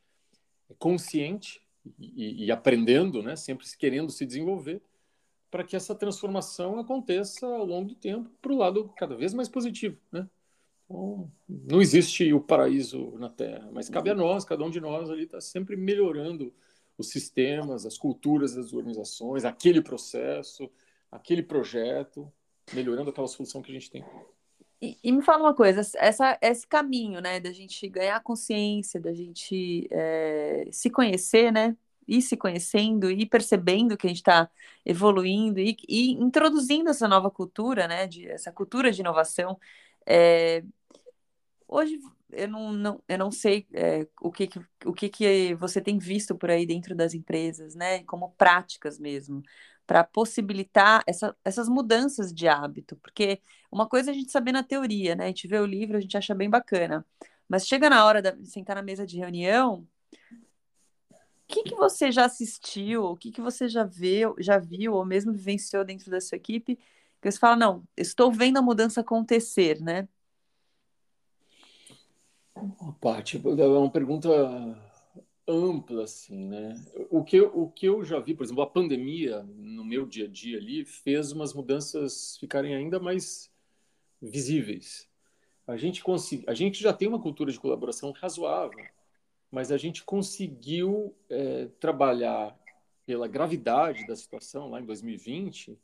consciente 0.79 1.61
e, 1.99 2.45
e 2.45 2.51
aprendendo, 2.51 3.21
né, 3.21 3.35
sempre 3.35 3.67
querendo 3.77 4.11
se 4.11 4.25
desenvolver, 4.25 4.81
para 5.53 5.63
que 5.63 5.75
essa 5.75 5.93
transformação 5.93 6.79
aconteça 6.79 7.45
ao 7.45 7.63
longo 7.63 7.89
do 7.89 7.93
tempo 7.93 8.27
para 8.41 8.51
o 8.51 8.57
lado 8.57 8.91
cada 8.97 9.15
vez 9.15 9.35
mais 9.35 9.47
positivo, 9.47 9.95
né? 10.11 10.27
Então, 10.83 11.31
não 11.47 11.79
existe 11.79 12.33
o 12.33 12.41
paraíso 12.41 13.11
na 13.19 13.29
Terra, 13.29 13.69
mas 13.71 13.87
cabe 13.87 14.09
a 14.09 14.15
nós, 14.15 14.43
cada 14.43 14.63
um 14.63 14.71
de 14.71 14.81
nós 14.81 15.11
ali 15.11 15.25
está 15.25 15.39
sempre 15.39 15.75
melhorando 15.75 16.51
os 16.97 17.09
sistemas, 17.09 17.85
as 17.85 17.99
culturas 17.99 18.55
das 18.55 18.73
organizações, 18.73 19.45
aquele 19.45 19.79
processo, 19.79 20.71
aquele 21.11 21.43
projeto, 21.43 22.33
melhorando 22.73 23.11
aquela 23.11 23.27
solução 23.27 23.61
que 23.61 23.69
a 23.69 23.75
gente 23.75 23.91
tem. 23.91 24.03
E, 24.81 24.97
e, 25.03 25.11
me 25.11 25.21
fala 25.21 25.43
uma 25.43 25.53
coisa, 25.53 25.81
essa, 25.97 26.35
esse 26.41 26.65
caminho, 26.65 27.21
né, 27.21 27.39
da 27.39 27.51
gente 27.51 27.87
ganhar 27.87 28.19
consciência, 28.23 28.99
da 28.99 29.13
gente 29.13 29.87
é, 29.91 30.67
se 30.71 30.89
conhecer, 30.89 31.51
né, 31.51 31.77
ir 32.07 32.21
se 32.21 32.37
conhecendo, 32.37 33.09
ir 33.11 33.27
percebendo 33.27 33.97
que 33.97 34.07
a 34.07 34.09
gente 34.09 34.17
está 34.17 34.49
evoluindo 34.85 35.59
e, 35.59 35.77
e, 35.87 36.11
introduzindo 36.13 36.89
essa 36.89 37.07
nova 37.07 37.29
cultura, 37.31 37.87
né, 37.87 38.07
de, 38.07 38.27
essa 38.29 38.51
cultura 38.51 38.91
de 38.91 39.01
inovação. 39.01 39.59
É, 40.05 40.63
hoje 41.67 41.99
eu 42.31 42.47
não, 42.47 42.71
não, 42.73 43.03
eu 43.07 43.17
não 43.17 43.31
sei 43.31 43.67
é, 43.73 44.07
o, 44.21 44.31
que, 44.31 44.49
o 44.85 44.93
que, 44.93 45.09
que 45.09 45.55
você 45.55 45.79
tem 45.81 45.97
visto 45.97 46.35
por 46.35 46.49
aí 46.49 46.65
dentro 46.65 46.95
das 46.95 47.13
empresas, 47.13 47.75
né, 47.75 48.03
como 48.03 48.31
práticas 48.31 48.99
mesmo 48.99 49.43
para 49.85 50.03
possibilitar 50.03 51.03
essa, 51.05 51.35
essas 51.43 51.67
mudanças 51.67 52.33
de 52.33 52.47
hábito, 52.47 52.95
porque 52.97 53.41
uma 53.71 53.87
coisa 53.87 54.11
é 54.11 54.13
a 54.13 54.15
gente 54.15 54.31
saber 54.31 54.51
na 54.51 54.63
teoria, 54.63 55.15
né? 55.15 55.25
A 55.25 55.27
gente 55.27 55.47
vê 55.47 55.59
o 55.59 55.65
livro, 55.65 55.97
a 55.97 55.99
gente 55.99 56.17
acha 56.17 56.33
bem 56.33 56.49
bacana, 56.49 57.05
mas 57.49 57.67
chega 57.67 57.89
na 57.89 58.05
hora 58.05 58.21
de 58.21 58.47
sentar 58.47 58.75
na 58.75 58.81
mesa 58.81 59.05
de 59.05 59.17
reunião, 59.17 59.87
que, 61.47 61.63
que 61.63 61.75
você 61.75 62.11
já 62.11 62.25
assistiu, 62.25 63.03
o 63.03 63.17
que, 63.17 63.31
que 63.31 63.41
você 63.41 63.67
já 63.67 63.83
viu, 63.83 64.35
já 64.39 64.57
viu, 64.57 64.93
ou 64.93 65.05
mesmo 65.05 65.33
vivenciou 65.33 65.83
dentro 65.83 66.09
da 66.09 66.21
sua 66.21 66.37
equipe, 66.37 66.77
que 67.21 67.31
você 67.31 67.39
fala, 67.39 67.55
não, 67.55 67.83
estou 67.95 68.31
vendo 68.31 68.57
a 68.57 68.61
mudança 68.61 69.01
acontecer, 69.01 69.81
né? 69.81 70.07
Paty, 72.99 73.41
é 73.45 73.65
uma 73.65 73.89
pergunta 73.89 74.29
ampla, 75.47 76.03
assim, 76.03 76.47
né? 76.47 76.73
O 77.09 77.23
que, 77.23 77.39
o 77.39 77.69
que 77.69 77.85
eu 77.85 78.03
já 78.03 78.19
vi, 78.19 78.33
por 78.33 78.43
exemplo, 78.43 78.61
a 78.61 78.69
pandemia 78.69 79.43
no 79.43 79.83
meu 79.83 80.05
dia 80.05 80.25
a 80.25 80.29
dia 80.29 80.57
ali 80.57 80.85
fez 80.85 81.31
umas 81.31 81.53
mudanças 81.53 82.37
ficarem 82.37 82.75
ainda 82.75 82.99
mais 82.99 83.51
visíveis. 84.21 85.07
A 85.67 85.77
gente, 85.77 86.03
consegui, 86.03 86.43
a 86.47 86.53
gente 86.53 86.81
já 86.81 86.93
tem 86.93 87.07
uma 87.07 87.21
cultura 87.21 87.51
de 87.51 87.59
colaboração 87.59 88.11
razoável, 88.11 88.85
mas 89.53 89.71
a 89.71 89.77
gente 89.77 90.03
conseguiu 90.03 91.13
é, 91.29 91.67
trabalhar 91.79 92.57
pela 93.05 93.27
gravidade 93.27 94.07
da 94.07 94.15
situação 94.15 94.71
lá 94.71 94.81
em 94.81 94.85
2020 94.85 95.77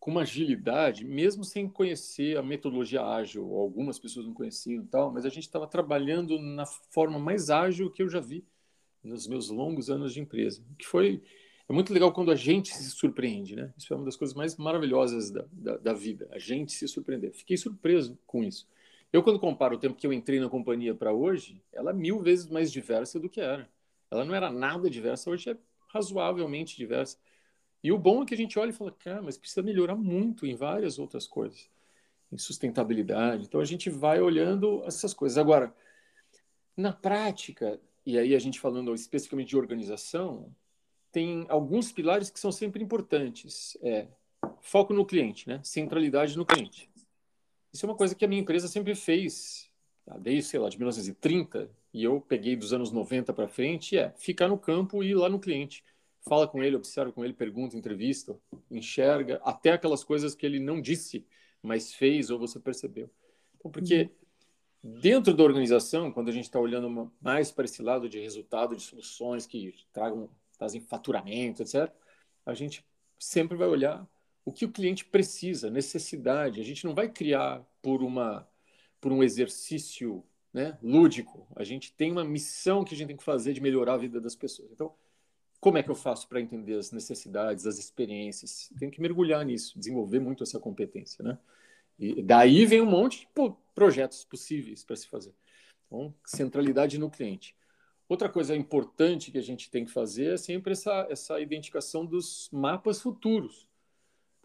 com 0.00 0.10
uma 0.10 0.22
agilidade, 0.22 1.04
mesmo 1.04 1.44
sem 1.44 1.68
conhecer 1.68 2.36
a 2.36 2.42
metodologia 2.42 3.00
ágil, 3.00 3.54
algumas 3.54 3.96
pessoas 3.96 4.26
não 4.26 4.34
conheciam 4.34 4.82
e 4.82 4.86
tal, 4.88 5.12
mas 5.12 5.24
a 5.24 5.28
gente 5.28 5.44
estava 5.44 5.68
trabalhando 5.68 6.36
na 6.40 6.66
forma 6.66 7.16
mais 7.16 7.48
ágil 7.48 7.92
que 7.92 8.02
eu 8.02 8.08
já 8.08 8.18
vi 8.18 8.44
nos 9.04 9.28
meus 9.28 9.50
longos 9.50 9.88
anos 9.88 10.12
de 10.12 10.18
empresa, 10.20 10.60
que 10.76 10.84
foi 10.84 11.22
é 11.68 11.72
muito 11.72 11.92
legal 11.92 12.12
quando 12.12 12.32
a 12.32 12.36
gente 12.36 12.74
se 12.74 12.90
surpreende, 12.90 13.54
né? 13.54 13.72
Isso 13.78 13.94
é 13.94 13.96
uma 13.96 14.04
das 14.04 14.16
coisas 14.16 14.34
mais 14.34 14.56
maravilhosas 14.56 15.30
da, 15.30 15.44
da, 15.52 15.76
da 15.76 15.92
vida, 15.92 16.28
a 16.32 16.38
gente 16.40 16.72
se 16.72 16.88
surpreender. 16.88 17.32
Fiquei 17.32 17.56
surpreso 17.56 18.18
com 18.26 18.42
isso. 18.42 18.66
Eu, 19.12 19.22
quando 19.22 19.38
comparo 19.38 19.76
o 19.76 19.78
tempo 19.78 19.94
que 19.94 20.06
eu 20.06 20.12
entrei 20.12 20.40
na 20.40 20.48
companhia 20.48 20.94
para 20.94 21.12
hoje, 21.12 21.62
ela 21.70 21.90
é 21.90 21.94
mil 21.94 22.20
vezes 22.20 22.48
mais 22.48 22.72
diversa 22.72 23.20
do 23.20 23.28
que 23.28 23.40
era. 23.40 23.68
Ela 24.10 24.24
não 24.24 24.34
era 24.34 24.50
nada 24.50 24.88
diversa, 24.88 25.28
hoje 25.28 25.50
é 25.50 25.56
razoavelmente 25.88 26.76
diversa. 26.76 27.18
E 27.82 27.92
o 27.92 27.98
bom 27.98 28.22
é 28.22 28.26
que 28.26 28.32
a 28.32 28.36
gente 28.36 28.58
olha 28.58 28.70
e 28.70 28.72
fala, 28.72 28.90
cara, 28.92 29.20
mas 29.20 29.36
precisa 29.36 29.62
melhorar 29.62 29.96
muito 29.96 30.46
em 30.46 30.54
várias 30.54 30.98
outras 30.98 31.26
coisas, 31.26 31.68
em 32.30 32.38
sustentabilidade. 32.38 33.44
Então 33.44 33.60
a 33.60 33.64
gente 33.64 33.90
vai 33.90 34.20
olhando 34.20 34.82
essas 34.86 35.12
coisas. 35.12 35.36
Agora, 35.36 35.74
na 36.74 36.92
prática, 36.92 37.78
e 38.06 38.18
aí 38.18 38.34
a 38.34 38.38
gente 38.38 38.58
falando 38.58 38.94
especificamente 38.94 39.48
de 39.48 39.56
organização, 39.58 40.54
tem 41.10 41.44
alguns 41.48 41.92
pilares 41.92 42.30
que 42.30 42.40
são 42.40 42.50
sempre 42.50 42.82
importantes. 42.82 43.76
É 43.82 44.06
foco 44.62 44.94
no 44.94 45.04
cliente, 45.04 45.48
né? 45.48 45.60
Centralidade 45.62 46.36
no 46.36 46.46
cliente. 46.46 46.88
Isso 47.72 47.86
é 47.86 47.88
uma 47.88 47.96
coisa 47.96 48.14
que 48.14 48.24
a 48.24 48.28
minha 48.28 48.40
empresa 48.40 48.68
sempre 48.68 48.94
fez, 48.94 49.70
tá? 50.04 50.16
desde, 50.18 50.42
sei 50.42 50.60
lá, 50.60 50.68
de 50.68 50.76
1930, 50.76 51.70
e 51.92 52.04
eu 52.04 52.20
peguei 52.20 52.56
dos 52.56 52.72
anos 52.72 52.90
90 52.90 53.32
para 53.32 53.48
frente, 53.48 53.96
é 53.96 54.10
ficar 54.16 54.48
no 54.48 54.58
campo 54.58 55.02
e 55.02 55.10
ir 55.10 55.14
lá 55.14 55.28
no 55.28 55.40
cliente. 55.40 55.84
Fala 56.20 56.46
com 56.46 56.62
ele, 56.62 56.76
observa 56.76 57.12
com 57.12 57.24
ele, 57.24 57.32
pergunta, 57.32 57.76
entrevista, 57.76 58.38
enxerga, 58.70 59.40
até 59.44 59.72
aquelas 59.72 60.04
coisas 60.04 60.34
que 60.34 60.46
ele 60.46 60.60
não 60.60 60.80
disse, 60.80 61.26
mas 61.62 61.92
fez 61.92 62.30
ou 62.30 62.38
você 62.38 62.60
percebeu. 62.60 63.10
Então, 63.56 63.70
porque 63.70 64.02
uhum 64.02 64.22
Dentro 64.84 65.32
da 65.32 65.44
organização, 65.44 66.10
quando 66.10 66.28
a 66.28 66.32
gente 66.32 66.44
está 66.44 66.58
olhando 66.58 67.12
mais 67.20 67.52
para 67.52 67.64
esse 67.64 67.80
lado 67.80 68.08
de 68.08 68.18
resultado, 68.18 68.74
de 68.74 68.82
soluções 68.82 69.46
que 69.46 69.72
tragam, 69.92 70.28
trazem 70.58 70.80
faturamento, 70.80 71.62
etc., 71.62 71.88
a 72.44 72.52
gente 72.52 72.84
sempre 73.16 73.56
vai 73.56 73.68
olhar 73.68 74.04
o 74.44 74.52
que 74.52 74.64
o 74.64 74.72
cliente 74.72 75.04
precisa, 75.04 75.70
necessidade. 75.70 76.60
A 76.60 76.64
gente 76.64 76.84
não 76.84 76.94
vai 76.94 77.08
criar 77.08 77.64
por 77.80 78.02
uma 78.02 78.48
por 79.00 79.10
um 79.10 79.22
exercício 79.22 80.24
né, 80.52 80.78
lúdico. 80.80 81.46
A 81.56 81.64
gente 81.64 81.92
tem 81.92 82.12
uma 82.12 82.24
missão 82.24 82.84
que 82.84 82.94
a 82.94 82.96
gente 82.96 83.08
tem 83.08 83.16
que 83.16 83.24
fazer 83.24 83.52
de 83.52 83.60
melhorar 83.60 83.94
a 83.94 83.98
vida 83.98 84.20
das 84.20 84.36
pessoas. 84.36 84.70
Então, 84.70 84.94
como 85.58 85.76
é 85.76 85.82
que 85.82 85.90
eu 85.90 85.94
faço 85.96 86.28
para 86.28 86.40
entender 86.40 86.78
as 86.78 86.92
necessidades, 86.92 87.66
as 87.66 87.78
experiências? 87.78 88.70
Tem 88.78 88.90
que 88.90 89.00
mergulhar 89.00 89.44
nisso, 89.44 89.76
desenvolver 89.76 90.20
muito 90.20 90.44
essa 90.44 90.60
competência, 90.60 91.24
né? 91.24 91.38
E 91.98 92.22
daí 92.22 92.64
vem 92.64 92.80
um 92.80 92.86
monte 92.86 93.20
de 93.20 93.28
projetos 93.74 94.24
possíveis 94.24 94.84
para 94.84 94.96
se 94.96 95.08
fazer. 95.08 95.34
Então, 95.86 96.14
centralidade 96.24 96.98
no 96.98 97.10
cliente. 97.10 97.56
Outra 98.08 98.28
coisa 98.28 98.54
importante 98.56 99.30
que 99.30 99.38
a 99.38 99.42
gente 99.42 99.70
tem 99.70 99.84
que 99.84 99.90
fazer 99.90 100.34
é 100.34 100.36
sempre 100.36 100.72
essa, 100.72 101.06
essa 101.10 101.40
identificação 101.40 102.04
dos 102.04 102.48
mapas 102.52 103.00
futuros. 103.00 103.68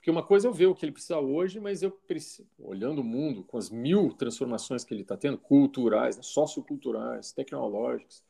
Porque 0.08 0.12
uma 0.18 0.24
coisa 0.24 0.48
é 0.48 0.50
eu 0.50 0.54
ver 0.54 0.68
o 0.68 0.74
que 0.74 0.86
ele 0.86 0.94
precisa 0.94 1.20
hoje, 1.20 1.60
mas 1.60 1.84
eu 1.84 1.92
preciso, 1.92 2.48
olhando 2.58 3.02
o 3.02 3.04
mundo 3.04 3.44
com 3.44 3.58
as 3.58 3.70
mil 3.70 4.14
transformações 4.14 4.86
que 4.86 4.94
ele 4.94 5.02
está 5.02 5.18
tendo, 5.18 5.38
culturais, 5.38 6.16
né, 6.16 6.24
socioculturais, 6.24 7.34
tecnológicas, 7.34 8.24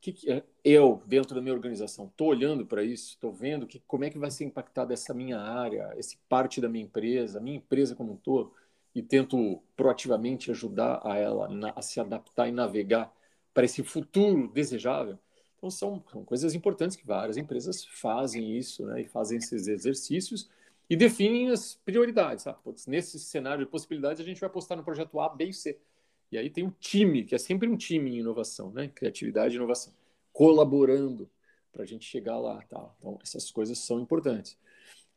que, 0.00 0.12
que 0.12 0.28
é, 0.28 0.42
eu, 0.64 1.00
dentro 1.06 1.32
da 1.32 1.40
minha 1.40 1.54
organização, 1.54 2.06
estou 2.06 2.26
olhando 2.26 2.66
para 2.66 2.82
isso, 2.82 3.10
estou 3.10 3.32
vendo 3.32 3.68
que, 3.68 3.80
como 3.86 4.02
é 4.02 4.10
que 4.10 4.18
vai 4.18 4.32
ser 4.32 4.46
impactada 4.46 4.92
essa 4.92 5.14
minha 5.14 5.38
área, 5.38 5.94
esse 5.96 6.18
parte 6.28 6.60
da 6.60 6.68
minha 6.68 6.84
empresa, 6.84 7.38
a 7.38 7.40
minha 7.40 7.58
empresa 7.58 7.94
como 7.94 8.14
um 8.14 8.16
todo, 8.16 8.52
e 8.92 9.00
tento 9.00 9.62
proativamente 9.76 10.50
ajudar 10.50 11.00
a 11.04 11.16
ela 11.16 11.46
na, 11.46 11.70
a 11.76 11.82
se 11.82 12.00
adaptar 12.00 12.48
e 12.48 12.50
navegar 12.50 13.14
para 13.54 13.64
esse 13.64 13.84
futuro 13.84 14.48
desejável. 14.48 15.16
Então, 15.56 15.70
são, 15.70 16.02
são, 16.10 16.24
coisas 16.24 16.52
importantes 16.52 16.96
que 16.96 17.06
várias 17.06 17.36
empresas 17.36 17.84
fazem 17.84 18.58
isso, 18.58 18.84
né, 18.86 19.02
e 19.02 19.04
fazem 19.06 19.38
esses 19.38 19.68
exercícios 19.68 20.50
e 20.88 20.96
definem 20.96 21.50
as 21.50 21.74
prioridades. 21.74 22.46
Ah, 22.46 22.52
putz, 22.52 22.86
nesse 22.86 23.18
cenário 23.18 23.64
de 23.64 23.70
possibilidades, 23.70 24.20
a 24.20 24.24
gente 24.24 24.40
vai 24.40 24.48
apostar 24.48 24.76
no 24.76 24.84
projeto 24.84 25.18
A, 25.20 25.28
B 25.28 25.46
e 25.46 25.52
C. 25.52 25.78
E 26.30 26.38
aí 26.38 26.50
tem 26.50 26.64
um 26.64 26.72
time, 26.80 27.24
que 27.24 27.34
é 27.34 27.38
sempre 27.38 27.68
um 27.68 27.76
time 27.76 28.10
em 28.10 28.18
inovação, 28.20 28.70
né? 28.72 28.88
Criatividade 28.88 29.54
e 29.54 29.56
inovação, 29.56 29.92
colaborando 30.32 31.30
para 31.72 31.82
a 31.82 31.86
gente 31.86 32.04
chegar 32.04 32.38
lá. 32.38 32.62
Tá? 32.62 32.94
Então, 32.98 33.18
essas 33.22 33.50
coisas 33.50 33.78
são 33.78 34.00
importantes. 34.00 34.58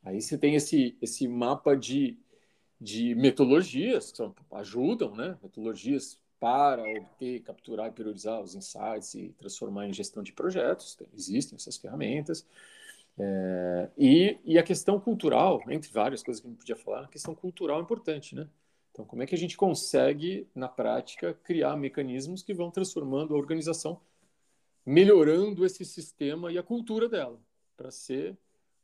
Aí 0.03 0.21
você 0.21 0.37
tem 0.37 0.55
esse, 0.55 0.97
esse 1.01 1.27
mapa 1.27 1.75
de, 1.75 2.17
de 2.79 3.15
metodologias 3.15 4.11
que 4.11 4.17
são, 4.17 4.35
ajudam, 4.53 5.15
né? 5.15 5.37
Metodologias 5.41 6.19
para 6.39 6.81
obter, 6.83 7.41
capturar 7.41 7.89
e 7.89 7.91
priorizar 7.91 8.41
os 8.41 8.55
insights 8.55 9.13
e 9.13 9.29
transformar 9.37 9.87
em 9.87 9.93
gestão 9.93 10.23
de 10.23 10.31
projetos. 10.31 10.97
Existem 11.13 11.57
essas 11.57 11.77
ferramentas. 11.77 12.45
É, 13.21 13.89
e, 13.97 14.39
e 14.45 14.57
a 14.57 14.63
questão 14.63 14.97
cultural, 14.97 15.61
entre 15.69 15.91
várias 15.91 16.23
coisas 16.23 16.41
que 16.41 16.47
a 16.47 16.49
gente 16.49 16.59
podia 16.59 16.75
falar, 16.77 17.03
a 17.03 17.07
questão 17.07 17.35
cultural 17.35 17.79
é 17.79 17.81
importante, 17.81 18.33
né? 18.33 18.47
Então, 18.91 19.05
como 19.05 19.21
é 19.21 19.25
que 19.25 19.35
a 19.35 19.37
gente 19.37 19.57
consegue, 19.57 20.47
na 20.55 20.69
prática, 20.69 21.33
criar 21.43 21.75
mecanismos 21.75 22.41
que 22.41 22.53
vão 22.53 22.71
transformando 22.71 23.35
a 23.35 23.37
organização, 23.37 23.99
melhorando 24.85 25.65
esse 25.65 25.83
sistema 25.83 26.51
e 26.51 26.57
a 26.57 26.63
cultura 26.63 27.09
dela, 27.09 27.39
para 27.75 27.91
ser 27.91 28.37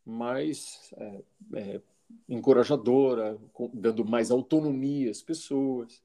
mais 0.06 0.94
é, 0.98 1.24
é, 1.54 1.82
encorajadora, 2.30 3.38
com, 3.54 3.70
dando 3.74 4.06
mais 4.06 4.32
autonomia 4.32 5.10
às 5.10 5.22
pessoas, 5.22 6.04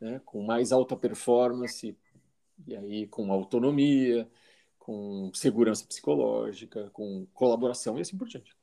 né, 0.00 0.20
com 0.24 0.42
mais 0.42 0.72
alta 0.72 0.96
performance, 0.96 1.96
e 2.66 2.76
aí 2.76 3.06
com 3.06 3.32
autonomia, 3.32 4.28
com 4.84 5.30
segurança 5.32 5.82
psicológica, 5.86 6.90
com 6.92 7.26
colaboração 7.32 7.96
e 7.96 8.02
assim 8.02 8.18
por 8.18 8.28
diante. 8.28 8.54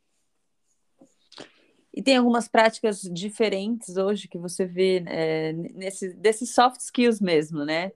E 1.91 2.01
tem 2.03 2.15
algumas 2.15 2.47
práticas 2.47 3.01
diferentes 3.01 3.97
hoje 3.97 4.27
que 4.27 4.37
você 4.37 4.63
vê 4.63 5.03
é, 5.07 5.51
nesse, 5.51 6.13
desses 6.13 6.53
soft 6.53 6.79
skills 6.79 7.19
mesmo, 7.19 7.65
né? 7.65 7.91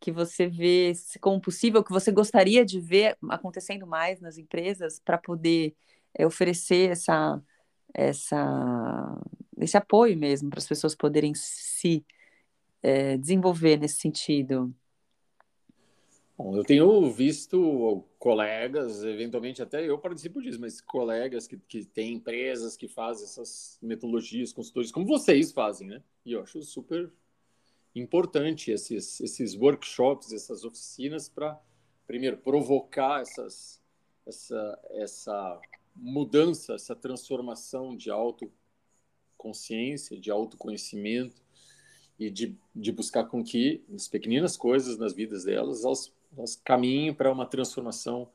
Que 0.00 0.10
você 0.10 0.48
vê 0.48 0.92
como 1.20 1.40
possível, 1.40 1.84
que 1.84 1.92
você 1.92 2.10
gostaria 2.10 2.64
de 2.64 2.80
ver 2.80 3.16
acontecendo 3.28 3.86
mais 3.86 4.20
nas 4.20 4.38
empresas 4.38 4.98
para 4.98 5.16
poder 5.16 5.72
é, 6.14 6.26
oferecer 6.26 6.90
essa, 6.90 7.40
essa, 7.94 9.20
esse 9.56 9.76
apoio 9.76 10.18
mesmo 10.18 10.50
para 10.50 10.58
as 10.58 10.66
pessoas 10.66 10.96
poderem 10.96 11.32
se 11.32 12.04
é, 12.82 13.16
desenvolver 13.16 13.78
nesse 13.78 14.00
sentido. 14.00 14.74
Bom, 16.38 16.56
eu 16.56 16.62
tenho 16.62 17.10
visto 17.10 18.04
colegas, 18.16 19.02
eventualmente 19.02 19.60
até 19.60 19.84
eu 19.84 19.98
participo 19.98 20.40
disso, 20.40 20.60
mas 20.60 20.80
colegas 20.80 21.48
que, 21.48 21.58
que 21.58 21.84
têm 21.84 22.14
empresas 22.14 22.76
que 22.76 22.86
fazem 22.86 23.24
essas 23.24 23.76
metodologias, 23.82 24.52
consultores, 24.52 24.92
como 24.92 25.04
vocês 25.04 25.50
fazem, 25.50 25.88
né? 25.88 26.00
E 26.24 26.34
eu 26.34 26.42
acho 26.42 26.62
super 26.62 27.12
importante 27.92 28.70
esses, 28.70 29.20
esses 29.20 29.56
workshops, 29.56 30.32
essas 30.32 30.62
oficinas 30.62 31.28
para, 31.28 31.60
primeiro, 32.06 32.36
provocar 32.36 33.20
essas, 33.20 33.82
essa, 34.24 34.78
essa 34.90 35.60
mudança, 35.92 36.74
essa 36.74 36.94
transformação 36.94 37.96
de 37.96 38.12
autoconsciência, 38.12 40.16
de 40.16 40.30
autoconhecimento 40.30 41.42
e 42.16 42.30
de, 42.30 42.56
de 42.72 42.92
buscar 42.92 43.24
com 43.24 43.42
que 43.42 43.82
as 43.92 44.06
pequeninas 44.06 44.56
coisas 44.56 44.96
nas 44.96 45.12
vidas 45.12 45.42
delas, 45.42 45.84
elas 45.84 46.16
nós 46.32 46.56
caminhem 46.56 47.12
para 47.12 47.32
uma 47.32 47.46
transformação 47.46 48.30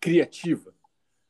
criativa. 0.00 0.74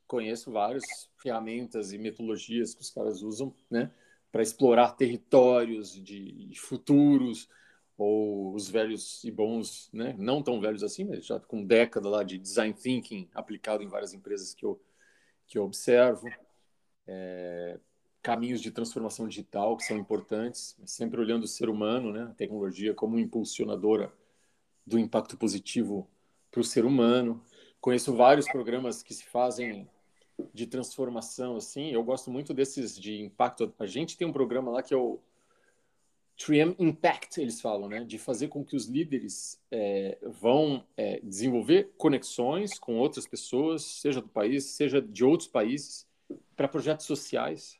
Conheço 0.07 0.51
várias 0.51 1.09
ferramentas 1.17 1.91
e 1.91 1.97
metodologias 1.97 2.73
que 2.73 2.81
os 2.81 2.89
caras 2.89 3.21
usam, 3.21 3.53
né, 3.69 3.91
para 4.31 4.41
explorar 4.41 4.91
territórios 4.91 5.93
de, 5.93 6.51
futuros 6.55 7.49
ou 7.97 8.53
os 8.53 8.69
velhos 8.69 9.23
e 9.23 9.31
bons, 9.31 9.89
né, 9.91 10.15
não 10.17 10.43
tão 10.43 10.61
velhos 10.61 10.83
assim, 10.83 11.03
mas 11.03 11.25
já 11.25 11.39
com 11.39 11.63
década 11.65 12.07
lá 12.07 12.23
de 12.23 12.37
design 12.37 12.73
thinking 12.73 13.27
aplicado 13.33 13.83
em 13.83 13.87
várias 13.87 14.13
empresas 14.13 14.53
que 14.53 14.65
eu 14.65 14.79
que 15.47 15.57
eu 15.57 15.63
observo. 15.63 16.27
É, 17.07 17.79
caminhos 18.21 18.61
de 18.61 18.69
transformação 18.69 19.29
digital 19.29 19.77
que 19.77 19.85
são 19.85 19.97
importantes, 19.97 20.77
sempre 20.85 21.21
olhando 21.21 21.43
o 21.43 21.47
ser 21.47 21.69
humano, 21.69 22.11
né, 22.11 22.23
a 22.23 22.33
tecnologia 22.33 22.93
como 22.93 23.17
impulsionadora 23.17 24.11
do 24.87 24.97
impacto 24.97 25.37
positivo 25.37 26.09
para 26.49 26.61
o 26.61 26.63
ser 26.63 26.85
humano. 26.85 27.43
Conheço 27.81 28.15
vários 28.15 28.47
programas 28.47 29.03
que 29.03 29.13
se 29.13 29.25
fazem 29.25 29.87
de 30.53 30.65
transformação, 30.65 31.57
assim. 31.57 31.91
Eu 31.91 32.03
gosto 32.03 32.31
muito 32.31 32.53
desses 32.53 32.97
de 32.97 33.21
impacto. 33.21 33.73
A 33.77 33.85
gente 33.85 34.17
tem 34.17 34.25
um 34.25 34.31
programa 34.31 34.71
lá 34.71 34.81
que 34.81 34.93
é 34.93 34.97
o 34.97 35.19
3M 36.37 36.75
Impact, 36.79 37.41
eles 37.41 37.59
falam, 37.59 37.89
né? 37.89 38.03
De 38.03 38.17
fazer 38.17 38.47
com 38.47 38.63
que 38.63 38.75
os 38.75 38.85
líderes 38.85 39.59
é, 39.71 40.17
vão 40.21 40.85
é, 40.95 41.19
desenvolver 41.21 41.91
conexões 41.97 42.79
com 42.79 42.97
outras 42.97 43.27
pessoas, 43.27 43.83
seja 43.83 44.21
do 44.21 44.29
país, 44.29 44.65
seja 44.65 45.01
de 45.01 45.25
outros 45.25 45.49
países, 45.49 46.07
para 46.55 46.67
projetos 46.67 47.05
sociais. 47.05 47.79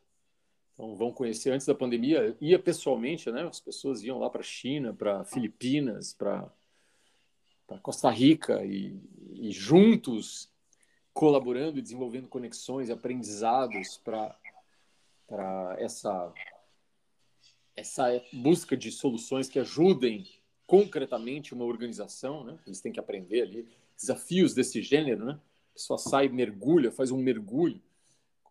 Então, 0.73 0.95
vão 0.95 1.11
conhecer 1.11 1.51
antes 1.51 1.65
da 1.65 1.73
pandemia, 1.73 2.35
ia 2.41 2.59
pessoalmente, 2.59 3.31
né? 3.31 3.43
As 3.43 3.59
pessoas 3.59 4.03
iam 4.03 4.19
lá 4.19 4.29
para 4.29 4.41
a 4.41 4.43
China, 4.43 4.93
para 4.93 5.23
Filipinas, 5.23 6.13
para 6.13 6.51
Costa 7.81 8.09
Rica 8.09 8.63
e, 8.65 8.95
e 9.33 9.51
juntos 9.51 10.49
colaborando 11.13 11.79
e 11.79 11.81
desenvolvendo 11.81 12.27
conexões 12.27 12.89
e 12.89 12.91
aprendizados 12.91 13.97
para 13.97 14.35
essa 15.79 16.33
essa 17.75 18.21
busca 18.33 18.75
de 18.75 18.91
soluções 18.91 19.47
que 19.47 19.59
ajudem 19.59 20.27
concretamente 20.65 21.53
uma 21.53 21.63
organização, 21.63 22.43
né? 22.43 22.57
Eles 22.65 22.81
têm 22.81 22.91
que 22.91 22.99
aprender 22.99 23.43
ali 23.43 23.67
desafios 23.95 24.53
desse 24.53 24.81
gênero, 24.81 25.25
né? 25.25 25.33
A 25.33 25.73
pessoa 25.73 25.97
sai, 25.99 26.27
mergulha, 26.27 26.91
faz 26.91 27.11
um 27.11 27.17
mergulho. 27.17 27.79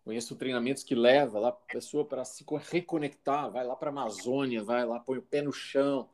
Conheço 0.03 0.37
treinamentos 0.37 0.83
que 0.83 0.95
leva 0.95 1.39
lá 1.39 1.49
a 1.49 1.51
pessoa 1.51 2.05
para 2.05 2.23
se 2.23 2.45
reconectar, 2.71 3.51
vai 3.51 3.65
lá 3.65 3.75
para 3.75 3.89
a 3.89 3.91
Amazônia, 3.91 4.63
vai 4.63 4.85
lá, 4.85 4.99
põe 4.99 5.17
o 5.17 5.21
pé 5.21 5.41
no 5.41 5.51
chão. 5.51 6.07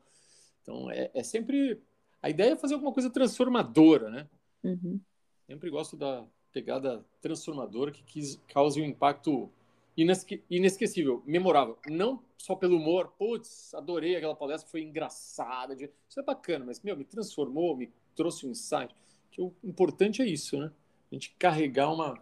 Então, 0.62 0.90
é, 0.90 1.10
é 1.14 1.22
sempre... 1.22 1.80
A 2.24 2.30
ideia 2.30 2.52
é 2.52 2.56
fazer 2.56 2.72
alguma 2.72 2.90
coisa 2.90 3.10
transformadora, 3.10 4.08
né? 4.08 4.26
Uhum. 4.62 4.98
Sempre 5.46 5.68
gosto 5.68 5.94
da 5.94 6.26
pegada 6.54 7.04
transformadora 7.20 7.92
que 7.92 8.38
cause 8.50 8.80
um 8.80 8.84
impacto 8.86 9.52
inesque, 9.94 10.42
inesquecível, 10.48 11.22
memorável. 11.26 11.78
Não 11.86 12.24
só 12.38 12.56
pelo 12.56 12.78
humor, 12.78 13.12
putz, 13.18 13.74
adorei 13.74 14.16
aquela 14.16 14.34
palestra, 14.34 14.70
foi 14.70 14.80
engraçada. 14.80 15.74
Isso 15.74 16.18
é 16.18 16.22
bacana, 16.22 16.64
mas, 16.64 16.80
meu, 16.80 16.96
me 16.96 17.04
transformou, 17.04 17.76
me 17.76 17.92
trouxe 18.16 18.46
um 18.46 18.52
insight. 18.52 18.96
Que 19.30 19.42
o 19.42 19.54
importante 19.62 20.22
é 20.22 20.26
isso, 20.26 20.58
né? 20.58 20.72
A 21.12 21.14
gente 21.14 21.36
carregar 21.38 21.92
uma, 21.92 22.18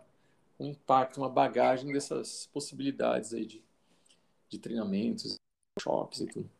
um 0.58 0.66
impacto, 0.66 1.18
uma 1.18 1.28
bagagem 1.28 1.92
dessas 1.92 2.50
possibilidades 2.52 3.32
aí 3.32 3.46
de, 3.46 3.62
de 4.48 4.58
treinamentos, 4.58 5.36
shops 5.78 6.22
e 6.22 6.26
tudo. 6.26 6.50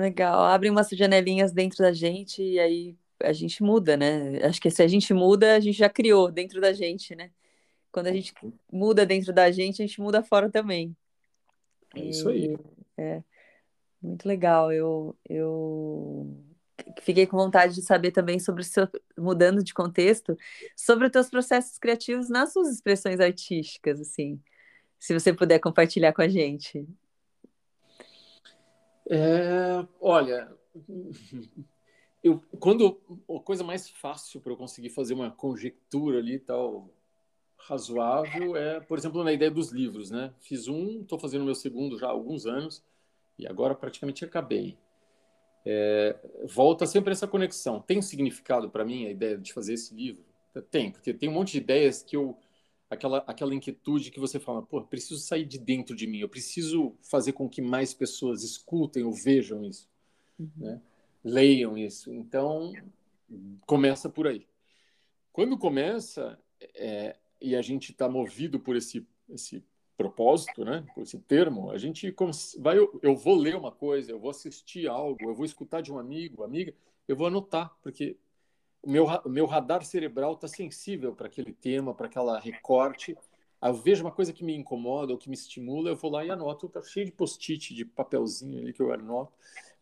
Legal, 0.00 0.44
abre 0.44 0.70
umas 0.70 0.88
janelinhas 0.88 1.52
dentro 1.52 1.78
da 1.78 1.92
gente 1.92 2.42
e 2.42 2.58
aí 2.58 2.96
a 3.22 3.32
gente 3.32 3.62
muda, 3.62 3.96
né? 3.96 4.42
Acho 4.44 4.60
que 4.60 4.70
se 4.70 4.82
a 4.82 4.88
gente 4.88 5.12
muda, 5.12 5.56
a 5.56 5.60
gente 5.60 5.76
já 5.76 5.90
criou 5.90 6.32
dentro 6.32 6.58
da 6.58 6.72
gente, 6.72 7.14
né? 7.14 7.30
Quando 7.92 8.06
a 8.06 8.12
gente 8.12 8.32
muda 8.72 9.04
dentro 9.04 9.32
da 9.32 9.50
gente, 9.50 9.82
a 9.82 9.86
gente 9.86 10.00
muda 10.00 10.22
fora 10.22 10.48
também. 10.50 10.96
É 11.94 12.00
isso 12.00 12.28
aí. 12.30 12.56
É, 12.96 13.22
muito 14.00 14.26
legal. 14.26 14.72
Eu, 14.72 15.14
eu 15.28 16.34
fiquei 17.02 17.26
com 17.26 17.36
vontade 17.36 17.74
de 17.74 17.82
saber 17.82 18.10
também 18.10 18.38
sobre 18.38 18.62
o 18.62 18.64
seu, 18.64 18.88
mudando 19.18 19.62
de 19.62 19.74
contexto, 19.74 20.34
sobre 20.74 21.06
os 21.06 21.10
teus 21.10 21.28
processos 21.28 21.78
criativos 21.78 22.30
nas 22.30 22.52
suas 22.52 22.68
expressões 22.68 23.20
artísticas, 23.20 24.00
assim. 24.00 24.40
Se 24.98 25.12
você 25.12 25.32
puder 25.32 25.58
compartilhar 25.58 26.12
com 26.12 26.22
a 26.22 26.28
gente. 26.28 26.86
É, 29.12 29.84
olha, 30.00 30.56
eu, 32.22 32.40
quando 32.60 33.00
a 33.28 33.40
coisa 33.40 33.64
mais 33.64 33.90
fácil 33.90 34.40
para 34.40 34.52
eu 34.52 34.56
conseguir 34.56 34.90
fazer 34.90 35.14
uma 35.14 35.32
conjectura 35.32 36.18
ali 36.18 36.38
tal 36.38 36.88
razoável 37.58 38.56
é, 38.56 38.80
por 38.80 38.96
exemplo, 38.96 39.24
na 39.24 39.32
ideia 39.32 39.50
dos 39.50 39.70
livros, 39.70 40.10
né? 40.10 40.32
Fiz 40.38 40.68
um, 40.68 41.02
estou 41.02 41.18
fazendo 41.18 41.44
meu 41.44 41.56
segundo 41.56 41.98
já 41.98 42.06
há 42.06 42.10
alguns 42.10 42.46
anos 42.46 42.84
e 43.36 43.48
agora 43.48 43.74
praticamente 43.74 44.24
acabei. 44.24 44.78
É, 45.66 46.16
volta 46.44 46.86
sempre 46.86 47.12
essa 47.12 47.26
conexão. 47.26 47.80
Tem 47.80 48.00
significado 48.00 48.70
para 48.70 48.84
mim 48.84 49.06
a 49.06 49.10
ideia 49.10 49.36
de 49.36 49.52
fazer 49.52 49.74
esse 49.74 49.92
livro? 49.92 50.24
Tem, 50.70 50.90
porque 50.90 51.12
tem 51.12 51.28
um 51.28 51.32
monte 51.32 51.52
de 51.52 51.58
ideias 51.58 52.02
que 52.02 52.16
eu 52.16 52.36
aquela 52.90 53.18
aquela 53.26 53.54
inquietude 53.54 54.10
que 54.10 54.20
você 54.20 54.40
fala, 54.40 54.60
pô, 54.60 54.82
preciso 54.82 55.20
sair 55.20 55.46
de 55.46 55.58
dentro 55.58 55.94
de 55.94 56.06
mim, 56.06 56.18
eu 56.18 56.28
preciso 56.28 56.94
fazer 57.00 57.32
com 57.32 57.48
que 57.48 57.62
mais 57.62 57.94
pessoas 57.94 58.42
escutem 58.42 59.04
ou 59.04 59.12
vejam 59.12 59.64
isso, 59.64 59.88
uhum. 60.38 60.50
né? 60.56 60.82
Leiam 61.22 61.78
isso. 61.78 62.12
Então 62.12 62.72
começa 63.64 64.08
por 64.08 64.26
aí. 64.26 64.46
Quando 65.32 65.56
começa, 65.56 66.38
é, 66.74 67.16
e 67.40 67.54
a 67.54 67.62
gente 67.62 67.92
está 67.92 68.08
movido 68.08 68.58
por 68.58 68.74
esse, 68.74 69.06
esse 69.28 69.64
propósito, 69.96 70.64
né? 70.64 70.84
Por 70.94 71.02
esse 71.02 71.18
termo, 71.18 71.70
a 71.70 71.78
gente 71.78 72.12
vai, 72.58 72.78
eu, 72.78 72.98
eu 73.02 73.14
vou 73.14 73.36
ler 73.36 73.54
uma 73.54 73.70
coisa, 73.70 74.10
eu 74.10 74.18
vou 74.18 74.30
assistir 74.30 74.88
algo, 74.88 75.18
eu 75.22 75.34
vou 75.34 75.44
escutar 75.44 75.80
de 75.80 75.92
um 75.92 75.98
amigo, 75.98 76.42
amiga, 76.42 76.74
eu 77.06 77.14
vou 77.14 77.26
anotar, 77.26 77.76
porque 77.82 78.16
o 78.82 78.90
meu, 78.90 79.04
o 79.04 79.28
meu 79.28 79.46
radar 79.46 79.84
cerebral 79.84 80.34
está 80.34 80.48
sensível 80.48 81.14
para 81.14 81.26
aquele 81.26 81.52
tema, 81.52 81.94
para 81.94 82.06
aquela 82.06 82.38
recorte. 82.38 83.16
Eu 83.62 83.74
vejo 83.74 84.02
uma 84.02 84.12
coisa 84.12 84.32
que 84.32 84.42
me 84.42 84.54
incomoda 84.54 85.12
ou 85.12 85.18
que 85.18 85.28
me 85.28 85.34
estimula, 85.34 85.90
eu 85.90 85.96
vou 85.96 86.10
lá 86.10 86.24
e 86.24 86.30
anoto. 86.30 86.66
Está 86.66 86.82
cheio 86.82 87.06
de 87.06 87.12
post-it, 87.12 87.74
de 87.74 87.84
papelzinho 87.84 88.60
ali 88.60 88.72
que 88.72 88.80
eu 88.80 88.92
anoto. 88.92 89.32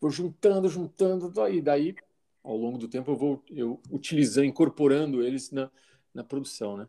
Vou 0.00 0.10
juntando, 0.10 0.68
juntando, 0.68 1.32
e 1.48 1.60
daí, 1.60 1.94
ao 2.42 2.56
longo 2.56 2.78
do 2.78 2.88
tempo, 2.88 3.10
eu 3.10 3.16
vou 3.16 3.42
eu 3.50 3.80
utilizando, 3.90 4.46
incorporando 4.46 5.22
eles 5.22 5.50
na, 5.50 5.70
na 6.12 6.24
produção, 6.24 6.76
né? 6.76 6.88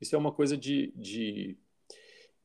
Isso 0.00 0.14
é 0.14 0.18
uma 0.18 0.30
coisa 0.30 0.56
de, 0.56 0.92
de 0.94 1.56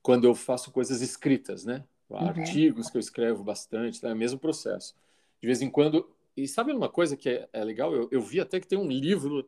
quando 0.02 0.26
eu 0.26 0.34
faço 0.34 0.72
coisas 0.72 1.02
escritas, 1.02 1.64
né? 1.64 1.84
Uhum. 2.10 2.18
Artigos 2.18 2.90
que 2.90 2.98
eu 2.98 3.00
escrevo 3.00 3.44
bastante, 3.44 4.04
é 4.06 4.12
o 4.12 4.16
mesmo 4.16 4.40
processo. 4.40 4.96
De 5.42 5.48
vez 5.48 5.62
em 5.62 5.70
quando. 5.70 6.10
E 6.36 6.48
sabe 6.48 6.72
uma 6.72 6.90
coisa 6.90 7.16
que 7.16 7.30
é, 7.30 7.50
é 7.54 7.64
legal? 7.64 7.94
Eu, 7.94 8.08
eu, 8.12 8.22
vi 8.22 8.40
até 8.40 8.60
que 8.60 8.68
tem 8.68 8.78
um 8.78 8.88
livro 8.88 9.48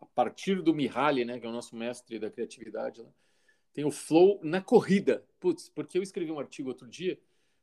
a 0.00 0.06
partir 0.06 0.62
do 0.62 0.74
Mihaly, 0.74 1.24
né? 1.24 1.38
Que 1.38 1.46
é 1.46 1.48
o 1.48 1.52
nosso 1.52 1.76
mestre 1.76 2.18
da 2.18 2.30
criatividade. 2.30 3.02
Né? 3.02 3.08
Tem 3.72 3.84
o 3.84 3.90
Flow 3.90 4.40
na 4.42 4.60
corrida. 4.60 5.24
Putz, 5.38 5.68
porque 5.68 5.98
eu 5.98 6.02
escrevi 6.02 6.30
um 6.30 6.40
artigo 6.40 6.68
outro 6.68 6.88
dia 6.88 7.18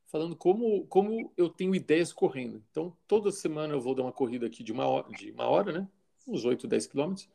falando 0.07 0.35
como, 0.35 0.85
como 0.87 1.33
eu 1.35 1.49
tenho 1.49 1.75
ideias 1.75 2.13
correndo. 2.13 2.63
Então, 2.71 2.95
toda 3.07 3.31
semana 3.31 3.73
eu 3.73 3.81
vou 3.81 3.93
dar 3.93 4.03
uma 4.03 4.13
corrida 4.13 4.45
aqui 4.45 4.63
de 4.63 4.71
uma 4.71 4.87
hora, 4.87 5.09
de 5.09 5.31
uma 5.31 5.45
hora 5.47 5.71
né? 5.71 5.87
Uns 6.27 6.45
8, 6.45 6.67
10 6.67 6.87
quilômetros 6.87 7.29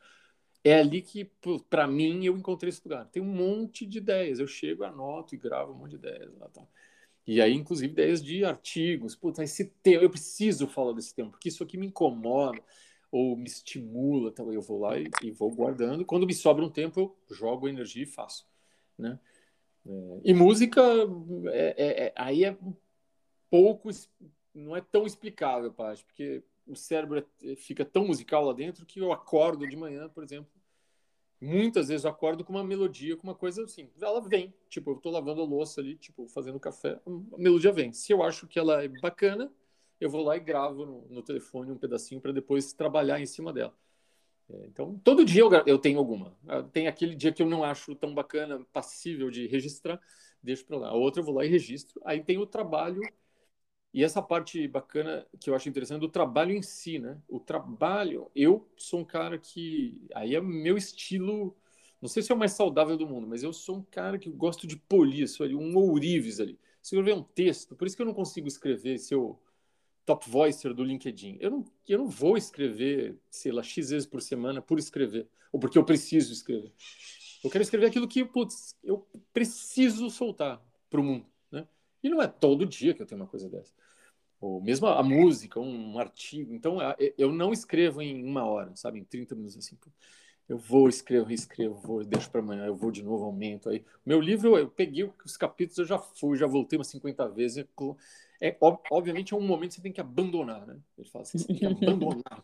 é 0.63 0.79
ali 0.79 1.01
que, 1.01 1.31
para 1.69 1.87
mim, 1.87 2.25
eu 2.25 2.37
encontrei 2.37 2.69
esse 2.69 2.83
lugar. 2.85 3.07
Tem 3.07 3.23
um 3.23 3.27
monte 3.27 3.87
de 3.87 3.99
ideias. 3.99 4.39
Eu 4.39 4.47
chego, 4.47 4.85
anoto 4.85 5.35
e 5.35 5.39
gravo 5.39 5.73
um 5.73 5.77
monte 5.77 5.91
de 5.91 5.97
ideias. 5.97 6.33
Lá, 6.39 6.49
tá. 6.49 6.67
E 7.31 7.41
aí, 7.41 7.55
inclusive, 7.55 7.93
ideias 7.93 8.21
de 8.21 8.45
artigos. 8.45 9.15
Puta, 9.15 9.45
esse 9.45 9.67
tema, 9.85 10.03
eu 10.03 10.11
preciso 10.11 10.67
falar 10.67 10.93
desse 10.95 11.15
tema, 11.15 11.31
porque 11.31 11.49
isso 11.49 11.63
aqui 11.63 11.77
me 11.77 11.87
incomoda 11.87 12.61
ou 13.09 13.37
me 13.37 13.47
estimula. 13.47 14.31
Então, 14.31 14.53
eu 14.53 14.61
vou 14.61 14.81
lá 14.81 14.99
e, 14.99 15.09
e 15.23 15.31
vou 15.31 15.49
guardando. 15.49 16.05
Quando 16.05 16.27
me 16.27 16.35
sobra 16.35 16.65
um 16.65 16.69
tempo, 16.69 17.17
eu 17.29 17.37
jogo 17.37 17.69
energia 17.69 18.03
e 18.03 18.07
faço. 18.07 18.49
Né? 18.99 19.17
É, 19.87 20.21
e 20.25 20.35
música, 20.35 20.83
é, 21.53 21.75
é, 21.79 22.07
é 22.07 22.13
aí 22.17 22.45
é 22.45 22.59
pouco, 23.49 23.91
não 24.53 24.75
é 24.75 24.81
tão 24.81 25.07
explicável, 25.07 25.73
Paty, 25.73 26.05
porque 26.05 26.43
o 26.67 26.75
cérebro 26.75 27.25
é, 27.45 27.55
fica 27.55 27.85
tão 27.85 28.09
musical 28.09 28.45
lá 28.45 28.53
dentro 28.53 28.85
que 28.85 28.99
eu 28.99 29.13
acordo 29.13 29.69
de 29.69 29.77
manhã, 29.77 30.09
por 30.09 30.25
exemplo. 30.25 30.51
Muitas 31.41 31.89
vezes 31.89 32.05
eu 32.05 32.11
acordo 32.11 32.45
com 32.45 32.53
uma 32.53 32.63
melodia, 32.63 33.17
com 33.17 33.25
uma 33.25 33.35
coisa 33.35 33.65
assim. 33.65 33.89
Ela 34.01 34.21
vem. 34.21 34.53
Tipo, 34.69 34.91
eu 34.91 34.97
tô 34.97 35.11
lavando 35.11 35.41
a 35.41 35.45
louça 35.45 35.81
ali, 35.81 35.97
tipo, 35.97 36.29
fazendo 36.29 36.61
café, 36.61 37.01
a 37.07 37.39
melodia 37.39 37.73
vem. 37.73 37.93
Se 37.93 38.13
eu 38.13 38.23
acho 38.23 38.47
que 38.47 38.59
ela 38.59 38.85
é 38.85 38.89
bacana, 38.89 39.51
eu 39.99 40.11
vou 40.11 40.23
lá 40.23 40.37
e 40.37 40.41
gravo 40.41 40.85
no, 40.85 41.07
no 41.09 41.23
telefone 41.23 41.73
um 41.73 41.79
pedacinho 41.79 42.21
para 42.21 42.33
depois 42.33 42.73
trabalhar 42.73 43.21
em 43.21 43.27
cima 43.27 43.53
dela. 43.53 43.75
É, 44.51 44.67
então, 44.67 44.99
todo 45.03 45.25
dia 45.25 45.43
eu, 45.43 45.51
eu, 45.67 45.79
tenho 45.79 45.99
alguma. 45.99 46.37
Ah, 46.47 46.63
tem 46.63 46.87
aquele 46.87 47.15
dia 47.15 47.33
que 47.33 47.43
eu 47.43 47.47
não 47.47 47.65
acho 47.65 47.95
tão 47.95 48.15
bacana, 48.15 48.65
passível 48.73 49.31
de 49.31 49.47
registrar, 49.47 50.01
deixo 50.43 50.67
para 50.67 50.77
lá. 50.77 50.89
A 50.89 50.95
outra 50.95 51.21
eu 51.21 51.25
vou 51.25 51.35
lá 51.35 51.45
e 51.45 51.49
registro. 51.49 52.01
Aí 52.05 52.23
tem 52.23 52.37
o 52.39 52.47
trabalho 52.47 53.01
e 53.93 54.05
essa 54.05 54.23
parte 54.23 54.67
bacana 54.69 55.27
que 55.41 55.51
eu 55.51 55.55
acho 55.55 55.69
interessante 55.69 56.01
do 56.01 56.09
trabalho 56.09 56.53
em 56.53 56.63
si, 56.63 56.99
né? 56.99 57.19
O 57.29 57.41
trabalho, 57.41 58.31
eu 58.35 58.69
sou 58.77 59.01
um 59.01 59.05
cara 59.05 59.37
que 59.39 60.07
aí 60.15 60.35
é 60.35 60.41
meu 60.41 60.77
estilo, 60.77 61.57
não 62.01 62.09
sei 62.09 62.23
se 62.23 62.31
é 62.31 62.35
o 62.35 62.39
mais 62.39 62.53
saudável 62.53 62.97
do 62.97 63.07
mundo, 63.07 63.27
mas 63.27 63.43
eu 63.43 63.53
sou 63.53 63.77
um 63.79 63.83
cara 63.83 64.19
que 64.19 64.31
gosto 64.31 64.67
de 64.67 64.77
polir 64.77 65.25
isso 65.25 65.43
ali, 65.43 65.57
um 65.57 65.77
ourives 65.77 66.39
ali. 66.39 66.59
Escrever 66.81 67.15
um 67.15 67.23
texto, 67.23 67.75
por 67.75 67.87
isso 67.87 67.97
que 67.97 68.03
eu 68.03 68.07
não 68.07 68.15
consigo 68.15 68.47
escrever 68.47 68.99
seu 68.99 69.39
top 70.07 70.31
voicer 70.31 70.73
do 70.73 70.85
LinkedIn. 70.85 71.39
Eu 71.41 71.51
não, 71.51 71.65
eu 71.89 71.99
não 71.99 72.09
vou 72.09 72.37
escrever, 72.37 73.19
sei 73.29 73.53
lá, 73.53 73.63
X 73.63 73.91
vezes 73.91 74.07
por 74.07 74.23
semana 74.23 74.63
por 74.63 74.79
escrever, 74.79 75.29
ou 75.53 75.59
porque 75.59 75.77
eu 75.77 75.85
preciso 75.85 76.33
escrever. 76.33 76.73
Eu 77.43 77.51
quero 77.51 77.63
escrever 77.63 77.87
aquilo 77.87 78.07
que, 78.07 78.25
putz, 78.25 78.77
eu 78.85 79.07
preciso 79.33 80.11
soltar 80.11 80.63
para 80.89 81.01
o 81.01 81.05
mundo. 81.05 81.27
E 82.03 82.09
não 82.09 82.23
é 82.23 82.27
todo 82.27 82.67
dia 82.67 82.95
que 82.95 83.03
eu 83.03 83.07
tenho 83.07 83.21
uma 83.21 83.27
coisa 83.27 83.49
dessa. 83.49 83.73
ou 84.41 84.61
mesmo 84.63 84.87
a, 84.87 85.03
música, 85.03 85.61
um, 85.61 85.95
um, 85.95 85.99
artigo. 85.99 86.55
Então, 86.55 86.79
eu 87.19 87.33
não 87.33 87.53
escrevo 87.53 88.01
em 88.01 88.25
uma 88.25 88.45
hora, 88.45 88.75
sabe? 88.75 88.99
Em 88.99 89.05
30 89.05 89.35
minutos 89.35 89.57
assim. 89.57 89.77
Eu 90.49 90.59
vou, 90.59 90.89
escrevo, 90.89 91.27
reescrevo, 91.27 91.75
vou, 91.77 92.05
deixo 92.05 92.29
para 92.29 92.41
amanhã, 92.41 92.67
eu 92.67 92.75
vou 92.75 92.91
de 92.91 93.05
novo, 93.05 93.25
aumento. 93.25 93.69
Aí, 93.69 93.85
meu 94.05 94.21
livro, 94.21 94.59
eu 94.59 94.69
peguei 94.69 95.09
os 95.25 95.37
capítulos, 95.37 95.79
eu 95.79 95.85
já 95.85 95.99
fui, 95.99 96.37
já 96.37 96.47
voltei 96.47 96.77
umas 96.77 96.89
50 96.89 97.29
vezes. 97.29 97.65
É, 98.41 98.57
obviamente, 98.91 99.33
é 99.33 99.37
um 99.37 99.41
momento 99.41 99.71
que 99.71 99.75
você 99.77 99.83
tem 99.83 99.93
que 99.93 100.01
abandonar, 100.01 100.67
né? 100.67 100.77
Ele 100.99 101.09
fala 101.09 101.23
assim, 101.23 101.39
você 101.39 101.47
tem 101.47 101.57
que 101.57 101.67
abandonar. 101.67 102.43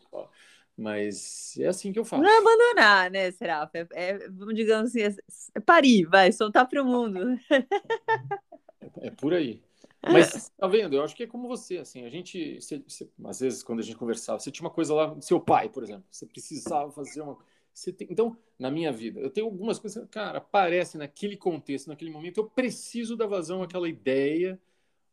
Mas 0.77 1.57
é 1.57 1.67
assim 1.67 1.91
que 1.91 1.97
eu 1.97 2.05
faço. 2.05 2.21
Não 2.21 2.29
é 2.29 2.37
abandonar, 2.37 3.11
né, 3.11 3.31
Seraf? 3.31 3.75
É, 3.75 3.87
é, 3.91 4.17
digamos 4.53 4.95
assim, 4.95 5.17
é 5.55 5.59
parir, 5.59 6.05
vai, 6.05 6.31
soltar 6.31 6.69
para 6.69 6.81
o 6.81 6.85
mundo. 6.85 7.19
É, 8.99 9.07
é 9.07 9.11
por 9.11 9.33
aí. 9.33 9.61
Mas, 10.03 10.51
tá 10.57 10.67
vendo? 10.67 10.95
Eu 10.95 11.03
acho 11.03 11.15
que 11.15 11.23
é 11.23 11.27
como 11.27 11.47
você, 11.47 11.77
assim, 11.77 12.05
a 12.05 12.09
gente, 12.09 12.61
você, 12.61 12.81
você, 12.87 13.09
às 13.25 13.39
vezes, 13.39 13.63
quando 13.63 13.79
a 13.79 13.83
gente 13.83 13.97
conversava, 13.97 14.39
você 14.39 14.51
tinha 14.51 14.65
uma 14.65 14.73
coisa 14.73 14.93
lá, 14.93 15.19
seu 15.21 15.39
pai, 15.39 15.69
por 15.69 15.83
exemplo, 15.83 16.05
você 16.09 16.25
precisava 16.25 16.91
fazer 16.91 17.21
uma. 17.21 17.37
Você 17.73 17.91
tem, 17.91 18.07
então, 18.09 18.35
na 18.57 18.71
minha 18.71 18.91
vida, 18.91 19.19
eu 19.19 19.29
tenho 19.29 19.45
algumas 19.45 19.77
coisas, 19.77 20.07
cara, 20.09 20.39
aparece 20.39 20.97
naquele 20.97 21.37
contexto, 21.37 21.87
naquele 21.87 22.09
momento, 22.09 22.37
eu 22.39 22.45
preciso 22.45 23.15
dar 23.15 23.27
vazão 23.27 23.61
àquela 23.61 23.87
ideia, 23.87 24.59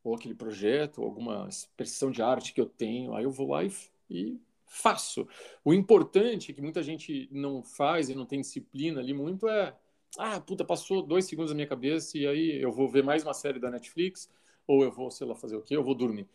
ou 0.03 0.15
aquele 0.15 0.35
projeto, 0.35 0.99
ou 0.99 1.07
alguma 1.07 1.47
expressão 1.49 2.11
de 2.11 2.23
arte 2.23 2.53
que 2.53 2.61
eu 2.61 2.67
tenho, 2.67 3.15
aí 3.15 3.25
eu 3.25 3.31
vou 3.31 3.51
lá 3.51 3.65
e, 3.65 3.73
e 4.09 4.41
faço. 4.67 5.27
O 5.65 5.73
importante, 5.73 6.53
que 6.53 6.61
muita 6.61 6.83
gente 6.83 7.29
não 7.31 7.63
faz 7.63 8.09
e 8.09 8.15
não 8.15 8.27
tem 8.27 8.41
disciplina 8.41 9.01
ali 9.01 9.15
muito, 9.15 9.49
é. 9.49 9.75
Ah, 10.19 10.41
puta, 10.41 10.65
passou 10.65 11.03
dois 11.03 11.25
segundos 11.25 11.51
na 11.51 11.57
minha 11.57 11.67
cabeça 11.67 12.17
e 12.17 12.27
aí 12.27 12.63
eu 12.63 12.71
vou 12.71 12.89
ver 12.89 13.03
mais 13.03 13.23
uma 13.23 13.35
série 13.35 13.59
da 13.59 13.71
Netflix 13.71 14.31
ou 14.67 14.83
eu 14.83 14.91
vou, 14.91 15.11
sei 15.11 15.27
lá, 15.27 15.35
fazer 15.35 15.57
o 15.57 15.63
quê? 15.63 15.77
Eu 15.77 15.83
vou 15.83 15.95
dormir. 15.95 16.29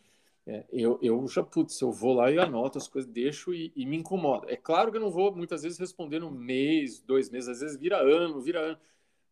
É, 0.46 0.66
eu, 0.72 0.98
eu 1.02 1.28
já, 1.28 1.44
putz, 1.44 1.80
eu 1.80 1.92
vou 1.92 2.14
lá 2.14 2.32
e 2.32 2.40
anoto 2.40 2.78
as 2.78 2.88
coisas, 2.88 3.10
deixo 3.10 3.54
e, 3.54 3.72
e, 3.76 3.86
me 3.86 3.98
incomoda. 3.98 4.52
É 4.52 4.56
claro 4.56 4.92
que 4.92 4.98
eu 4.98 5.02
não 5.02 5.12
vou 5.12 5.34
muitas 5.36 5.62
vezes 5.62 5.78
responder 5.78 6.20
no 6.20 6.32
mês, 6.32 7.00
dois 7.00 7.30
meses, 7.30 7.50
às 7.50 7.60
vezes 7.62 7.78
vira 7.78 7.98
ano, 7.98 8.42
vira 8.42 8.60
ano, 8.60 8.78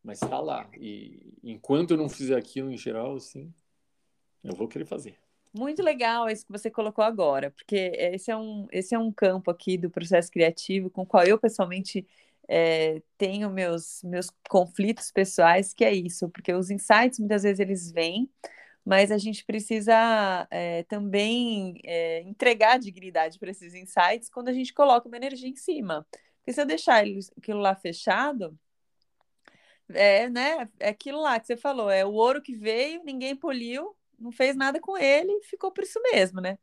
mas 0.04 0.22
está 0.22 0.39
lá. 0.39 0.70
E 0.80 1.34
enquanto 1.43 1.91
eu 1.91 1.98
não 1.98 2.08
fizer 2.08 2.38
aquilo 2.38 2.72
em 2.72 2.78
geral, 2.78 3.16
assim, 3.16 3.52
eu 4.43 4.54
vou 4.54 4.68
querer 4.68 4.86
fazer. 4.86 5.18
Muito 5.54 5.82
legal 5.82 6.30
isso 6.30 6.45
que 6.45 6.52
você 6.52 6.70
colocou 6.70 7.04
agora, 7.04 7.50
porque 7.50 7.91
esse 7.95 8.30
é 8.30 8.38
um, 8.38 8.68
esse 8.72 8.93
é 8.93 9.00
um 9.00 9.12
campo 9.12 9.50
aqui 9.50 9.78
do 9.78 9.89
processo 9.89 10.32
criativo 10.32 10.89
com 10.89 11.02
o 11.02 11.06
qual 11.06 11.24
eu 11.24 11.39
pessoalmente 11.39 12.06
é, 12.48 13.02
tenho 13.18 13.50
meus, 13.50 14.02
meus 14.04 14.30
conflitos 14.50 15.12
pessoais, 15.12 15.74
que 15.74 15.84
é 15.84 15.93
isso, 15.93 16.30
porque 16.30 16.54
os 16.54 16.70
insights 16.70 17.20
muitas 17.20 17.43
vezes 17.43 17.60
eles 17.60 17.91
vêm, 17.91 18.30
mas 18.86 19.12
a 19.12 19.18
gente 19.18 19.43
precisa 19.43 20.48
é, 20.50 20.84
também 20.84 21.80
é, 21.84 22.22
entregar 22.22 22.80
dignidade 22.80 23.38
para 23.38 23.52
esses 23.52 23.74
insights 23.74 24.30
quando 24.30 24.48
a 24.48 24.54
gente 24.54 24.74
coloca 24.74 25.08
uma 25.08 25.18
energia 25.18 25.50
em 25.50 25.56
cima. 25.56 26.08
Porque 26.38 26.54
se 26.54 26.62
eu 26.62 26.66
deixar 26.66 27.04
aquilo 27.38 27.60
lá 27.60 27.76
fechado, 27.76 28.58
é, 29.89 30.30
né, 30.30 30.70
é 30.80 30.89
aquilo 30.89 31.22
lá 31.22 31.39
que 31.39 31.48
você 31.48 31.58
falou, 31.58 31.89
é 31.89 32.06
o 32.06 32.14
ouro 32.14 32.41
que 32.41 32.56
veio, 32.56 33.04
ninguém 33.04 33.36
poliu, 33.36 33.95
não 34.18 34.32
fez 34.32 34.56
nada 34.56 34.80
com 34.80 34.98
ele, 34.98 35.41
ficou 35.43 35.72
por 35.72 35.84
isso 35.84 36.02
mesmo, 36.14 36.41
né? 36.41 36.58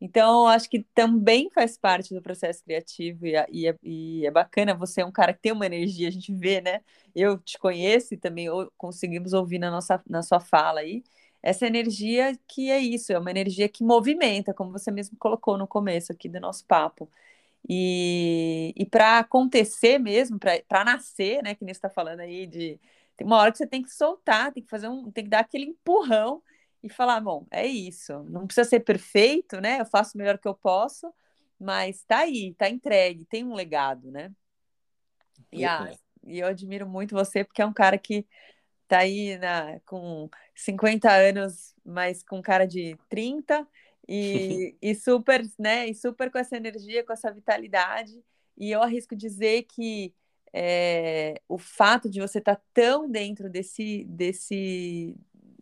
Então, 0.00 0.46
acho 0.46 0.70
que 0.70 0.84
também 0.94 1.50
faz 1.50 1.76
parte 1.76 2.14
do 2.14 2.22
processo 2.22 2.62
criativo 2.64 3.26
e, 3.26 3.32
e, 3.50 3.66
é, 3.68 3.76
e, 3.82 4.26
é, 4.26 4.30
bacana. 4.30 4.74
Você 4.74 5.00
é 5.00 5.04
um 5.04 5.12
cara 5.12 5.32
que 5.32 5.40
tem 5.40 5.52
uma 5.52 5.66
energia, 5.66 6.08
a 6.08 6.10
gente 6.10 6.32
vê, 6.32 6.60
né? 6.60 6.80
Eu 7.14 7.38
te 7.38 7.58
conheço 7.58 8.14
e 8.14 8.16
também 8.16 8.46
conseguimos 8.76 9.32
ouvir 9.32 9.58
na, 9.58 9.70
nossa, 9.70 10.02
na 10.08 10.22
sua 10.22 10.40
fala 10.40 10.80
aí 10.80 11.02
essa 11.42 11.66
energia 11.66 12.36
que 12.48 12.70
é 12.70 12.78
isso, 12.80 13.12
é 13.12 13.18
uma 13.18 13.30
energia 13.30 13.68
que 13.68 13.84
movimenta, 13.84 14.52
como 14.54 14.72
você 14.72 14.90
mesmo 14.90 15.16
colocou 15.18 15.56
no 15.56 15.66
começo 15.68 16.12
aqui 16.12 16.28
do 16.28 16.40
nosso 16.40 16.64
papo. 16.66 17.10
E, 17.68 18.72
e 18.76 18.86
para 18.86 19.18
acontecer 19.20 19.98
mesmo, 19.98 20.38
para 20.38 20.84
nascer, 20.84 21.42
né, 21.42 21.54
que 21.54 21.64
nem 21.64 21.72
está 21.72 21.90
falando 21.90 22.20
aí 22.20 22.46
de 22.46 22.80
tem 23.16 23.26
uma 23.26 23.36
hora 23.38 23.52
que 23.52 23.58
você 23.58 23.66
tem 23.66 23.82
que 23.82 23.92
soltar, 23.92 24.52
tem 24.52 24.62
que 24.62 24.70
fazer 24.70 24.88
um, 24.88 25.10
tem 25.10 25.24
que 25.24 25.30
dar 25.30 25.40
aquele 25.40 25.64
empurrão 25.66 26.42
e 26.82 26.88
falar, 26.88 27.20
bom, 27.20 27.46
é 27.50 27.66
isso, 27.66 28.22
não 28.24 28.46
precisa 28.46 28.68
ser 28.68 28.80
perfeito, 28.80 29.60
né? 29.60 29.80
Eu 29.80 29.86
faço 29.86 30.14
o 30.14 30.18
melhor 30.18 30.38
que 30.38 30.46
eu 30.46 30.54
posso, 30.54 31.12
mas 31.58 32.04
tá 32.04 32.18
aí, 32.18 32.54
tá 32.54 32.68
entregue, 32.68 33.24
tem 33.24 33.44
um 33.44 33.54
legado, 33.54 34.10
né? 34.10 34.32
E, 35.52 35.64
ah, 35.64 35.90
e 36.24 36.38
eu 36.38 36.46
admiro 36.46 36.88
muito 36.88 37.14
você 37.14 37.44
porque 37.44 37.62
é 37.62 37.66
um 37.66 37.72
cara 37.72 37.98
que 37.98 38.26
tá 38.86 38.98
aí 38.98 39.36
na, 39.38 39.80
com 39.84 40.28
50 40.54 41.10
anos, 41.10 41.74
mas 41.84 42.22
com 42.22 42.40
cara 42.40 42.66
de 42.66 42.96
30 43.08 43.66
e, 44.08 44.74
e 44.80 44.94
super, 44.94 45.42
né? 45.58 45.86
E 45.86 45.94
super 45.94 46.30
com 46.30 46.38
essa 46.38 46.56
energia, 46.56 47.04
com 47.04 47.12
essa 47.12 47.30
vitalidade. 47.30 48.22
E 48.56 48.70
eu 48.70 48.82
arrisco 48.82 49.14
dizer 49.14 49.64
que 49.64 50.14
é, 50.52 51.40
o 51.46 51.58
fato 51.58 52.08
de 52.08 52.20
você 52.20 52.38
estar 52.38 52.56
tá 52.56 52.62
tão 52.72 53.08
dentro 53.08 53.50
desse, 53.50 54.04
desse, 54.04 55.14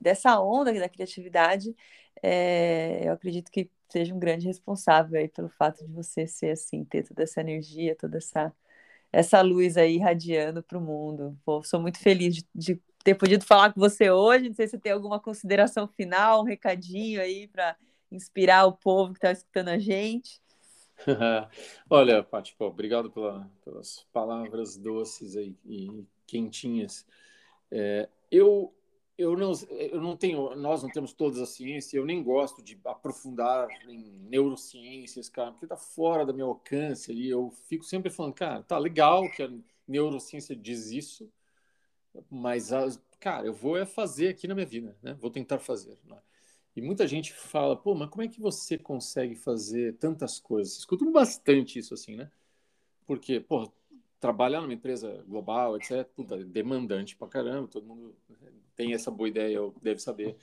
dessa 0.06 0.40
onda 0.40 0.72
da 0.72 0.88
criatividade, 0.88 1.74
é, 2.22 3.08
eu 3.08 3.12
acredito 3.12 3.50
que 3.50 3.68
seja 3.88 4.14
um 4.14 4.18
grande 4.20 4.46
responsável 4.46 5.18
aí 5.18 5.28
pelo 5.28 5.48
fato 5.48 5.84
de 5.84 5.92
você 5.92 6.28
ser 6.28 6.52
assim, 6.52 6.84
ter 6.84 7.02
toda 7.02 7.24
essa 7.24 7.40
energia, 7.40 7.96
toda 7.96 8.18
essa 8.18 8.52
essa 9.12 9.40
luz 9.40 9.76
aí 9.76 9.94
irradiando 9.94 10.62
para 10.62 10.76
o 10.76 10.80
mundo. 10.80 11.38
Pô, 11.44 11.62
sou 11.62 11.80
muito 11.80 11.98
feliz 11.98 12.36
de, 12.36 12.46
de 12.54 12.80
ter 13.02 13.14
podido 13.14 13.44
falar 13.44 13.72
com 13.72 13.80
você 13.80 14.10
hoje. 14.10 14.48
Não 14.48 14.54
sei 14.54 14.68
se 14.68 14.78
tem 14.78 14.92
alguma 14.92 15.18
consideração 15.18 15.88
final, 15.88 16.42
um 16.42 16.44
recadinho 16.44 17.20
aí 17.20 17.48
para 17.48 17.76
inspirar 18.12 18.66
o 18.66 18.72
povo 18.72 19.12
que 19.12 19.18
está 19.18 19.32
escutando 19.32 19.68
a 19.68 19.78
gente. 19.78 20.40
Olha, 21.88 22.22
Paty, 22.22 22.54
obrigado 22.58 23.10
pela, 23.10 23.50
pelas 23.64 24.06
palavras 24.12 24.76
doces 24.76 25.36
aí, 25.36 25.56
e 25.64 26.04
quentinhas. 26.26 27.06
É, 27.70 28.08
eu, 28.30 28.74
eu, 29.18 29.36
não, 29.36 29.52
eu 29.70 30.00
não 30.00 30.16
tenho, 30.16 30.54
nós 30.56 30.82
não 30.82 30.90
temos 30.90 31.12
todas 31.12 31.40
as 31.40 31.50
ciências, 31.50 31.94
eu 31.94 32.04
nem 32.04 32.22
gosto 32.22 32.62
de 32.62 32.78
aprofundar 32.84 33.68
em 33.88 33.98
neurociências, 34.28 35.28
cara, 35.28 35.52
porque 35.52 35.64
está 35.64 35.76
fora 35.76 36.26
do 36.26 36.34
meu 36.34 36.48
alcance 36.48 37.10
ali. 37.10 37.28
Eu 37.28 37.50
fico 37.68 37.84
sempre 37.84 38.10
falando, 38.10 38.34
cara, 38.34 38.62
tá 38.62 38.78
legal 38.78 39.30
que 39.30 39.42
a 39.42 39.50
neurociência 39.88 40.54
diz 40.54 40.90
isso, 40.90 41.30
mas, 42.30 42.70
cara, 43.18 43.46
eu 43.46 43.54
vou 43.54 43.76
é 43.76 43.86
fazer 43.86 44.28
aqui 44.28 44.46
na 44.46 44.54
minha 44.54 44.66
vida, 44.66 44.96
né? 45.02 45.14
Vou 45.14 45.30
tentar 45.30 45.58
fazer. 45.58 45.98
Né? 46.04 46.18
E 46.74 46.82
muita 46.82 47.06
gente 47.06 47.32
fala, 47.32 47.76
pô, 47.76 47.94
mas 47.94 48.10
como 48.10 48.22
é 48.22 48.28
que 48.28 48.40
você 48.40 48.76
consegue 48.76 49.34
fazer 49.34 49.96
tantas 49.96 50.38
coisas? 50.38 50.76
Escuto 50.76 51.10
bastante 51.10 51.78
isso 51.78 51.94
assim, 51.94 52.16
né? 52.16 52.30
Porque, 53.06 53.40
pô, 53.40 53.72
trabalhar 54.20 54.60
numa 54.60 54.74
empresa 54.74 55.24
global, 55.26 55.76
etc., 55.76 56.04
puta, 56.14 56.36
demandante 56.44 57.16
pra 57.16 57.28
caramba, 57.28 57.68
todo 57.68 57.86
mundo 57.86 58.14
tem 58.74 58.92
essa 58.92 59.10
boa 59.10 59.28
ideia, 59.28 59.58
deve 59.82 60.00
saber 60.00 60.36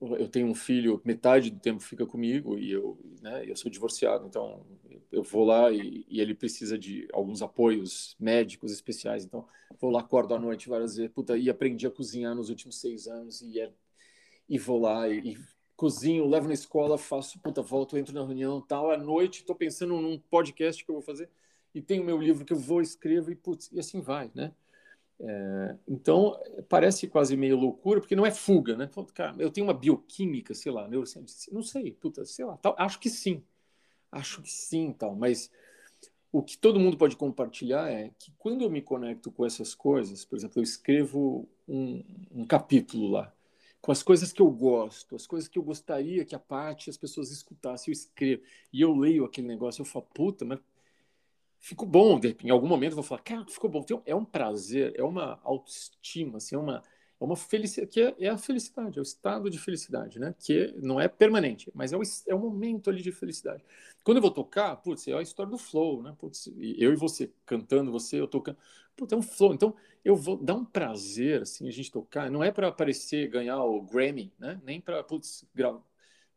eu 0.00 0.28
tenho 0.28 0.46
um 0.46 0.54
filho, 0.54 1.00
metade 1.04 1.50
do 1.50 1.58
tempo 1.58 1.80
fica 1.80 2.06
comigo 2.06 2.56
e 2.56 2.70
eu, 2.70 2.98
né, 3.20 3.44
eu 3.44 3.56
sou 3.56 3.70
divorciado, 3.70 4.26
então 4.26 4.64
eu 5.10 5.22
vou 5.22 5.44
lá 5.44 5.72
e, 5.72 6.04
e, 6.08 6.20
ele 6.20 6.34
precisa 6.34 6.78
de 6.78 7.08
alguns 7.12 7.42
apoios 7.42 8.16
médicos 8.18 8.72
especiais, 8.72 9.24
então 9.24 9.46
vou 9.80 9.90
lá, 9.90 10.00
acordo 10.00 10.34
à 10.34 10.38
noite 10.38 10.68
várias 10.68 10.96
vezes, 10.96 11.12
puta, 11.12 11.36
e 11.36 11.50
aprendi 11.50 11.86
a 11.86 11.90
cozinhar 11.90 12.34
nos 12.34 12.48
últimos 12.48 12.80
seis 12.80 13.08
anos 13.08 13.42
e, 13.42 13.60
é, 13.60 13.72
e 14.48 14.58
vou 14.58 14.78
lá 14.78 15.08
e, 15.08 15.32
e, 15.32 15.38
cozinho, 15.76 16.28
levo 16.28 16.46
na 16.46 16.54
escola, 16.54 16.96
faço, 16.96 17.40
puta, 17.40 17.60
volto, 17.60 17.98
entro 17.98 18.14
na 18.14 18.24
reunião, 18.24 18.60
tal, 18.60 18.90
à 18.90 18.96
noite 18.96 19.40
estou 19.40 19.56
pensando 19.56 20.00
num 20.00 20.18
podcast 20.18 20.84
que 20.84 20.90
eu 20.90 20.94
vou 20.94 21.02
fazer 21.02 21.28
e 21.74 21.80
tenho 21.80 22.04
meu 22.04 22.18
livro 22.18 22.44
que 22.44 22.52
eu 22.52 22.58
vou, 22.58 22.80
escrevo 22.80 23.30
e, 23.30 23.34
putz, 23.34 23.70
e 23.72 23.80
assim 23.80 24.00
vai, 24.00 24.30
né? 24.34 24.52
É, 25.20 25.76
então, 25.86 26.38
parece 26.68 27.06
quase 27.06 27.36
meio 27.36 27.56
loucura, 27.56 28.00
porque 28.00 28.16
não 28.16 28.26
é 28.26 28.30
fuga, 28.30 28.76
né? 28.76 28.90
Cara, 29.14 29.36
eu 29.38 29.50
tenho 29.50 29.66
uma 29.66 29.74
bioquímica, 29.74 30.52
sei 30.54 30.72
lá, 30.72 30.88
não 30.88 31.62
sei, 31.62 31.92
puta, 31.92 32.24
sei 32.24 32.44
lá, 32.44 32.56
tal, 32.56 32.74
acho 32.76 32.98
que 32.98 33.08
sim, 33.08 33.42
acho 34.10 34.42
que 34.42 34.50
sim, 34.50 34.92
tal, 34.92 35.14
mas 35.14 35.50
o 36.32 36.42
que 36.42 36.58
todo 36.58 36.80
mundo 36.80 36.96
pode 36.96 37.16
compartilhar 37.16 37.90
é 37.90 38.10
que 38.18 38.32
quando 38.38 38.62
eu 38.62 38.70
me 38.70 38.82
conecto 38.82 39.30
com 39.30 39.46
essas 39.46 39.74
coisas, 39.74 40.24
por 40.24 40.36
exemplo, 40.36 40.58
eu 40.58 40.62
escrevo 40.64 41.48
um, 41.68 42.02
um 42.32 42.44
capítulo 42.44 43.08
lá, 43.10 43.32
com 43.80 43.92
as 43.92 44.02
coisas 44.02 44.32
que 44.32 44.40
eu 44.42 44.50
gosto, 44.50 45.14
as 45.14 45.26
coisas 45.26 45.48
que 45.48 45.58
eu 45.58 45.62
gostaria 45.62 46.24
que 46.24 46.34
a 46.34 46.38
parte 46.38 46.90
as 46.90 46.96
pessoas 46.96 47.30
escutassem, 47.30 47.92
eu 47.92 47.92
escrevo, 47.92 48.42
e 48.72 48.80
eu 48.80 48.96
leio 48.96 49.24
aquele 49.24 49.46
negócio, 49.46 49.82
eu 49.82 49.86
falo, 49.86 50.06
puta, 50.14 50.44
mas 50.44 50.58
ficou 51.62 51.88
bom. 51.88 52.20
Em 52.42 52.50
algum 52.50 52.66
momento 52.66 52.90
eu 52.90 52.96
vou 52.96 53.04
falar, 53.04 53.22
cara, 53.22 53.46
ficou 53.46 53.70
bom. 53.70 53.86
É 54.04 54.14
um 54.14 54.24
prazer, 54.24 54.92
é 54.96 55.02
uma 55.02 55.40
autoestima, 55.44 56.38
assim, 56.38 56.56
é 56.56 56.58
uma, 56.58 56.82
é 57.20 57.24
uma 57.24 57.36
felicidade, 57.36 57.90
que 57.90 58.00
é, 58.00 58.14
é, 58.18 58.28
a 58.28 58.36
felicidade, 58.36 58.98
é 58.98 59.00
o 59.00 59.04
estado 59.04 59.48
de 59.48 59.58
felicidade, 59.58 60.18
né? 60.18 60.34
Que 60.40 60.74
não 60.82 61.00
é 61.00 61.06
permanente, 61.06 61.70
mas 61.72 61.92
é 61.92 61.96
o, 61.96 62.02
é 62.26 62.34
o 62.34 62.38
momento 62.38 62.90
ali 62.90 63.00
de 63.00 63.12
felicidade. 63.12 63.64
Quando 64.02 64.16
eu 64.18 64.22
vou 64.22 64.32
tocar, 64.32 64.74
putz, 64.76 65.06
é 65.06 65.14
a 65.14 65.22
história 65.22 65.50
do 65.50 65.58
flow, 65.58 66.02
né? 66.02 66.14
Putz, 66.18 66.48
eu 66.58 66.92
e 66.92 66.96
você 66.96 67.32
cantando, 67.46 67.92
você, 67.92 68.20
eu 68.20 68.26
tocando. 68.26 68.58
Putz, 68.96 69.12
é 69.12 69.16
um 69.16 69.22
flow. 69.22 69.54
Então, 69.54 69.74
eu 70.04 70.16
vou 70.16 70.36
dar 70.36 70.54
um 70.54 70.64
prazer, 70.64 71.42
assim, 71.42 71.68
a 71.68 71.70
gente 71.70 71.92
tocar. 71.92 72.28
Não 72.28 72.42
é 72.42 72.50
para 72.50 72.68
aparecer, 72.68 73.28
ganhar 73.28 73.62
o 73.62 73.80
Grammy, 73.82 74.32
né? 74.38 74.60
Nem 74.64 74.80
para, 74.80 75.02
putz, 75.04 75.46
gravar 75.54 75.80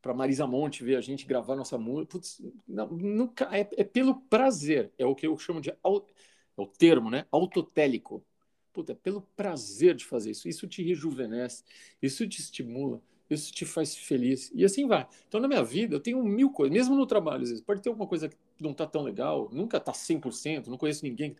para 0.05 0.13
Marisa 0.13 0.45
Monte 0.45 0.83
ver 0.83 0.97
a 0.97 1.01
gente 1.01 1.25
gravar 1.25 1.55
nossa 1.55 1.79
música. 1.79 2.11
Putz, 2.11 2.39
não, 2.67 2.87
nunca, 2.89 3.49
é, 3.51 3.67
é, 3.75 3.83
pelo 3.83 4.13
prazer, 4.13 4.91
é 4.99 5.05
o 5.05 5.15
que 5.15 5.25
eu 5.25 5.35
chamo 5.35 5.59
de 5.59 5.71
é 5.71 5.75
o 5.83 6.67
termo, 6.67 7.09
né? 7.09 7.25
Autotélico. 7.31 8.23
Puta, 8.71 8.91
é 8.91 8.95
pelo 8.95 9.23
prazer 9.35 9.95
de 9.95 10.05
fazer 10.05 10.29
isso. 10.29 10.47
Isso 10.47 10.67
te 10.67 10.83
rejuvenesce, 10.83 11.63
isso 11.99 12.27
te 12.27 12.39
estimula, 12.39 13.01
isso 13.27 13.51
te 13.51 13.65
faz 13.65 13.95
feliz. 13.95 14.51
E 14.53 14.63
assim 14.63 14.85
vai. 14.85 15.07
Então, 15.27 15.41
na 15.41 15.47
minha 15.47 15.63
vida, 15.63 15.95
eu 15.95 15.99
tenho 15.99 16.23
mil 16.23 16.51
coisas, 16.51 16.71
mesmo 16.71 16.95
no 16.95 17.07
trabalho, 17.07 17.41
às 17.41 17.49
vezes. 17.49 17.63
Pode 17.63 17.81
ter 17.81 17.89
alguma 17.89 18.07
coisa 18.07 18.29
que 18.29 18.37
não 18.59 18.75
tá 18.75 18.85
tão 18.85 19.01
legal, 19.01 19.49
nunca 19.51 19.79
tá 19.79 19.91
100%, 19.91 20.67
não 20.67 20.77
conheço 20.77 21.03
ninguém. 21.03 21.35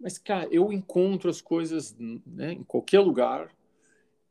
Mas, 0.00 0.18
cara, 0.18 0.48
eu 0.50 0.72
encontro 0.72 1.30
as 1.30 1.40
coisas 1.40 1.96
né, 1.96 2.54
em 2.54 2.64
qualquer 2.64 2.98
lugar 2.98 3.54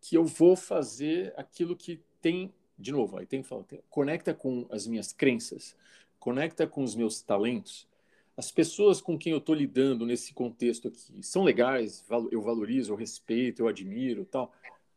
que 0.02 0.18
eu 0.18 0.26
vou 0.26 0.58
fazer 0.58 1.34
aquilo 1.38 1.78
que 1.78 2.02
tem 2.22 2.54
de 2.84 2.92
novo, 2.92 3.18
aí 3.18 3.26
tem 3.26 3.42
que 3.42 3.48
falar, 3.48 3.64
conecta 3.90 4.34
com 4.34 4.68
as 4.70 4.86
minhas 4.86 5.14
crenças, 5.14 5.76
conecta 6.20 6.68
com 6.68 6.84
os 6.84 6.96
meus 6.96 7.22
talentos. 7.22 7.88
As 8.36 8.52
pessoas 8.52 9.00
com 9.00 9.18
quem 9.18 9.32
eu 9.32 9.38
estou 9.38 9.56
lidando 9.56 10.06
nesse 10.06 10.34
contexto 10.34 10.90
aqui 10.90 11.00
são 11.22 11.44
legais, 11.44 12.04
eu 12.32 12.42
valorizo, 12.42 12.92
eu 12.92 12.98
respeito, 12.98 13.62
eu 13.62 13.68
admiro 13.68 14.26
tal. 14.26 14.54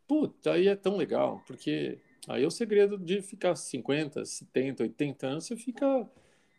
Puta, 0.07 0.53
aí 0.53 0.67
é 0.67 0.75
tão 0.75 0.97
legal, 0.97 1.41
porque 1.47 1.97
aí 2.27 2.43
é 2.43 2.47
o 2.47 2.51
segredo 2.51 2.97
de 2.97 3.21
ficar 3.21 3.55
50, 3.55 4.25
70, 4.25 4.83
80 4.83 5.27
anos, 5.27 5.45
você 5.45 5.55
fica 5.55 6.09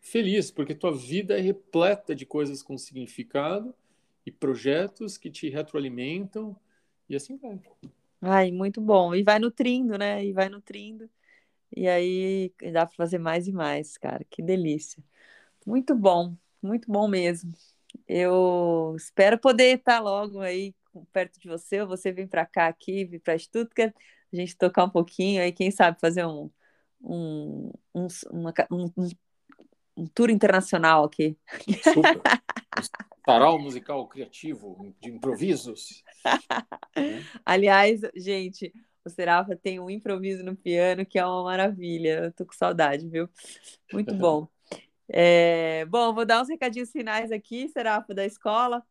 feliz, 0.01 0.49
porque 0.49 0.73
tua 0.73 0.95
vida 0.95 1.37
é 1.37 1.41
repleta 1.41 2.15
de 2.15 2.25
coisas 2.25 2.63
com 2.63 2.77
significado 2.77 3.73
e 4.25 4.31
projetos 4.31 5.17
que 5.17 5.29
te 5.29 5.49
retroalimentam 5.49 6.55
e 7.07 7.15
assim 7.15 7.37
vai. 7.37 7.59
Ai, 8.21 8.51
muito 8.51 8.81
bom. 8.81 9.15
E 9.15 9.23
vai 9.23 9.39
nutrindo, 9.39 9.97
né? 9.97 10.25
E 10.25 10.33
vai 10.33 10.49
nutrindo. 10.49 11.09
E 11.75 11.87
aí 11.87 12.53
dá 12.73 12.85
para 12.85 12.95
fazer 12.95 13.19
mais 13.19 13.47
e 13.47 13.51
mais, 13.51 13.97
cara. 13.97 14.25
Que 14.29 14.41
delícia. 14.41 15.03
Muito 15.65 15.95
bom, 15.95 16.35
muito 16.61 16.91
bom 16.91 17.07
mesmo. 17.07 17.53
Eu 18.07 18.95
espero 18.97 19.37
poder 19.37 19.77
estar 19.77 19.99
logo 19.99 20.39
aí 20.39 20.73
perto 21.11 21.39
de 21.39 21.47
você, 21.47 21.81
ou 21.81 21.87
você 21.87 22.11
vem 22.11 22.27
para 22.27 22.45
cá 22.45 22.67
aqui, 22.67 23.05
vir 23.05 23.19
para 23.19 23.37
Stuttgart, 23.37 23.93
a 24.31 24.35
gente 24.35 24.57
tocar 24.57 24.85
um 24.85 24.89
pouquinho 24.89 25.41
aí, 25.41 25.51
quem 25.51 25.71
sabe 25.71 25.99
fazer 25.99 26.25
um, 26.25 26.49
um, 27.01 27.71
um, 27.93 28.07
uma, 28.31 28.53
um, 28.71 28.91
um 29.95 30.07
tour 30.07 30.29
internacional 30.29 31.03
aqui. 31.03 31.37
Super. 31.93 32.21
Sarau 33.25 33.59
musical 33.59 34.07
criativo 34.07 34.95
de 34.99 35.09
improvisos. 35.11 36.03
Aliás, 37.45 38.01
gente, 38.15 38.73
o 39.05 39.09
Serafa 39.09 39.55
tem 39.55 39.79
um 39.79 39.89
improviso 39.89 40.43
no 40.43 40.55
piano 40.55 41.05
que 41.05 41.17
é 41.17 41.25
uma 41.25 41.43
maravilha. 41.43 42.25
Eu 42.25 42.31
tô 42.31 42.45
com 42.45 42.53
saudade, 42.53 43.07
viu? 43.07 43.29
Muito 43.91 44.13
bom. 44.15 44.47
É, 45.07 45.85
bom, 45.85 46.13
vou 46.13 46.25
dar 46.25 46.41
uns 46.41 46.49
recadinhos 46.49 46.91
finais 46.91 47.31
aqui, 47.31 47.67
Serafa, 47.69 48.13
da 48.13 48.25
escola. 48.25 48.83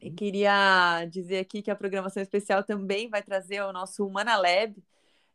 E 0.00 0.08
uhum. 0.08 0.14
queria 0.14 1.04
dizer 1.06 1.38
aqui 1.38 1.62
que 1.62 1.70
a 1.70 1.76
programação 1.76 2.22
especial 2.22 2.62
também 2.62 3.08
vai 3.08 3.22
trazer 3.22 3.62
o 3.62 3.72
nosso 3.72 4.06
Humana 4.06 4.36
Lab, 4.36 4.74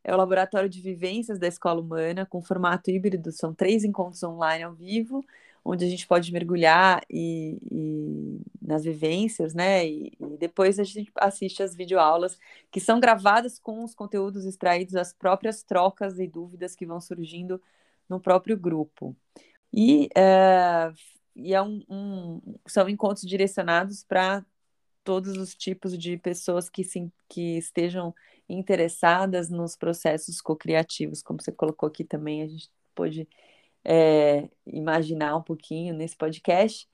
é 0.04 0.14
o 0.14 0.16
laboratório 0.16 0.68
de 0.68 0.80
vivências 0.80 1.38
da 1.38 1.46
Escola 1.46 1.80
Humana, 1.80 2.24
com 2.24 2.40
formato 2.40 2.90
híbrido, 2.90 3.30
são 3.30 3.52
três 3.52 3.84
encontros 3.84 4.22
online 4.22 4.64
ao 4.64 4.74
vivo, 4.74 5.24
onde 5.70 5.84
a 5.84 5.88
gente 5.88 6.06
pode 6.06 6.32
mergulhar 6.32 7.02
e, 7.10 7.58
e 7.70 8.40
nas 8.60 8.84
vivências, 8.84 9.52
né? 9.52 9.86
E, 9.86 10.12
e, 10.18 10.38
depois 10.38 10.78
a 10.78 10.84
gente 10.84 11.12
assiste 11.16 11.62
as 11.62 11.76
videoaulas 11.76 12.38
que 12.70 12.80
são 12.80 12.98
gravadas 12.98 13.58
com 13.58 13.84
os 13.84 13.94
conteúdos 13.94 14.46
extraídos 14.46 14.94
das 14.94 15.12
próprias 15.12 15.62
trocas 15.62 16.18
e 16.18 16.26
dúvidas 16.26 16.74
que 16.74 16.86
vão 16.86 17.00
surgindo 17.02 17.60
no 18.08 18.18
próprio 18.18 18.56
grupo. 18.56 19.14
E, 19.70 20.08
é, 20.16 20.90
e 21.36 21.52
é 21.52 21.60
um, 21.60 21.84
um, 21.86 22.40
são 22.66 22.88
encontros 22.88 23.26
direcionados 23.26 24.02
para 24.02 24.42
todos 25.04 25.36
os 25.36 25.54
tipos 25.54 25.98
de 25.98 26.16
pessoas 26.16 26.70
que, 26.70 26.82
se, 26.82 27.12
que 27.28 27.58
estejam 27.58 28.14
interessadas 28.48 29.50
nos 29.50 29.76
processos 29.76 30.40
co-criativos, 30.40 31.22
como 31.22 31.42
você 31.42 31.52
colocou 31.52 31.86
aqui 31.86 32.04
também, 32.04 32.42
a 32.42 32.46
gente 32.46 32.70
pôde 32.94 33.28
é, 33.88 34.50
imaginar 34.66 35.34
um 35.36 35.42
pouquinho 35.42 35.94
nesse 35.94 36.14
podcast. 36.14 36.86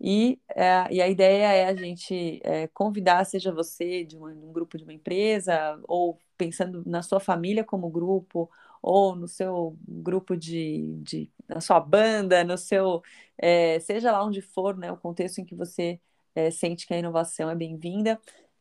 E, 0.00 0.40
é, 0.54 0.94
e 0.94 1.02
a 1.02 1.08
ideia 1.08 1.52
é 1.52 1.66
a 1.66 1.74
gente 1.74 2.40
é, 2.42 2.66
convidar, 2.68 3.24
seja 3.26 3.52
você 3.52 4.04
de, 4.04 4.16
uma, 4.16 4.30
um 4.30 4.52
grupo 4.52 4.78
de 4.78 4.84
uma 4.84 4.92
empresa, 4.94 5.78
ou 5.86 6.18
pensando 6.38 6.82
na 6.86 7.02
sua 7.02 7.20
família 7.20 7.64
como 7.64 7.90
grupo, 7.90 8.50
ou 8.80 9.14
no 9.14 9.28
seu 9.28 9.76
grupo 9.86 10.36
de, 10.36 10.94
de 11.02 11.30
na 11.48 11.60
sua 11.60 11.80
banda, 11.80 12.44
no 12.44 12.56
seu, 12.56 13.02
é, 13.36 13.78
seja 13.80 14.10
lá 14.12 14.24
onde 14.24 14.40
for, 14.40 14.76
né, 14.76 14.90
o 14.90 14.96
contexto 14.96 15.40
em 15.40 15.44
que 15.44 15.54
você 15.54 16.00
é, 16.34 16.50
sente 16.50 16.86
que 16.86 16.94
a 16.94 16.98
inovação 16.98 17.50
é 17.50 17.54
bem-vinda. 17.54 18.18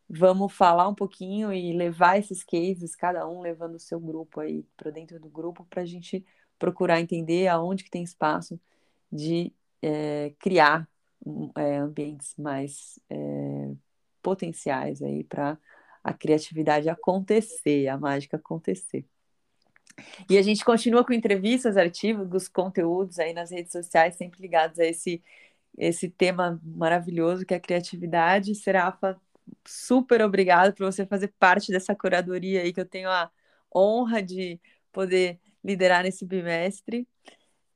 Vamos 0.09 0.53
falar 0.53 0.87
um 0.87 0.95
pouquinho 0.95 1.53
e 1.53 1.73
levar 1.73 2.17
esses 2.17 2.43
cases, 2.43 2.95
cada 2.95 3.27
um 3.27 3.41
levando 3.41 3.75
o 3.75 3.79
seu 3.79 3.99
grupo 3.99 4.39
aí 4.41 4.63
para 4.75 4.91
dentro 4.91 5.19
do 5.19 5.29
grupo, 5.29 5.65
para 5.69 5.83
a 5.83 5.85
gente 5.85 6.25
procurar 6.59 6.99
entender 6.99 7.47
aonde 7.47 7.83
que 7.83 7.89
tem 7.91 8.03
espaço 8.03 8.59
de 9.11 9.53
é, 9.81 10.33
criar 10.39 10.87
é, 11.55 11.77
ambientes 11.77 12.35
mais 12.37 12.99
é, 13.09 13.71
potenciais 14.21 15.01
aí 15.01 15.23
para 15.23 15.57
a 16.03 16.13
criatividade 16.13 16.89
acontecer, 16.89 17.87
a 17.87 17.97
mágica 17.97 18.37
acontecer. 18.37 19.05
E 20.29 20.37
a 20.37 20.41
gente 20.41 20.63
continua 20.63 21.03
com 21.03 21.13
entrevistas, 21.13 21.75
artigos, 21.75 22.47
conteúdos 22.47 23.19
aí 23.19 23.33
nas 23.33 23.51
redes 23.51 23.71
sociais, 23.71 24.15
sempre 24.15 24.41
ligados 24.41 24.79
a 24.79 24.85
esse, 24.85 25.23
esse 25.77 26.09
tema 26.09 26.59
maravilhoso 26.63 27.45
que 27.45 27.53
é 27.53 27.57
a 27.57 27.59
criatividade. 27.59 28.53
Serafa, 28.55 29.19
super 29.65 30.21
obrigada 30.21 30.71
por 30.71 30.85
você 30.85 31.05
fazer 31.05 31.33
parte 31.39 31.71
dessa 31.71 31.95
curadoria 31.95 32.61
aí, 32.61 32.71
que 32.71 32.79
eu 32.79 32.85
tenho 32.85 33.09
a 33.09 33.29
honra 33.75 34.21
de 34.21 34.59
poder 34.91 35.39
liderar 35.67 36.03
nesse 36.03 36.25
bimestre. 36.25 37.05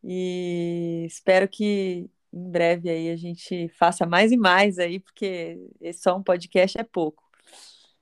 E 0.01 1.03
espero 1.05 1.47
que 1.47 2.09
em 2.33 2.49
breve 2.49 2.89
aí 2.89 3.09
a 3.09 3.17
gente 3.17 3.67
faça 3.69 4.05
mais 4.05 4.31
e 4.31 4.37
mais 4.37 4.79
aí, 4.79 4.99
porque 4.99 5.59
só 5.93 6.15
um 6.15 6.23
podcast 6.23 6.79
é 6.79 6.83
pouco. 6.83 7.29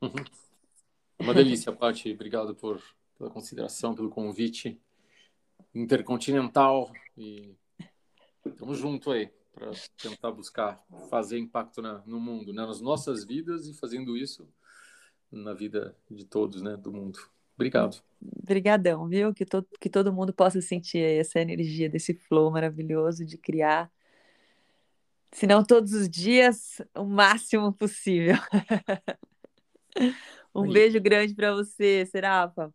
Uhum. 0.01 0.13
Uma 1.19 1.33
delícia, 1.33 1.73
Paty. 1.73 2.13
Obrigado 2.13 2.55
por, 2.55 2.81
pela 3.17 3.29
consideração, 3.29 3.93
pelo 3.93 4.09
convite 4.09 4.79
intercontinental 5.75 6.91
e 7.17 7.53
estamos 8.45 8.77
juntos 8.77 9.11
aí 9.11 9.29
para 9.53 9.71
tentar 9.97 10.31
buscar 10.31 10.81
fazer 11.09 11.37
impacto 11.37 11.81
na, 11.81 12.01
no 12.05 12.19
mundo, 12.19 12.53
né? 12.53 12.65
nas 12.65 12.79
nossas 12.79 13.25
vidas 13.25 13.67
e 13.67 13.73
fazendo 13.73 14.15
isso 14.15 14.47
na 15.29 15.53
vida 15.53 15.95
de 16.09 16.23
todos, 16.23 16.61
né, 16.61 16.77
do 16.77 16.91
mundo. 16.91 17.19
Obrigado. 17.59 18.01
Obrigadão, 18.41 19.05
viu? 19.09 19.33
Que, 19.33 19.45
to 19.45 19.67
que 19.81 19.89
todo 19.89 20.13
mundo 20.13 20.33
possa 20.33 20.61
sentir 20.61 20.99
essa 20.99 21.41
energia 21.41 21.89
desse 21.89 22.13
flow 22.13 22.49
maravilhoso 22.49 23.25
de 23.25 23.37
criar, 23.37 23.91
se 25.29 25.45
não 25.45 25.61
todos 25.61 25.91
os 25.91 26.09
dias, 26.09 26.81
o 26.95 27.03
máximo 27.03 27.73
possível. 27.73 28.35
um 30.55 30.63
Aí. 30.63 30.71
beijo 30.71 31.01
grande 31.01 31.35
para 31.35 31.53
você, 31.53 32.05
Serafa. 32.05 32.73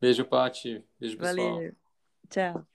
Beijo, 0.00 0.24
Pati. 0.24 0.82
Beijo, 0.98 1.18
pessoal. 1.18 1.54
Valeu. 1.54 1.76
Tchau. 2.30 2.66